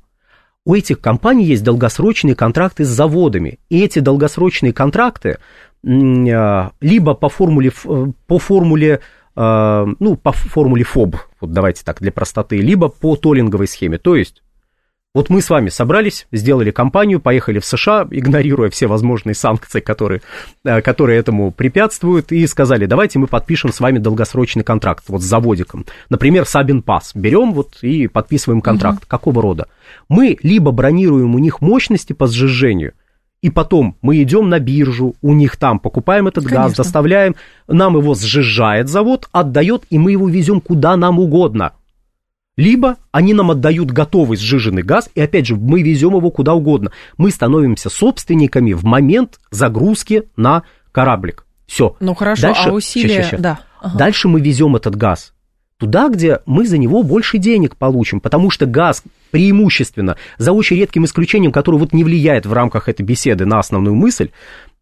у 0.66 0.76
этих 0.76 1.00
компаний 1.02 1.46
есть 1.46 1.64
долгосрочные 1.64 2.36
контракты 2.36 2.86
с 2.86 2.90
заводами, 2.90 3.60
и 3.70 3.84
эти 3.84 4.00
долгосрочные 4.00 4.74
контракты 4.74 5.40
а, 5.84 6.72
либо 6.80 7.14
по 7.16 7.30
формуле, 7.30 7.72
э, 7.86 8.06
по 8.28 8.40
формуле 8.40 9.00
а, 9.36 9.88
ну, 10.00 10.18
по 10.18 10.32
формуле 10.32 10.84
ФОБ, 10.84 11.16
вот 11.40 11.52
давайте 11.52 11.84
так 11.84 12.00
для 12.02 12.12
простоты, 12.12 12.58
либо 12.58 12.90
по 12.90 13.16
толлинговой 13.16 13.68
схеме. 13.68 13.98
То 13.98 14.16
есть 14.16 14.44
вот 15.14 15.30
мы 15.30 15.42
с 15.42 15.50
вами 15.50 15.68
собрались, 15.68 16.26
сделали 16.32 16.72
кампанию, 16.72 17.20
поехали 17.20 17.60
в 17.60 17.66
США, 17.66 18.08
игнорируя 18.10 18.70
все 18.70 18.88
возможные 18.88 19.36
санкции, 19.36 19.82
которые, 19.82 20.22
э, 20.64 20.82
которые 20.82 21.20
этому 21.20 21.52
препятствуют, 21.52 22.32
и 22.32 22.48
сказали, 22.48 22.86
давайте 22.86 23.20
мы 23.20 23.28
подпишем 23.28 23.74
с 23.74 23.82
вами 23.82 23.98
долгосрочный 23.98 24.64
контракт, 24.64 25.04
вот 25.10 25.22
с 25.22 25.26
заводиком. 25.26 25.86
Например, 26.10 26.46
Сабин 26.46 26.82
Пас. 26.82 27.12
Берем 27.14 27.52
вот 27.52 27.80
и 27.82 28.08
подписываем 28.08 28.62
контракт. 28.62 29.00
Угу. 29.00 29.08
Какого 29.10 29.42
рода? 29.42 29.68
Мы 30.08 30.38
либо 30.44 30.72
бронируем 30.72 31.36
у 31.36 31.40
них 31.40 31.60
мощности 31.60 32.14
по 32.14 32.28
сжижению, 32.28 32.94
и 33.42 33.50
потом 33.50 33.98
мы 34.02 34.22
идем 34.24 34.48
на 34.48 34.60
биржу, 34.60 35.16
у 35.22 35.34
них 35.34 35.58
там 35.58 35.80
покупаем 35.80 36.28
этот 36.28 36.46
Конечно. 36.46 36.68
газ, 36.68 36.78
доставляем, 36.78 37.36
нам 37.68 37.98
его 37.98 38.14
сжижает 38.16 38.88
завод, 38.88 39.28
отдает, 39.34 39.84
и 39.90 39.98
мы 39.98 40.12
его 40.14 40.30
везем 40.30 40.62
куда 40.62 40.96
нам 40.96 41.20
угодно– 41.20 41.74
либо 42.62 42.98
они 43.12 43.34
нам 43.34 43.50
отдают 43.50 43.92
готовый 43.92 44.38
сжиженный 44.38 44.84
газ, 44.84 45.10
и 45.16 45.22
опять 45.22 45.48
же, 45.48 45.56
мы 45.56 45.82
везем 45.82 46.16
его 46.16 46.30
куда 46.30 46.54
угодно. 46.54 46.92
Мы 47.18 47.32
становимся 47.32 47.90
собственниками 47.90 48.74
в 48.74 48.84
момент 48.84 49.40
загрузки 49.50 50.24
на 50.36 50.64
кораблик. 50.92 51.46
Все. 51.66 51.96
Ну 52.00 52.14
хорошо, 52.14 52.44
Дальше, 52.44 52.70
а 52.70 52.74
усилия... 52.74 53.08
Сейчас, 53.08 53.28
сейчас. 53.28 53.42
Да. 53.42 53.60
Ага. 53.82 53.98
Дальше 53.98 54.28
мы 54.28 54.42
везем 54.42 54.76
этот 54.76 54.96
газ 54.96 55.34
туда, 55.78 56.10
где 56.10 56.42
мы 56.46 56.68
за 56.68 56.78
него 56.78 57.02
больше 57.02 57.40
денег 57.40 57.76
получим, 57.76 58.20
потому 58.20 58.52
что 58.52 58.68
газ 58.68 59.02
преимущественно, 59.32 60.16
за 60.38 60.52
очень 60.52 60.78
редким 60.78 61.06
исключением, 61.06 61.52
который 61.52 61.80
вот 61.80 61.94
не 61.94 62.04
влияет 62.04 62.46
в 62.46 62.54
рамках 62.54 62.90
этой 62.90 63.02
беседы 63.02 63.48
на 63.48 63.58
основную 63.58 63.96
мысль, 63.96 64.30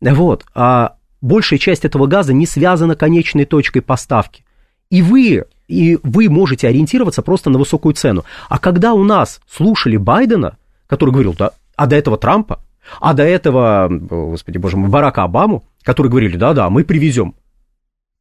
вот, 0.02 0.44
а 0.54 0.96
большая 1.22 1.60
часть 1.60 1.86
этого 1.86 2.08
газа 2.08 2.34
не 2.34 2.46
связана 2.46 2.98
конечной 2.98 3.46
точкой 3.46 3.80
поставки. 3.80 4.44
И 4.90 5.02
вы 5.02 5.46
и 5.70 6.00
вы 6.04 6.30
можете 6.30 6.68
ориентироваться 6.68 7.22
просто 7.22 7.50
на 7.50 7.60
высокую 7.60 7.94
цену. 7.94 8.26
А 8.50 8.60
когда 8.60 8.94
у 8.94 9.04
нас 9.04 9.40
слушали 9.50 9.96
Байдена, 9.96 10.58
который 10.88 11.12
говорил, 11.12 11.36
да, 11.38 11.52
а 11.76 11.86
до 11.86 11.96
этого 11.96 12.18
Трампа, 12.18 12.60
а 13.00 13.14
до 13.14 13.24
этого, 13.24 13.88
господи 13.90 14.58
боже 14.58 14.76
мой, 14.76 14.90
Барака 14.90 15.24
Обаму, 15.24 15.64
которые 15.84 16.10
говорили, 16.10 16.36
да-да, 16.36 16.70
мы 16.70 16.84
привезем. 16.84 17.36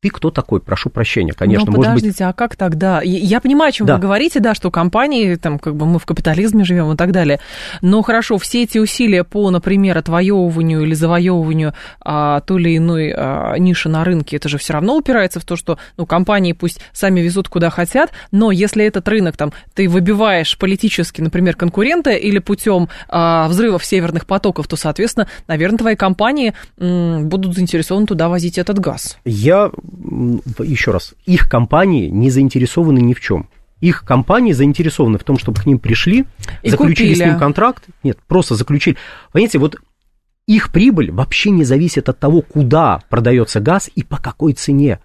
Ты 0.00 0.10
кто 0.10 0.30
такой? 0.30 0.60
Прошу 0.60 0.90
прощения, 0.90 1.32
конечно. 1.32 1.72
Ну, 1.72 1.78
подождите, 1.78 2.08
быть... 2.08 2.20
а 2.20 2.32
как 2.32 2.54
тогда? 2.54 3.00
Я 3.02 3.40
понимаю, 3.40 3.70
о 3.70 3.72
чем 3.72 3.88
да. 3.88 3.96
вы 3.96 4.00
говорите, 4.00 4.38
да, 4.38 4.54
что 4.54 4.70
компании, 4.70 5.34
там, 5.34 5.58
как 5.58 5.74
бы 5.74 5.86
мы 5.86 5.98
в 5.98 6.06
капитализме 6.06 6.62
живем 6.62 6.92
и 6.92 6.96
так 6.96 7.10
далее. 7.10 7.40
Но 7.82 8.00
хорошо, 8.02 8.38
все 8.38 8.62
эти 8.62 8.78
усилия 8.78 9.24
по, 9.24 9.50
например, 9.50 9.98
отвоевыванию 9.98 10.82
или 10.82 10.94
завоевыванию 10.94 11.74
а, 12.00 12.38
той 12.42 12.62
или 12.62 12.76
иной 12.76 13.12
а, 13.12 13.56
ниши 13.56 13.88
на 13.88 14.04
рынке, 14.04 14.36
это 14.36 14.48
же 14.48 14.56
все 14.58 14.74
равно 14.74 14.94
упирается 14.94 15.40
в 15.40 15.44
то, 15.44 15.56
что 15.56 15.78
ну, 15.96 16.06
компании 16.06 16.52
пусть 16.52 16.80
сами 16.92 17.18
везут 17.18 17.48
куда 17.48 17.68
хотят, 17.68 18.12
но 18.30 18.52
если 18.52 18.84
этот 18.84 19.08
рынок 19.08 19.36
там 19.36 19.52
ты 19.74 19.88
выбиваешь 19.88 20.56
политически, 20.58 21.22
например, 21.22 21.56
конкурента 21.56 22.12
или 22.12 22.38
путем 22.38 22.88
а, 23.08 23.48
взрывов 23.48 23.84
северных 23.84 24.26
потоков, 24.26 24.68
то, 24.68 24.76
соответственно, 24.76 25.26
наверное, 25.48 25.78
твои 25.78 25.96
компании 25.96 26.54
м, 26.78 27.28
будут 27.28 27.56
заинтересованы 27.56 28.06
туда 28.06 28.28
возить 28.28 28.58
этот 28.58 28.78
газ. 28.78 29.18
Я 29.24 29.72
еще 30.58 30.90
раз, 30.90 31.14
их 31.26 31.48
компании 31.48 32.08
не 32.08 32.30
заинтересованы 32.30 32.98
ни 32.98 33.14
в 33.14 33.20
чем. 33.20 33.48
Их 33.80 34.04
компании 34.04 34.52
заинтересованы 34.52 35.18
в 35.18 35.24
том, 35.24 35.38
чтобы 35.38 35.60
к 35.60 35.66
ним 35.66 35.78
пришли, 35.78 36.24
и 36.62 36.70
заключили 36.70 37.12
купили. 37.12 37.24
с 37.24 37.26
ним 37.26 37.38
контракт. 37.38 37.84
Нет, 38.02 38.18
просто 38.26 38.54
заключили. 38.56 38.96
Понимаете, 39.32 39.58
вот 39.58 39.76
их 40.46 40.72
прибыль 40.72 41.12
вообще 41.12 41.50
не 41.50 41.64
зависит 41.64 42.08
от 42.08 42.18
того, 42.18 42.42
куда 42.42 43.02
продается 43.08 43.60
газ 43.60 43.88
и 43.94 44.02
по 44.02 44.16
какой 44.16 44.54
цене. 44.54 44.98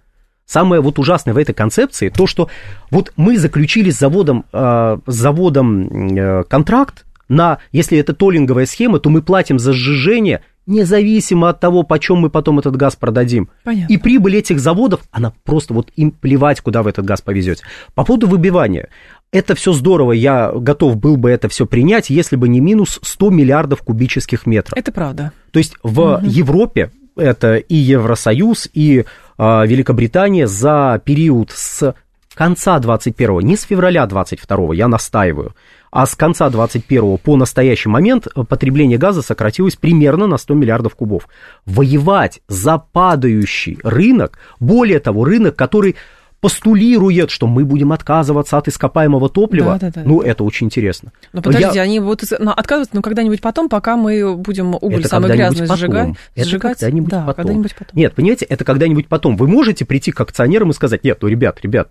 Самое 0.44 0.82
вот 0.82 0.98
ужасное 0.98 1.34
в 1.34 1.38
этой 1.38 1.54
концепции 1.54 2.08
то, 2.08 2.26
что 2.26 2.50
вот 2.90 3.12
мы 3.16 3.38
заключили 3.38 3.90
с 3.90 3.98
заводом, 3.98 4.44
э, 4.52 4.98
с 5.06 5.14
заводом 5.14 6.16
э, 6.16 6.44
контракт 6.44 7.06
на, 7.28 7.58
если 7.72 7.96
это 7.96 8.12
толлинговая 8.12 8.66
схема, 8.66 8.98
то 8.98 9.08
мы 9.08 9.22
платим 9.22 9.58
за 9.58 9.72
сжижение– 9.72 10.42
независимо 10.66 11.50
от 11.50 11.60
того, 11.60 11.82
почем 11.82 12.18
мы 12.18 12.30
потом 12.30 12.58
этот 12.58 12.76
газ 12.76 12.96
продадим. 12.96 13.48
Понятно. 13.64 13.92
И 13.92 13.96
прибыль 13.96 14.36
этих 14.36 14.60
заводов, 14.60 15.00
она 15.10 15.32
просто 15.44 15.74
вот 15.74 15.90
им 15.96 16.10
плевать, 16.10 16.60
куда 16.60 16.82
вы 16.82 16.90
этот 16.90 17.04
газ 17.04 17.20
повезете. 17.20 17.64
По 17.94 18.04
поводу 18.04 18.26
выбивания. 18.26 18.88
Это 19.32 19.54
все 19.54 19.72
здорово, 19.72 20.12
я 20.12 20.52
готов 20.52 20.96
был 20.96 21.16
бы 21.16 21.30
это 21.30 21.48
все 21.48 21.66
принять, 21.66 22.08
если 22.08 22.36
бы 22.36 22.48
не 22.48 22.60
минус 22.60 23.00
100 23.02 23.30
миллиардов 23.30 23.82
кубических 23.82 24.46
метров. 24.46 24.78
Это 24.78 24.92
правда. 24.92 25.32
То 25.50 25.58
есть 25.58 25.74
в 25.82 26.00
угу. 26.00 26.20
Европе 26.24 26.92
это 27.16 27.56
и 27.56 27.74
Евросоюз, 27.74 28.68
и 28.72 29.04
а, 29.36 29.64
Великобритания 29.66 30.46
за 30.46 31.00
период 31.04 31.50
с 31.50 31.94
конца 32.34 32.78
21-го, 32.78 33.40
не 33.40 33.56
с 33.56 33.62
февраля 33.62 34.04
22-го, 34.04 34.72
я 34.72 34.88
настаиваю, 34.88 35.54
а 35.94 36.06
с 36.06 36.16
конца 36.16 36.50
21 36.50 37.18
по 37.18 37.36
настоящий 37.36 37.88
момент 37.88 38.26
э, 38.26 38.42
потребление 38.42 38.98
газа 38.98 39.22
сократилось 39.22 39.76
примерно 39.76 40.26
на 40.26 40.38
100 40.38 40.54
миллиардов 40.54 40.96
кубов. 40.96 41.28
Воевать 41.66 42.40
за 42.48 42.78
падающий 42.78 43.78
рынок, 43.84 44.40
более 44.58 44.98
того, 44.98 45.24
рынок, 45.24 45.54
который 45.54 45.94
постулирует, 46.40 47.30
что 47.30 47.46
мы 47.46 47.64
будем 47.64 47.92
отказываться 47.92 48.58
от 48.58 48.66
ископаемого 48.66 49.28
топлива, 49.28 49.78
да, 49.78 49.90
да, 49.90 50.02
да, 50.02 50.02
ну, 50.04 50.20
это 50.20 50.42
очень 50.42 50.66
интересно. 50.66 51.12
Но 51.32 51.40
подождите, 51.40 51.76
я... 51.76 51.82
они 51.82 52.00
будут 52.00 52.24
отказываться, 52.32 52.96
но 52.96 53.00
когда-нибудь 53.00 53.40
потом, 53.40 53.68
пока 53.68 53.96
мы 53.96 54.36
будем 54.36 54.74
уголь 54.74 54.98
это 54.98 55.08
самый 55.08 55.30
грязный 55.30 55.68
сжигать, 55.68 56.16
это 56.34 56.48
сжигать, 56.48 56.78
когда-нибудь 56.80 57.08
да, 57.08 57.20
потом. 57.20 57.34
когда-нибудь 57.34 57.76
потом. 57.76 57.96
Нет, 57.96 58.14
понимаете, 58.16 58.46
это 58.46 58.64
когда-нибудь 58.64 59.06
потом. 59.06 59.36
Вы 59.36 59.46
можете 59.46 59.84
прийти 59.84 60.10
к 60.10 60.20
акционерам 60.20 60.70
и 60.70 60.74
сказать, 60.74 61.04
нет, 61.04 61.18
ну, 61.22 61.28
ребят, 61.28 61.60
ребят, 61.62 61.88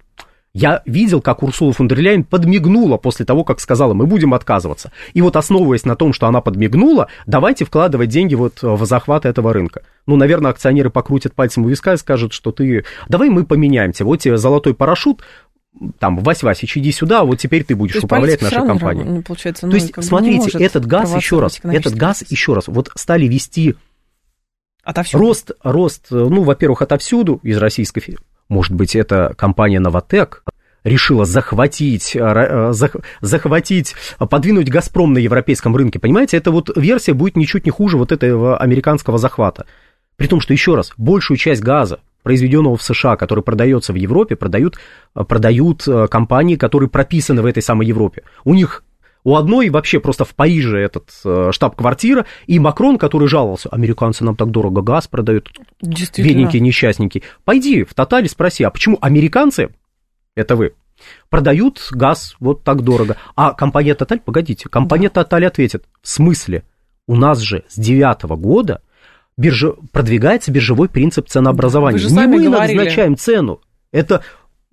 я 0.54 0.84
видел, 0.86 1.20
как 1.20 1.41
Урсула 1.41 1.74
фон 1.74 1.88
дер 1.88 1.99
Ляйен 1.99 2.24
подмигнула 2.24 2.97
после 2.97 3.26
того, 3.26 3.43
как 3.43 3.60
сказала, 3.60 3.93
мы 3.93 4.06
будем 4.06 4.36
отказываться. 4.36 4.91
И 5.14 5.22
вот 5.22 5.36
основываясь 5.36 5.84
на 5.84 5.95
том, 5.95 6.14
что 6.14 6.28
она 6.28 6.41
подмигнула, 6.41 7.08
давайте 7.26 7.66
вкладывать 7.66 8.10
деньги 8.10 8.36
вот 8.36 8.62
в 8.62 8.86
захват 8.86 9.26
этого 9.26 9.51
рынка. 9.51 9.82
Ну, 10.06 10.16
наверное, 10.16 10.51
акционеры 10.51 10.91
покрутят 10.91 11.34
пальцем 11.34 11.66
у 11.66 11.70
виска 11.70 11.93
и 11.93 11.97
скажут, 11.97 12.34
что 12.34 12.51
ты... 12.51 12.86
Давай 13.10 13.30
мы 13.30 13.45
поменяемся. 13.45 14.06
Вот 14.06 14.18
тебе 14.18 14.38
золотой 14.38 14.76
парашют, 14.76 15.24
там, 15.97 16.20
Вась 16.20 16.43
Васич, 16.43 16.78
иди 16.78 16.91
сюда, 16.91 17.24
вот 17.24 17.39
теперь 17.39 17.64
ты 17.64 17.76
будешь 17.76 17.95
управлять 17.95 18.41
нашей 18.43 18.66
компанией. 18.68 19.06
Ну, 19.06 19.22
получается, 19.24 19.66
ну, 19.66 19.72
То 19.72 19.78
есть, 19.78 19.91
смотрите, 20.04 20.56
этот 20.60 20.86
газ 20.86 21.16
еще 21.16 21.39
раз, 21.39 21.60
этот 21.64 21.95
газ 21.95 22.24
еще 22.30 22.54
раз, 22.54 22.68
вот 22.68 22.91
стали 22.95 23.26
вести 23.26 23.76
Отовсюду. 24.84 25.24
Рост, 25.24 25.51
рост, 25.64 26.08
ну, 26.10 26.43
во-первых, 26.43 26.82
отовсюду 26.82 27.39
из 27.41 27.58
Российской 27.58 28.01
может 28.54 28.74
быть, 28.74 28.95
эта 28.95 29.34
компания 29.36 29.80
«Новотек» 29.80 30.43
решила 30.84 31.26
захватить, 31.26 32.16
э, 32.16 32.20
э, 32.20 32.74
захватить, 33.22 33.95
подвинуть 34.18 34.70
«Газпром» 34.70 35.14
на 35.14 35.18
европейском 35.18 35.76
рынке. 35.76 35.99
Понимаете, 35.99 36.38
эта 36.38 36.51
вот 36.51 36.70
версия 36.76 37.14
будет 37.14 37.36
ничуть 37.36 37.66
не 37.66 37.72
хуже 37.72 37.97
вот 37.97 38.12
этого 38.12 38.58
американского 38.58 39.18
захвата. 39.18 39.66
При 40.16 40.28
том, 40.28 40.39
что, 40.39 40.54
еще 40.54 40.76
раз, 40.76 40.91
большую 40.97 41.38
часть 41.38 41.62
газа, 41.62 41.99
произведенного 42.22 42.78
в 42.78 42.84
США, 42.84 43.18
который 43.18 43.43
продается 43.43 43.91
в 43.91 43.95
Европе, 43.95 44.36
продают, 44.36 44.78
э, 45.16 45.24
продают 45.24 45.88
компании, 46.10 46.56
которые 46.56 46.89
прописаны 46.89 47.41
в 47.41 47.45
этой 47.45 47.64
самой 47.64 47.88
Европе. 47.88 48.24
У 48.43 48.54
них 48.54 48.84
у 49.24 49.36
одной 49.36 49.69
вообще 49.69 49.99
просто 49.99 50.26
в 50.26 50.36
Париже 50.36 50.80
этот 50.80 51.09
э, 51.24 51.49
штаб-квартира, 51.51 52.26
и 52.45 52.59
Макрон, 52.59 52.97
который 52.97 53.28
жаловался, 53.28 53.69
американцы 53.69 54.24
нам 54.24 54.36
так 54.36 54.51
дорого 54.51 54.82
газ 54.82 55.07
продают, 55.07 55.49
бедненькие, 55.82 56.61
несчастненькие. 56.61 57.24
Пойди 57.45 57.84
в 57.84 57.93
Тотале 57.93 58.28
спроси, 58.28 58.63
а 58.63 58.69
почему 58.69 58.97
американцы, 59.01 59.69
это 60.36 60.55
вы, 60.55 60.74
продают 61.30 61.88
газ 61.91 62.36
вот 62.39 62.63
так 62.63 62.82
дорого. 62.82 63.17
А 63.36 63.53
компания 63.53 63.93
Total, 63.93 64.19
погодите, 64.19 64.69
компания 64.69 65.09
да. 65.13 65.21
Total 65.21 65.45
ответит, 65.45 65.86
в 66.01 66.07
смысле, 66.07 66.63
у 67.07 67.15
нас 67.15 67.39
же 67.39 67.63
с 67.67 67.80
девятого 67.80 68.36
года 68.36 68.82
биржа, 69.38 69.74
продвигается 69.91 70.51
биржевой 70.51 70.89
принцип 70.89 71.28
ценообразования. 71.28 71.97
Вы 71.97 72.03
же 72.03 72.09
Не 72.09 72.15
сами 72.15 72.36
мы 72.38 72.43
говорили. 72.43 72.78
назначаем 72.78 73.17
цену. 73.17 73.61
Это 73.91 74.24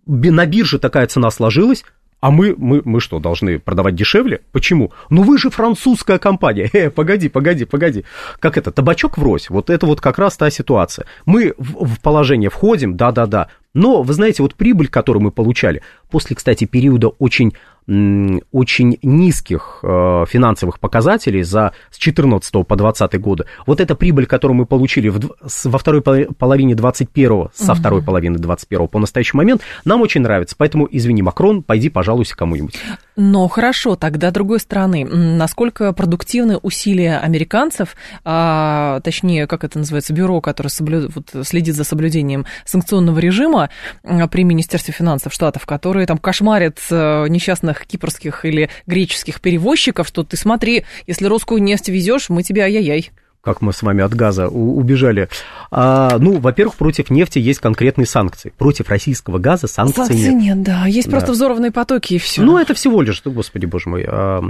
на 0.07 0.47
бирже 0.47 0.79
такая 0.79 1.07
цена 1.07 1.31
сложилась, 1.31 1.85
а 2.21 2.31
мы, 2.31 2.55
мы, 2.57 2.83
мы 2.85 3.01
что, 3.01 3.19
должны 3.19 3.59
продавать 3.59 3.95
дешевле? 3.95 4.41
Почему? 4.53 4.93
Ну 5.09 5.23
вы 5.23 5.39
же 5.39 5.51
французская 5.51 6.19
компания. 6.19 6.71
Э, 6.81 6.89
погоди, 6.89 7.29
погоди, 7.29 7.65
погоди. 7.65 8.05
Как 8.39 8.57
это, 8.57 8.71
табачок 8.71 9.19
врозь? 9.19 9.51
Вот 9.51 9.71
это 9.71 9.87
вот 9.87 10.01
как 10.01 10.19
раз 10.19 10.37
та 10.37 10.51
ситуация. 10.51 11.05
Мы 11.27 11.55
в, 11.59 11.85
в 11.85 12.01
положение 12.01 12.49
входим, 12.49 12.97
да-да-да. 12.97 13.49
Но, 13.75 14.03
вы 14.03 14.15
знаете, 14.15 14.43
вот 14.43 14.55
прибыль, 14.55 14.89
которую 14.89 15.23
мы 15.23 15.31
получали, 15.31 15.83
после, 16.11 16.37
кстати, 16.37 16.65
периода 16.65 17.09
очень 17.09 17.55
очень 17.91 18.99
низких 19.03 19.81
э, 19.83 20.25
финансовых 20.29 20.79
показателей 20.79 21.43
за 21.43 21.73
с 21.91 21.99
14 21.99 22.67
по 22.67 22.77
20 22.77 23.21
годы. 23.21 23.47
Вот 23.67 23.81
эта 23.81 23.95
прибыль, 23.97 24.27
которую 24.27 24.57
мы 24.59 24.67
получили 24.67 25.09
в, 25.09 25.21
во 25.65 25.79
второй 25.79 26.01
поло- 26.01 26.33
половине 26.39 26.75
21 26.75 27.49
со 27.55 27.75
второй 27.75 28.03
половины 28.03 28.39
21 28.39 28.89
по 28.89 28.99
настоящий 28.99 29.37
момент, 29.37 29.63
нам 29.85 30.03
очень 30.03 30.21
нравится. 30.21 30.55
Поэтому, 30.57 30.87
извини, 30.91 31.23
Макрон, 31.23 31.63
пойди 31.63 31.89
пожалуйся 31.89 32.37
кому-нибудь. 32.37 32.75
Но 33.17 33.49
хорошо, 33.49 33.97
тогда 33.97 34.31
с 34.31 34.33
другой 34.33 34.61
стороны, 34.61 35.05
насколько 35.05 35.93
продуктивны 35.93 36.59
усилия 36.59 37.19
американцев, 37.19 37.97
а, 38.25 39.01
точнее, 39.01 39.47
как 39.47 39.65
это 39.65 39.79
называется, 39.79 40.13
бюро, 40.13 40.41
которое 40.41 40.71
соблю- 40.71 41.11
вот, 41.15 41.47
следит 41.47 41.75
за 41.75 41.85
соблюдением 41.85 42.47
санкционного 42.65 43.19
режима 43.19 43.69
а, 44.05 44.29
при 44.29 44.45
Министерстве 44.45 44.95
финансов 44.95 45.33
Штатов, 45.33 45.67
которые 45.67 46.07
там 46.07 46.19
кошмарят 46.19 46.79
а, 46.91 47.27
несчастных 47.81 47.87
кипрских 47.87 48.45
или 48.45 48.69
греческих 48.87 49.41
перевозчиков, 49.41 50.07
что 50.09 50.23
ты 50.25 50.37
смотри, 50.37 50.85
если 51.07 51.27
русскую 51.27 51.63
нефть 51.63 51.89
везешь, 51.89 52.29
мы 52.29 52.43
тебе 52.43 52.63
ай-яй-яй. 52.63 53.11
как 53.43 53.63
мы 53.63 53.73
с 53.73 53.81
вами 53.83 54.05
от 54.05 54.13
газа 54.15 54.49
убежали. 54.49 55.29
А, 55.71 56.19
ну, 56.19 56.39
во-первых, 56.41 56.75
против 56.77 57.09
нефти 57.09 57.39
есть 57.39 57.59
конкретные 57.59 58.05
санкции. 58.07 58.53
Против 58.59 58.91
российского 58.91 59.39
газа 59.39 59.67
санкций 59.67 60.05
Санкций 60.05 60.35
нет. 60.35 60.43
нет, 60.43 60.63
да. 60.63 60.85
Есть 60.87 61.09
Да. 61.09 61.13
просто 61.13 61.33
взорванные 61.33 61.71
потоки 61.71 62.15
и 62.15 62.19
все. 62.19 62.43
Ну, 62.43 62.59
это 62.59 62.75
всего 62.75 63.01
лишь, 63.01 63.23
господи, 63.25 63.65
боже 63.65 63.89
мой. 63.89 64.05
а, 64.07 64.43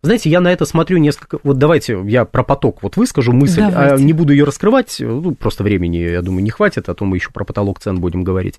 знаете, 0.00 0.30
я 0.30 0.40
на 0.40 0.50
это 0.50 0.64
смотрю 0.64 0.96
несколько... 0.96 1.38
Вот 1.42 1.58
давайте 1.58 2.00
я 2.06 2.24
про 2.24 2.42
поток 2.42 2.82
вот 2.82 2.96
выскажу 2.96 3.32
мысль, 3.32 3.60
а 3.62 3.96
не 3.98 4.14
буду 4.14 4.32
ее 4.32 4.44
раскрывать, 4.44 4.96
ну, 4.98 5.34
просто 5.34 5.62
времени, 5.62 5.98
я 5.98 6.22
думаю, 6.22 6.42
не 6.42 6.50
хватит, 6.50 6.88
а 6.88 6.94
то 6.94 7.04
мы 7.04 7.18
еще 7.18 7.30
про 7.30 7.44
потолок 7.44 7.80
цен 7.80 8.00
будем 8.00 8.24
говорить. 8.24 8.54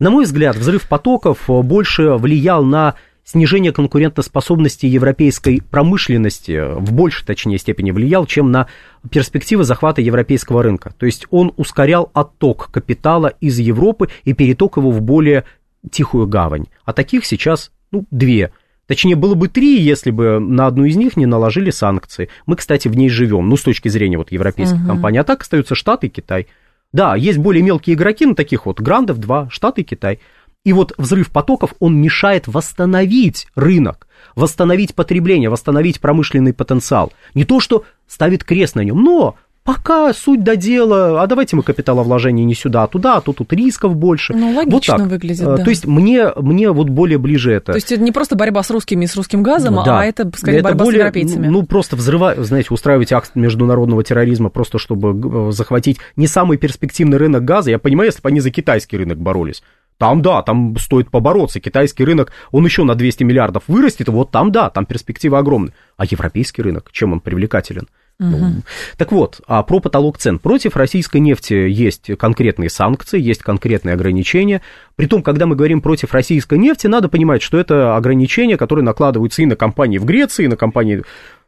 На 0.00 0.10
мой 0.10 0.24
взгляд, 0.24 0.56
взрыв 0.56 0.88
потоков 0.88 1.40
больше 1.48 2.12
влиял 2.14 2.64
на 2.64 2.94
снижение 3.28 3.72
конкурентоспособности 3.72 4.86
европейской 4.86 5.60
промышленности, 5.60 6.74
в 6.78 6.92
большей, 6.94 7.26
точнее, 7.26 7.58
степени 7.58 7.90
влиял, 7.90 8.24
чем 8.24 8.50
на 8.50 8.68
перспективы 9.10 9.64
захвата 9.64 10.00
европейского 10.00 10.62
рынка. 10.62 10.94
То 10.98 11.04
есть 11.04 11.26
он 11.30 11.52
ускорял 11.58 12.10
отток 12.14 12.70
капитала 12.72 13.34
из 13.40 13.58
Европы 13.58 14.08
и 14.24 14.32
переток 14.32 14.78
его 14.78 14.90
в 14.90 15.02
более 15.02 15.44
тихую 15.90 16.26
гавань. 16.26 16.68
А 16.86 16.94
таких 16.94 17.26
сейчас, 17.26 17.70
ну, 17.90 18.06
две. 18.10 18.50
Точнее, 18.86 19.14
было 19.14 19.34
бы 19.34 19.48
три, 19.48 19.78
если 19.78 20.10
бы 20.10 20.40
на 20.40 20.66
одну 20.66 20.86
из 20.86 20.96
них 20.96 21.18
не 21.18 21.26
наложили 21.26 21.70
санкции. 21.70 22.30
Мы, 22.46 22.56
кстати, 22.56 22.88
в 22.88 22.96
ней 22.96 23.10
живем, 23.10 23.50
ну, 23.50 23.58
с 23.58 23.62
точки 23.62 23.88
зрения 23.88 24.16
вот 24.16 24.32
европейских 24.32 24.78
Мгм. 24.78 24.86
компаний. 24.86 25.18
А 25.18 25.24
так 25.24 25.42
остаются 25.42 25.74
Штаты 25.74 26.06
и 26.06 26.10
Китай. 26.10 26.46
Да, 26.94 27.14
есть 27.14 27.36
более 27.36 27.62
мелкие 27.62 27.94
игроки, 27.94 28.24
но 28.24 28.32
таких 28.32 28.64
вот 28.64 28.80
грандов 28.80 29.18
два, 29.18 29.50
Штаты 29.50 29.82
и 29.82 29.84
Китай. 29.84 30.20
И 30.64 30.72
вот 30.72 30.92
взрыв 30.98 31.30
потоков, 31.30 31.74
он 31.78 32.00
мешает 32.00 32.46
восстановить 32.46 33.46
рынок, 33.54 34.06
восстановить 34.34 34.94
потребление, 34.94 35.50
восстановить 35.50 36.00
промышленный 36.00 36.52
потенциал. 36.52 37.12
Не 37.34 37.44
то, 37.44 37.60
что 37.60 37.84
ставит 38.06 38.44
крест 38.44 38.74
на 38.74 38.80
нем, 38.80 39.02
но 39.02 39.36
пока 39.68 40.14
суть 40.14 40.42
до 40.42 40.56
дела, 40.56 41.22
а 41.22 41.26
давайте 41.26 41.54
мы 41.54 41.62
капиталовложение 41.62 42.46
не 42.46 42.54
сюда, 42.54 42.84
а 42.84 42.86
туда, 42.86 43.16
а 43.16 43.20
то 43.20 43.34
тут 43.34 43.52
рисков 43.52 43.96
больше. 43.96 44.32
Ну, 44.32 44.54
вот 44.54 44.64
логично 44.64 44.96
так. 44.96 45.06
выглядит, 45.08 45.42
Э, 45.42 45.56
да. 45.58 45.64
То 45.64 45.68
есть 45.68 45.86
мне, 45.86 46.32
мне 46.36 46.70
вот 46.70 46.88
более 46.88 47.18
ближе 47.18 47.52
это. 47.52 47.72
То 47.72 47.76
есть 47.76 47.92
это 47.92 48.02
не 48.02 48.10
просто 48.10 48.34
борьба 48.34 48.62
с 48.62 48.70
русскими 48.70 49.04
и 49.04 49.06
с 49.06 49.14
русским 49.14 49.42
газом, 49.42 49.74
Да. 49.84 50.00
а 50.00 50.04
это 50.06 50.30
скорее 50.36 50.60
Это 50.60 50.64
борьба 50.70 50.84
более, 50.84 51.00
с 51.00 51.04
европейцами. 51.04 51.46
Ну, 51.48 51.60
ну, 51.60 51.66
просто 51.66 51.96
взрывать, 51.96 52.38
знаете, 52.38 52.68
устраивать 52.70 53.12
акт 53.12 53.32
международного 53.34 54.02
терроризма 54.02 54.48
просто 54.48 54.78
чтобы 54.78 55.48
э, 55.48 55.52
захватить 55.52 55.98
не 56.16 56.26
самый 56.26 56.56
перспективный 56.56 57.18
рынок 57.18 57.44
газа. 57.44 57.70
Я 57.70 57.78
понимаю, 57.78 58.08
если 58.08 58.22
бы 58.22 58.28
они 58.30 58.40
за 58.40 58.50
китайский 58.50 58.96
рынок 58.96 59.18
боролись. 59.18 59.62
Там, 59.98 60.22
да, 60.22 60.42
там 60.42 60.76
стоит 60.78 61.10
побороться. 61.10 61.60
Китайский 61.60 62.04
рынок, 62.04 62.32
он 62.52 62.64
еще 62.64 62.84
на 62.84 62.94
200 62.94 63.24
миллиардов 63.24 63.64
вырастет, 63.66 64.08
вот 64.08 64.30
там, 64.30 64.52
да, 64.52 64.70
там 64.70 64.86
перспективы 64.86 65.38
огромные. 65.38 65.74
А 65.96 66.04
европейский 66.04 66.62
рынок, 66.62 66.90
чем 66.92 67.12
он 67.12 67.20
привлекателен? 67.20 67.88
Ну, 68.20 68.62
так 68.96 69.12
вот, 69.12 69.40
а 69.46 69.62
про 69.62 69.78
потолок 69.78 70.18
цен. 70.18 70.40
Против 70.40 70.76
российской 70.76 71.18
нефти 71.18 71.54
есть 71.54 72.16
конкретные 72.16 72.68
санкции, 72.68 73.20
есть 73.20 73.42
конкретные 73.42 73.94
ограничения. 73.94 74.60
Притом, 74.96 75.22
когда 75.22 75.46
мы 75.46 75.54
говорим 75.54 75.80
против 75.80 76.12
российской 76.12 76.58
нефти, 76.58 76.88
надо 76.88 77.08
понимать, 77.08 77.42
что 77.42 77.58
это 77.58 77.96
ограничения, 77.96 78.56
которые 78.56 78.84
накладываются 78.84 79.42
и 79.42 79.46
на 79.46 79.54
компании 79.54 79.98
в 79.98 80.04
Греции, 80.04 80.46
и 80.46 80.48
на 80.48 80.56
компании 80.56 81.04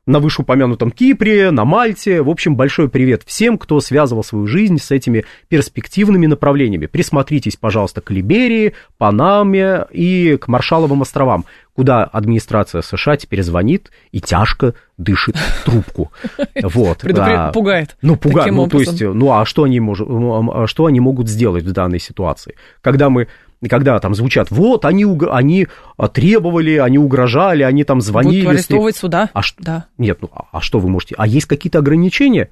на 0.06 0.18
вышеупомянутом 0.18 0.90
Кипре, 0.90 1.50
на 1.50 1.64
Мальте. 1.64 2.22
В 2.22 2.30
общем, 2.30 2.56
большой 2.56 2.88
привет 2.88 3.22
всем, 3.26 3.58
кто 3.58 3.80
связывал 3.80 4.24
свою 4.24 4.46
жизнь 4.46 4.78
с 4.78 4.90
этими 4.90 5.24
перспективными 5.48 6.26
направлениями. 6.26 6.86
Присмотритесь, 6.86 7.56
пожалуйста, 7.56 8.00
к 8.00 8.10
Либерии, 8.10 8.74
Панаме 8.98 9.86
и 9.90 10.36
к 10.40 10.48
Маршаловым 10.48 11.02
островам, 11.02 11.44
куда 11.74 12.04
администрация 12.04 12.82
США 12.82 13.16
теперь 13.16 13.42
звонит 13.42 13.90
и 14.10 14.20
тяжко 14.20 14.74
дышит 14.96 15.36
в 15.36 15.64
трубку. 15.64 16.10
Вот. 16.62 17.02
Предупред- 17.02 17.52
пугает. 17.52 17.96
Ну, 18.02 18.16
пугает. 18.16 18.52
Ну, 18.52 18.68
то 18.68 18.80
есть, 18.80 19.00
ну, 19.00 19.32
а 19.32 19.44
что 19.44 19.64
они, 19.64 19.80
может, 19.80 20.06
а 20.08 20.66
что 20.66 20.86
они 20.86 21.00
могут 21.00 21.28
сделать 21.28 21.64
в 21.64 21.72
данной 21.72 21.98
ситуации? 21.98 22.54
Когда 22.80 23.10
мы 23.10 23.28
когда 23.68 23.98
там 24.00 24.14
звучат, 24.14 24.50
вот, 24.50 24.84
они, 24.84 25.06
они 25.30 25.68
а, 25.96 26.08
требовали, 26.08 26.76
они 26.76 26.98
угрожали, 26.98 27.62
они 27.62 27.84
там 27.84 28.00
звонили. 28.00 28.42
Будут 28.42 28.42
с 28.42 28.46
ним». 28.46 28.50
арестовывать 28.50 28.96
суда. 28.96 29.30
А 29.32 29.42
что? 29.42 29.62
Да. 29.62 29.86
Нет, 29.98 30.18
ну, 30.22 30.30
а- 30.34 30.44
а 30.52 30.60
что 30.60 30.78
вы 30.78 30.88
можете? 30.88 31.14
А 31.18 31.26
есть 31.26 31.46
какие-то 31.46 31.78
ограничения? 31.78 32.50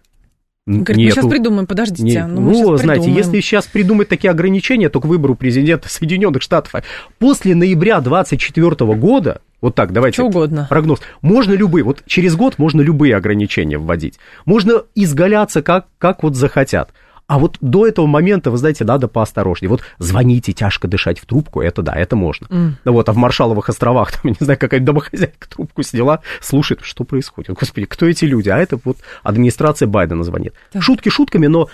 Говорит, 0.69 0.97
мы 0.97 1.03
сейчас 1.05 1.25
нету. 1.25 1.29
придумаем, 1.31 1.67
подождите. 1.67 2.03
Не- 2.03 2.27
ну, 2.27 2.43
ну, 2.43 2.53
щас 2.53 2.83
знаете, 2.83 3.05
придумаем. 3.05 3.17
если 3.17 3.41
сейчас 3.41 3.67
придумать 3.67 4.09
такие 4.09 4.31
ограничения, 4.31 4.91
то 4.91 5.01
к 5.01 5.07
выбору 5.07 5.35
президента 5.35 5.89
Соединенных 5.93 6.43
Штатов 6.43 6.75
а 6.75 6.83
после 7.19 7.55
ноября 7.55 8.01
2024 8.03 8.95
года, 8.95 9.41
вот 9.63 9.75
так, 9.75 9.93
давайте. 9.93 10.17
Что 10.17 10.27
угодно. 10.27 10.67
Прогноз. 10.69 11.01
Можно 11.23 11.55
любые, 11.55 11.85
вот 11.85 12.03
через 12.07 12.37
год 12.37 12.59
можно 12.59 12.83
любые 12.83 13.17
ограничения 13.17 13.79
вводить. 13.79 14.19
Можно 14.45 14.83
изгаляться 14.95 15.63
как, 15.63 15.87
как 15.97 16.23
вот 16.23 16.37
захотят. 16.37 16.93
А 17.29 17.39
вот 17.39 17.59
до 17.61 17.87
этого 17.87 18.07
момента, 18.07 18.51
вы 18.51 18.57
знаете, 18.57 18.85
надо 18.85 19.07
поосторожнее. 19.07 19.69
Вот 19.69 19.83
звоните, 19.99 20.55
тяжко 20.55 20.89
дышать 20.89 21.21
в 21.21 21.27
трубку, 21.27 21.61
это 21.61 21.83
да, 21.83 21.93
это 21.95 22.17
можно. 22.17 22.47
Ну 22.85 22.93
вот, 22.93 23.09
а 23.09 23.13
в 23.13 23.17
Маршаловых 23.17 23.69
островах, 23.69 24.13
там, 24.13 24.23
я 24.25 24.31
не 24.31 24.45
знаю, 24.45 24.59
какая 24.59 24.81
домохозяйка 24.81 25.49
трубку 25.49 25.83
сняла, 25.83 26.21
слушает, 26.41 26.81
что 26.83 27.05
происходит. 27.05 27.55
Господи, 27.55 27.87
кто 27.87 28.07
эти 28.07 28.25
люди? 28.25 28.49
А 28.49 28.57
это 28.57 28.81
вот 28.83 28.97
администрация 29.23 29.87
Байдена 29.87 30.25
звонит. 30.25 30.55
Так. 30.73 30.83
Шутки 30.83 31.11
шутками, 31.11 31.49
но 31.49 31.69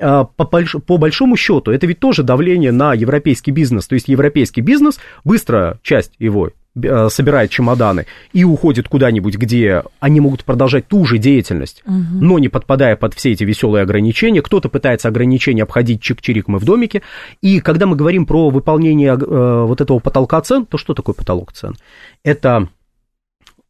а, 0.00 0.24
по, 0.24 0.44
больш- 0.44 0.80
по 0.80 0.96
большому 0.96 1.36
счету, 1.36 1.72
это 1.72 1.88
ведь 1.88 1.98
тоже 1.98 2.22
давление 2.22 2.70
на 2.70 2.94
европейский 2.94 3.50
бизнес. 3.50 3.88
То 3.88 3.94
есть 3.94 4.06
европейский 4.06 4.60
бизнес, 4.60 5.00
быстро 5.24 5.78
часть 5.82 6.12
его 6.20 6.50
собирает 6.74 7.50
чемоданы 7.50 8.06
и 8.32 8.44
уходит 8.44 8.88
куда-нибудь, 8.88 9.36
где 9.36 9.82
они 9.98 10.20
могут 10.20 10.44
продолжать 10.44 10.86
ту 10.86 11.04
же 11.04 11.18
деятельность, 11.18 11.82
но 11.86 12.38
не 12.38 12.48
подпадая 12.48 12.96
под 12.96 13.14
все 13.14 13.32
эти 13.32 13.44
веселые 13.44 13.82
ограничения. 13.82 14.40
Кто-то 14.40 14.68
пытается 14.68 15.08
ограничения 15.08 15.64
обходить 15.64 16.00
чик-чирик 16.00 16.44
мы 16.46 16.58
в 16.58 16.64
домике. 16.64 17.02
И 17.40 17.60
когда 17.60 17.86
мы 17.86 17.96
говорим 17.96 18.24
про 18.24 18.50
выполнение 18.50 19.14
э, 19.14 19.64
вот 19.66 19.80
этого 19.80 19.98
потолка 19.98 20.40
цен, 20.42 20.64
то 20.64 20.78
что 20.78 20.94
такое 20.94 21.14
потолок 21.14 21.52
цен? 21.52 21.74
Это 22.22 22.68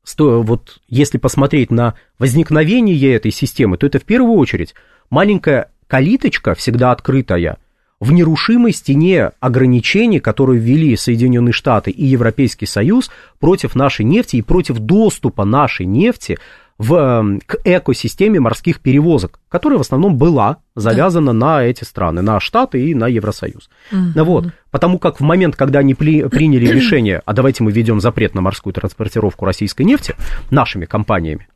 сто- 0.05 0.43
вот 0.43 0.81
если 0.89 1.19
посмотреть 1.19 1.71
на 1.71 1.95
возникновение 2.19 3.15
этой 3.15 3.31
системы, 3.31 3.79
то 3.79 3.87
это 3.87 3.99
в 3.99 4.05
первую 4.05 4.35
очередь 4.35 4.75
маленькая 5.09 5.71
калиточка, 5.87 6.55
всегда 6.55 6.93
открытая, 6.93 7.59
в 8.01 8.13
нерушимой 8.13 8.73
стене 8.73 9.33
ограничений, 9.41 10.21
которые 10.21 10.59
ввели 10.59 10.97
Соединенные 10.97 11.53
Штаты 11.53 11.91
и 11.91 12.07
Европейский 12.07 12.67
Союз 12.67 13.11
против 13.39 13.75
нашей 13.75 14.05
нефти 14.05 14.37
и 14.37 14.43
против 14.43 14.79
доступа 14.79 15.45
нашей 15.45 15.87
нефти 15.87 16.39
в, 16.79 16.95
эм, 16.95 17.43
к 17.45 17.57
экосистеме 17.63 18.41
морских 18.41 18.81
перевозок, 18.81 19.39
которая 19.51 19.77
в 19.77 19.83
основном 19.83 20.17
была 20.17 20.57
завязана 20.75 21.35
на 21.35 21.63
эти 21.63 21.85
страны, 21.85 22.23
на 22.23 22.41
Штаты 22.41 22.83
и 22.83 22.95
на 22.95 23.07
Евросоюз. 23.07 23.69
Ну 24.15 24.25
Вот, 24.25 24.47
потому 24.71 24.99
как 24.99 25.21
в 25.21 25.23
момент, 25.23 25.57
когда 25.57 25.81
они 25.81 25.93
пли- 25.93 26.27
приняли 26.31 26.65
решение, 26.73 27.21
а 27.27 27.35
давайте 27.35 27.63
мы 27.65 27.71
введем 27.71 28.01
запрет 28.01 28.35
на 28.35 28.41
морскую 28.41 28.73
транспортировку 28.73 29.45
российской 29.45 29.83
нефти 29.83 30.15
нашими 30.51 30.87
компаниями, 30.87 31.49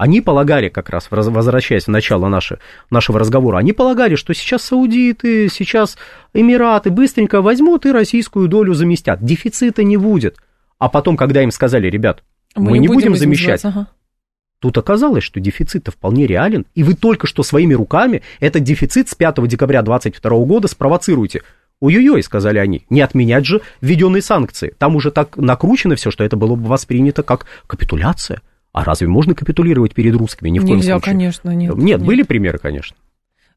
Они 0.00 0.22
полагали, 0.22 0.70
как 0.70 0.88
раз 0.88 1.08
возвращаясь 1.10 1.84
в 1.84 1.88
начало 1.88 2.28
наши, 2.28 2.58
нашего 2.88 3.18
разговора, 3.18 3.58
они 3.58 3.74
полагали, 3.74 4.14
что 4.14 4.32
сейчас 4.32 4.62
саудиты, 4.62 5.50
сейчас 5.50 5.98
Эмираты 6.32 6.88
быстренько 6.88 7.42
возьмут 7.42 7.84
и 7.84 7.92
российскую 7.92 8.48
долю 8.48 8.72
заместят. 8.72 9.22
Дефицита 9.22 9.84
не 9.84 9.98
будет. 9.98 10.38
А 10.78 10.88
потом, 10.88 11.18
когда 11.18 11.42
им 11.42 11.50
сказали, 11.50 11.90
ребят, 11.90 12.22
мы, 12.56 12.70
мы 12.70 12.78
не 12.78 12.88
будем, 12.88 13.12
будем 13.12 13.16
замещать, 13.16 13.62
ага. 13.62 13.88
Тут 14.58 14.78
оказалось, 14.78 15.22
что 15.22 15.38
дефицит 15.38 15.88
вполне 15.88 16.26
реален, 16.26 16.64
и 16.74 16.82
вы 16.82 16.94
только 16.94 17.26
что 17.26 17.42
своими 17.42 17.74
руками 17.74 18.22
этот 18.40 18.62
дефицит 18.62 19.10
с 19.10 19.14
5 19.14 19.46
декабря 19.48 19.82
2022 19.82 20.46
года 20.46 20.66
спровоцируете. 20.68 21.42
Ой-ой-ой, 21.80 22.22
сказали 22.22 22.56
они, 22.56 22.86
не 22.88 23.02
отменять 23.02 23.44
же 23.44 23.60
введенные 23.82 24.22
санкции. 24.22 24.74
Там 24.78 24.96
уже 24.96 25.10
так 25.10 25.36
накручено 25.36 25.94
все, 25.96 26.10
что 26.10 26.24
это 26.24 26.38
было 26.38 26.54
бы 26.54 26.66
воспринято 26.68 27.22
как 27.22 27.44
капитуляция. 27.66 28.40
А 28.72 28.84
разве 28.84 29.08
можно 29.08 29.34
капитулировать 29.34 29.94
перед 29.94 30.14
русскими? 30.14 30.48
Ни 30.48 30.58
в 30.58 30.64
Нельзя, 30.64 30.92
коем 30.92 31.00
случае. 31.00 31.12
конечно, 31.12 31.50
нет. 31.50 31.74
Нет, 31.74 31.98
нет. 31.98 32.02
были 32.02 32.22
примеры, 32.22 32.58
конечно. 32.58 32.96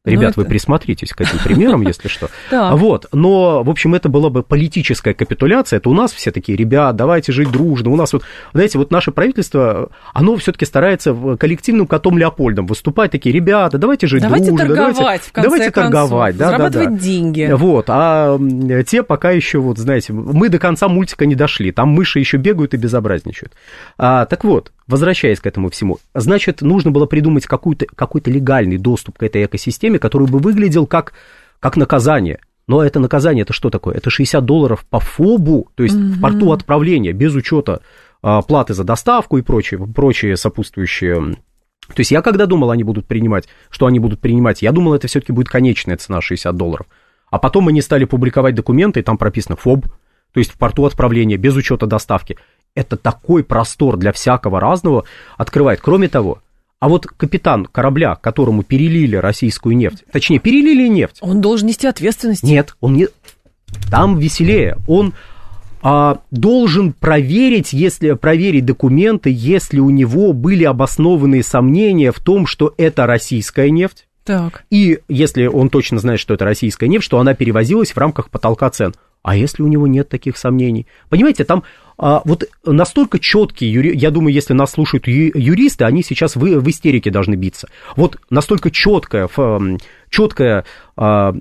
Ну, 0.06 0.12
Ребят, 0.12 0.32
это... 0.32 0.40
вы 0.40 0.46
присмотритесь 0.46 1.14
к 1.14 1.20
этим 1.22 1.38
примерам, 1.42 1.80
если 1.86 2.08
что. 2.08 2.28
Вот, 2.50 3.06
но, 3.12 3.62
в 3.62 3.70
общем, 3.70 3.94
это 3.94 4.10
была 4.10 4.28
бы 4.28 4.42
политическая 4.42 5.14
капитуляция. 5.14 5.78
Это 5.78 5.88
у 5.88 5.94
нас 5.94 6.12
все 6.12 6.30
такие, 6.30 6.58
ребят, 6.58 6.94
давайте 6.94 7.32
жить 7.32 7.50
дружно. 7.50 7.88
У 7.88 7.96
нас 7.96 8.12
вот, 8.12 8.22
знаете, 8.52 8.76
вот 8.76 8.90
наше 8.90 9.12
правительство, 9.12 9.88
оно 10.12 10.36
все-таки 10.36 10.66
старается 10.66 11.14
в 11.14 11.38
коллективным 11.38 11.86
котом 11.86 12.18
Леопольдом 12.18 12.66
выступать, 12.66 13.12
такие, 13.12 13.34
ребята, 13.34 13.78
давайте 13.78 14.06
жить 14.06 14.22
давайте 14.22 14.48
дружно. 14.48 14.66
Торговать, 14.66 14.96
давайте, 14.98 15.24
в 15.24 15.32
конце 15.32 15.48
давайте 15.48 15.70
концов, 15.70 15.92
торговать, 15.92 16.36
да, 16.36 16.46
зарабатывать 16.48 16.88
да, 16.88 16.94
да. 16.94 17.00
деньги. 17.00 17.50
Вот, 17.54 17.86
а 17.88 18.38
те 18.86 19.02
пока 19.02 19.30
еще, 19.30 19.58
вот, 19.58 19.78
знаете, 19.78 20.12
мы 20.12 20.50
до 20.50 20.58
конца 20.58 20.88
мультика 20.88 21.24
не 21.24 21.34
дошли. 21.34 21.72
Там 21.72 21.88
мыши 21.88 22.18
еще 22.18 22.36
бегают 22.36 22.74
и 22.74 22.76
безобразничают. 22.76 23.54
А, 23.96 24.26
так 24.26 24.44
вот, 24.44 24.70
возвращаясь 24.86 25.40
к 25.40 25.46
этому 25.46 25.70
всему, 25.70 25.98
значит, 26.14 26.60
нужно 26.62 26.90
было 26.90 27.06
придумать 27.06 27.46
какой-то 27.46 27.86
какой 27.86 28.22
легальный 28.26 28.78
доступ 28.78 29.18
к 29.18 29.22
этой 29.22 29.44
экосистеме, 29.44 29.98
который 29.98 30.28
бы 30.28 30.38
выглядел 30.38 30.86
как, 30.86 31.14
как 31.60 31.76
наказание. 31.76 32.40
Но 32.66 32.82
это 32.82 32.98
наказание, 32.98 33.42
это 33.42 33.52
что 33.52 33.68
такое? 33.68 33.94
Это 33.96 34.08
60 34.08 34.44
долларов 34.44 34.86
по 34.88 34.98
ФОБу, 34.98 35.68
то 35.74 35.82
есть 35.82 35.96
угу. 35.96 36.04
в 36.04 36.20
порту 36.20 36.52
отправления, 36.52 37.12
без 37.12 37.34
учета 37.34 37.80
а, 38.22 38.40
платы 38.40 38.72
за 38.72 38.84
доставку 38.84 39.36
и 39.36 39.42
прочие, 39.42 39.86
прочие 39.86 40.36
сопутствующие 40.36 41.36
то 41.88 42.00
есть 42.00 42.10
я 42.10 42.22
когда 42.22 42.46
думал, 42.46 42.70
они 42.70 42.82
будут 42.82 43.06
принимать, 43.06 43.48
что 43.68 43.86
они 43.86 43.98
будут 43.98 44.20
принимать, 44.20 44.62
я 44.62 44.72
думал, 44.72 44.94
это 44.94 45.06
все-таки 45.06 45.32
будет 45.32 45.48
конечная 45.48 45.96
цена 45.96 46.20
60 46.20 46.56
долларов. 46.56 46.86
А 47.30 47.38
потом 47.38 47.68
они 47.68 47.82
стали 47.82 48.04
публиковать 48.04 48.54
документы, 48.54 49.00
и 49.00 49.02
там 49.02 49.18
прописано 49.18 49.56
ФОБ, 49.56 49.86
то 50.32 50.38
есть 50.38 50.52
в 50.52 50.58
порту 50.58 50.84
отправления, 50.86 51.36
без 51.36 51.54
учета 51.56 51.86
доставки 51.86 52.38
это 52.74 52.96
такой 52.96 53.44
простор 53.44 53.96
для 53.96 54.12
всякого 54.12 54.60
разного 54.60 55.04
открывает. 55.36 55.80
Кроме 55.80 56.08
того, 56.08 56.38
а 56.80 56.88
вот 56.88 57.06
капитан 57.06 57.66
корабля, 57.66 58.14
которому 58.16 58.62
перелили 58.62 59.16
российскую 59.16 59.76
нефть, 59.76 60.04
точнее, 60.12 60.38
перелили 60.38 60.88
нефть. 60.88 61.18
Он 61.20 61.40
должен 61.40 61.68
нести 61.68 61.86
ответственность. 61.86 62.42
Нет, 62.42 62.76
он 62.80 62.94
не... 62.94 63.08
Там 63.90 64.18
веселее. 64.18 64.76
Он 64.86 65.14
а, 65.82 66.18
должен 66.30 66.92
проверить, 66.92 67.72
если 67.72 68.12
проверить 68.12 68.64
документы, 68.64 69.30
если 69.32 69.80
у 69.80 69.90
него 69.90 70.32
были 70.32 70.64
обоснованные 70.64 71.42
сомнения 71.42 72.12
в 72.12 72.20
том, 72.20 72.46
что 72.46 72.74
это 72.76 73.06
российская 73.06 73.70
нефть. 73.70 74.06
Так. 74.24 74.64
И 74.70 75.00
если 75.08 75.46
он 75.46 75.70
точно 75.70 75.98
знает, 75.98 76.20
что 76.20 76.34
это 76.34 76.44
российская 76.44 76.88
нефть, 76.88 77.04
что 77.04 77.18
она 77.18 77.34
перевозилась 77.34 77.92
в 77.92 77.98
рамках 77.98 78.30
потолка 78.30 78.70
цен. 78.70 78.94
А 79.24 79.34
если 79.34 79.62
у 79.62 79.66
него 79.66 79.86
нет 79.86 80.08
таких 80.08 80.36
сомнений? 80.36 80.86
Понимаете, 81.08 81.44
там 81.44 81.64
а, 81.96 82.20
вот 82.26 82.44
настолько 82.64 83.18
четкие, 83.18 83.72
юри... 83.72 83.96
я 83.96 84.10
думаю, 84.10 84.34
если 84.34 84.52
нас 84.52 84.72
слушают 84.72 85.08
ю... 85.08 85.32
юристы, 85.34 85.84
они 85.84 86.02
сейчас 86.02 86.36
в, 86.36 86.40
в 86.40 86.70
истерике 86.70 87.10
должны 87.10 87.34
биться. 87.34 87.68
Вот 87.96 88.18
настолько 88.28 88.70
четкая, 88.70 89.28
четкая 90.10 90.64
а, 90.96 91.34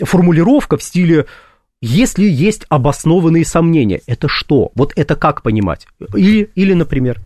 формулировка 0.00 0.76
в 0.76 0.82
стиле 0.82 1.26
если 1.84 2.28
есть 2.28 2.64
обоснованные 2.68 3.44
сомнения, 3.44 4.02
это 4.06 4.28
что? 4.28 4.70
Вот 4.76 4.92
это 4.94 5.16
как 5.16 5.42
понимать? 5.42 5.88
Или, 6.14 6.48
или 6.54 6.74
например, 6.74 7.20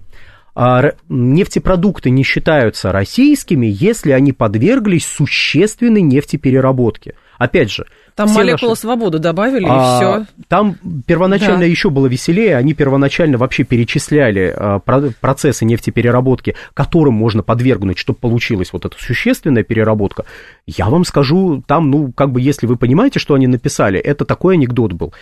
а, 0.54 0.92
нефтепродукты 1.10 2.08
не 2.08 2.22
считаются 2.22 2.90
российскими, 2.90 3.66
если 3.66 4.12
они 4.12 4.32
подверглись 4.32 5.04
существенной 5.04 6.00
нефтепереработке. 6.00 7.16
Опять 7.38 7.70
же, 7.70 7.86
там 8.14 8.30
молекулу 8.30 8.70
наши... 8.70 8.80
свободу 8.80 9.18
добавили, 9.18 9.66
а, 9.68 9.76
и 9.76 9.96
все. 9.96 10.26
Там 10.48 10.76
первоначально 11.06 11.60
да. 11.60 11.66
еще 11.66 11.90
было 11.90 12.06
веселее. 12.06 12.56
Они 12.56 12.72
первоначально 12.74 13.38
вообще 13.38 13.64
перечисляли 13.64 14.54
а, 14.56 14.78
процессы 14.78 15.64
нефтепереработки, 15.64 16.54
которым 16.74 17.14
можно 17.14 17.42
подвергнуть, 17.42 17.98
чтобы 17.98 18.18
получилась 18.18 18.72
вот 18.72 18.84
эта 18.84 18.96
существенная 18.98 19.64
переработка. 19.64 20.24
Я 20.66 20.88
вам 20.88 21.04
скажу, 21.04 21.62
там, 21.66 21.90
ну, 21.90 22.12
как 22.12 22.32
бы, 22.32 22.40
если 22.40 22.66
вы 22.66 22.76
понимаете, 22.76 23.18
что 23.18 23.34
они 23.34 23.46
написали, 23.46 23.98
это 23.98 24.24
такой 24.24 24.54
анекдот 24.54 24.92
был. 24.92 25.12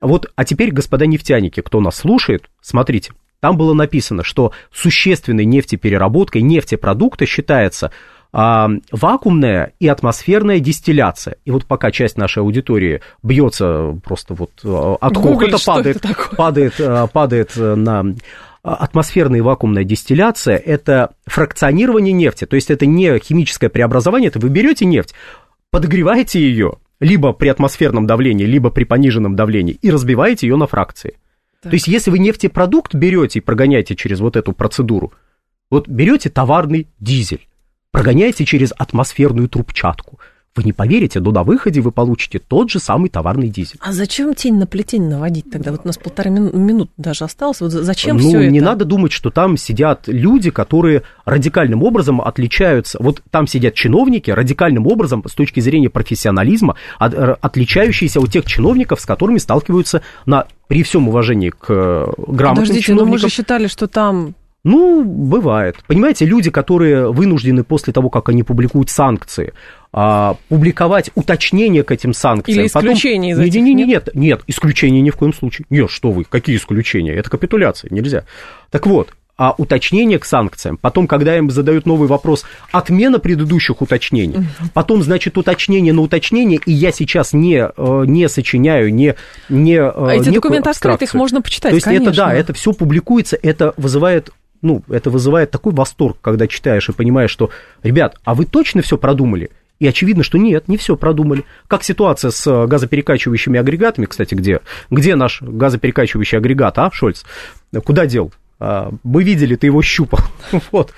Вот, 0.00 0.30
а 0.34 0.44
теперь, 0.44 0.72
господа 0.72 1.06
нефтяники, 1.06 1.60
кто 1.60 1.80
нас 1.80 1.96
слушает, 1.96 2.48
смотрите, 2.62 3.12
там 3.40 3.56
было 3.56 3.74
написано, 3.74 4.22
что 4.22 4.52
существенной 4.72 5.44
нефтепереработкой 5.44 6.42
нефтепродукта 6.42 7.26
считается 7.26 7.90
вакуумная 8.32 9.72
и 9.80 9.88
атмосферная 9.88 10.60
дистилляция. 10.60 11.36
И 11.44 11.50
вот 11.50 11.66
пока 11.66 11.90
часть 11.90 12.16
нашей 12.16 12.40
аудитории 12.40 13.00
бьется 13.22 13.98
просто 14.04 14.34
вот 14.34 14.52
а, 14.64 14.96
от 15.00 15.16
хохота, 15.16 15.58
падает, 15.64 16.02
падает, 16.36 16.74
а, 16.80 17.06
падает 17.08 17.56
на 17.56 18.14
атмосферная 18.62 19.38
и 19.38 19.42
вакуумная 19.42 19.84
дистилляция– 19.84 20.56
это 20.64 21.14
фракционирование 21.26 22.12
нефти, 22.12 22.44
то 22.44 22.56
есть 22.56 22.70
это 22.70 22.84
не 22.86 23.18
химическое 23.18 23.70
преобразование, 23.70 24.28
это 24.28 24.38
вы 24.38 24.50
берете 24.50 24.84
нефть, 24.84 25.14
подогреваете 25.70 26.40
ее 26.40 26.74
либо 27.00 27.32
при 27.32 27.48
атмосферном 27.48 28.06
давлении, 28.06 28.44
либо 28.44 28.70
при 28.70 28.84
пониженном 28.84 29.34
давлении 29.34 29.78
и 29.80 29.90
разбиваете 29.90 30.46
ее 30.46 30.56
на 30.56 30.66
фракции. 30.66 31.16
Так. 31.62 31.70
То 31.70 31.74
есть 31.74 31.88
если 31.88 32.10
вы 32.10 32.18
нефтепродукт 32.18 32.94
берете 32.94 33.38
и 33.38 33.42
прогоняете 33.42 33.96
через 33.96 34.20
вот 34.20 34.36
эту 34.36 34.52
процедуру, 34.52 35.12
вот 35.70 35.88
берете 35.88 36.28
товарный 36.28 36.88
дизель, 36.98 37.46
прогоняете 37.92 38.44
через 38.44 38.72
атмосферную 38.76 39.48
трубчатку. 39.48 40.18
Вы 40.56 40.64
не 40.64 40.72
поверите, 40.72 41.20
но 41.20 41.30
на 41.30 41.44
выходе 41.44 41.80
вы 41.80 41.92
получите 41.92 42.40
тот 42.40 42.70
же 42.70 42.80
самый 42.80 43.08
товарный 43.08 43.48
дизель. 43.48 43.78
А 43.80 43.92
зачем 43.92 44.34
тень 44.34 44.56
на 44.56 44.66
плетень 44.66 45.08
наводить 45.08 45.48
тогда? 45.48 45.70
Вот 45.70 45.82
у 45.84 45.86
нас 45.86 45.96
полтора 45.96 46.28
мин- 46.28 46.50
минут 46.52 46.90
даже 46.96 47.24
осталось. 47.24 47.60
Вот 47.60 47.70
зачем 47.70 48.16
ну, 48.16 48.28
все 48.28 48.40
это? 48.40 48.50
не 48.50 48.60
надо 48.60 48.84
думать, 48.84 49.12
что 49.12 49.30
там 49.30 49.56
сидят 49.56 50.08
люди, 50.08 50.50
которые 50.50 51.04
радикальным 51.24 51.84
образом 51.84 52.20
отличаются. 52.20 52.98
Вот 53.00 53.22
там 53.30 53.46
сидят 53.46 53.74
чиновники, 53.74 54.32
радикальным 54.32 54.88
образом, 54.88 55.22
с 55.24 55.34
точки 55.34 55.60
зрения 55.60 55.88
профессионализма, 55.88 56.74
от, 56.98 57.14
отличающиеся 57.14 58.18
от 58.18 58.32
тех 58.32 58.44
чиновников, 58.44 59.00
с 59.00 59.06
которыми 59.06 59.38
сталкиваются 59.38 60.02
на 60.26 60.46
при 60.66 60.82
всем 60.82 61.08
уважении 61.08 61.50
к 61.50 61.66
э, 61.68 62.06
грамотным 62.16 62.64
Подождите, 62.64 62.82
чиновникам. 62.82 63.06
но 63.06 63.12
мы 63.12 63.18
же 63.18 63.28
считали, 63.28 63.68
что 63.68 63.86
там 63.86 64.34
ну, 64.62 65.04
бывает. 65.04 65.76
Понимаете, 65.86 66.26
люди, 66.26 66.50
которые 66.50 67.10
вынуждены 67.10 67.64
после 67.64 67.92
того, 67.92 68.10
как 68.10 68.28
они 68.28 68.42
публикуют 68.42 68.90
санкции, 68.90 69.54
а, 69.92 70.36
публиковать 70.48 71.10
уточнения 71.14 71.82
к 71.82 71.90
этим 71.90 72.12
санкциям. 72.12 72.58
Или 72.58 72.66
исключения 72.66 73.34
потом... 73.34 73.44
из 73.44 73.48
этих, 73.48 73.62
нет, 73.62 73.76
нет, 73.76 73.88
нет, 73.88 74.08
нет, 74.14 74.40
исключения 74.46 75.00
ни 75.00 75.10
в 75.10 75.16
коем 75.16 75.32
случае. 75.32 75.66
Нет, 75.70 75.90
что 75.90 76.10
вы, 76.10 76.24
какие 76.24 76.56
исключения? 76.56 77.12
Это 77.14 77.30
капитуляция, 77.30 77.88
нельзя. 77.90 78.24
Так 78.70 78.86
вот, 78.86 79.14
а 79.40 79.54
уточнение 79.56 80.18
к 80.18 80.26
санкциям, 80.26 80.76
потом, 80.76 81.06
когда 81.06 81.38
им 81.38 81.50
задают 81.50 81.86
новый 81.86 82.06
вопрос, 82.06 82.44
отмена 82.72 83.18
предыдущих 83.18 83.80
уточнений, 83.80 84.46
потом, 84.74 85.02
значит, 85.02 85.38
уточнение 85.38 85.94
на 85.94 86.02
уточнение, 86.02 86.60
и 86.66 86.72
я 86.72 86.92
сейчас 86.92 87.32
не, 87.32 87.66
э, 87.74 88.04
не 88.06 88.28
сочиняю, 88.28 88.92
не... 88.92 89.14
не 89.48 89.76
э, 89.76 89.90
а 89.90 90.10
эти 90.10 90.28
документы 90.28 90.68
открыты, 90.68 91.06
их 91.06 91.14
можно 91.14 91.40
почитать, 91.40 91.70
То 91.70 91.76
есть 91.76 91.86
конечно. 91.86 92.10
это, 92.10 92.16
да, 92.18 92.34
это 92.34 92.52
все 92.52 92.74
публикуется, 92.74 93.38
это 93.42 93.72
вызывает 93.78 94.30
ну, 94.62 94.82
это 94.88 95.10
вызывает 95.10 95.50
такой 95.50 95.72
восторг, 95.72 96.18
когда 96.20 96.46
читаешь 96.46 96.88
и 96.88 96.92
понимаешь, 96.92 97.30
что, 97.30 97.50
ребят, 97.82 98.18
а 98.24 98.34
вы 98.34 98.44
точно 98.44 98.82
все 98.82 98.98
продумали? 98.98 99.50
И 99.78 99.86
очевидно, 99.86 100.22
что 100.22 100.36
нет, 100.36 100.68
не 100.68 100.76
все 100.76 100.94
продумали. 100.94 101.44
Как 101.66 101.82
ситуация 101.82 102.30
с 102.30 102.46
э, 102.46 102.66
газоперекачивающими 102.66 103.58
агрегатами, 103.58 104.04
кстати, 104.04 104.34
где? 104.34 104.60
Где 104.90 105.16
наш 105.16 105.40
газоперекачивающий 105.40 106.36
агрегат, 106.36 106.78
а, 106.78 106.90
Шольц? 106.92 107.24
Куда 107.84 108.04
дел? 108.04 108.30
А, 108.58 108.92
мы 109.02 109.24
видели, 109.24 109.56
ты 109.56 109.68
его 109.68 109.80
щупал. 109.80 110.20
вот. 110.70 110.92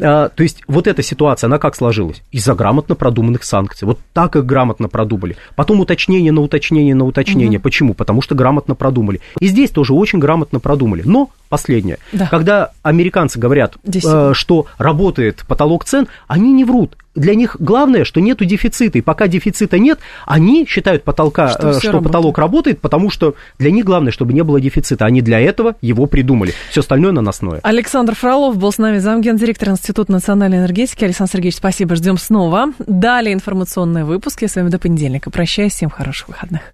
А, 0.00 0.28
то 0.28 0.42
есть 0.42 0.62
вот 0.68 0.86
эта 0.86 1.02
ситуация, 1.02 1.48
она 1.48 1.58
как 1.58 1.74
сложилась? 1.74 2.22
Из-за 2.30 2.54
грамотно 2.54 2.94
продуманных 2.94 3.44
санкций. 3.44 3.86
Вот 3.86 3.98
так 4.12 4.36
их 4.36 4.44
грамотно 4.44 4.88
продумали. 4.88 5.36
Потом 5.54 5.80
уточнение 5.80 6.32
на 6.32 6.42
уточнение 6.42 6.94
на 6.94 7.04
уточнение. 7.04 7.58
Угу. 7.58 7.62
Почему? 7.62 7.94
Потому 7.94 8.22
что 8.22 8.34
грамотно 8.34 8.74
продумали. 8.74 9.20
И 9.40 9.46
здесь 9.46 9.70
тоже 9.70 9.94
очень 9.94 10.18
грамотно 10.18 10.60
продумали. 10.60 11.02
Но 11.04 11.30
последнее. 11.48 11.98
Да. 12.12 12.26
Когда 12.26 12.70
американцы 12.82 13.38
говорят, 13.38 13.76
э, 13.84 14.32
что 14.34 14.66
работает 14.78 15.44
потолок 15.46 15.84
цен, 15.84 16.08
они 16.28 16.52
не 16.52 16.64
врут. 16.64 16.96
Для 17.14 17.34
них 17.34 17.56
главное, 17.58 18.04
что 18.04 18.20
нету 18.20 18.44
дефицита. 18.44 18.98
И 18.98 19.00
пока 19.00 19.26
дефицита 19.26 19.78
нет, 19.78 20.00
они 20.26 20.66
считают 20.66 21.02
потолка, 21.04 21.48
что, 21.48 21.70
э, 21.70 21.80
что 21.80 22.00
потолок 22.02 22.36
работает, 22.36 22.80
потому 22.80 23.08
что 23.10 23.34
для 23.58 23.70
них 23.70 23.86
главное, 23.86 24.12
чтобы 24.12 24.34
не 24.34 24.42
было 24.42 24.60
дефицита. 24.60 25.06
Они 25.06 25.22
для 25.22 25.40
этого 25.40 25.76
его 25.80 26.06
придумали. 26.06 26.52
Все 26.70 26.80
остальное 26.80 27.12
наносное. 27.12 27.60
Александр 27.62 28.14
Фролов 28.14 28.58
был 28.58 28.70
с 28.70 28.78
нами 28.78 28.98
замгендиректор 28.98 29.70
Института 29.70 29.85
национальной 30.08 30.58
энергетики. 30.58 31.04
Александр 31.04 31.32
Сергеевич, 31.32 31.56
спасибо. 31.56 31.96
Ждем 31.96 32.18
снова. 32.18 32.72
Далее 32.78 33.34
информационные 33.34 34.04
выпуски. 34.04 34.46
с 34.46 34.56
вами 34.56 34.68
до 34.68 34.78
понедельника. 34.78 35.30
Прощаюсь. 35.30 35.72
Всем 35.72 35.90
хороших 35.90 36.28
выходных. 36.28 36.72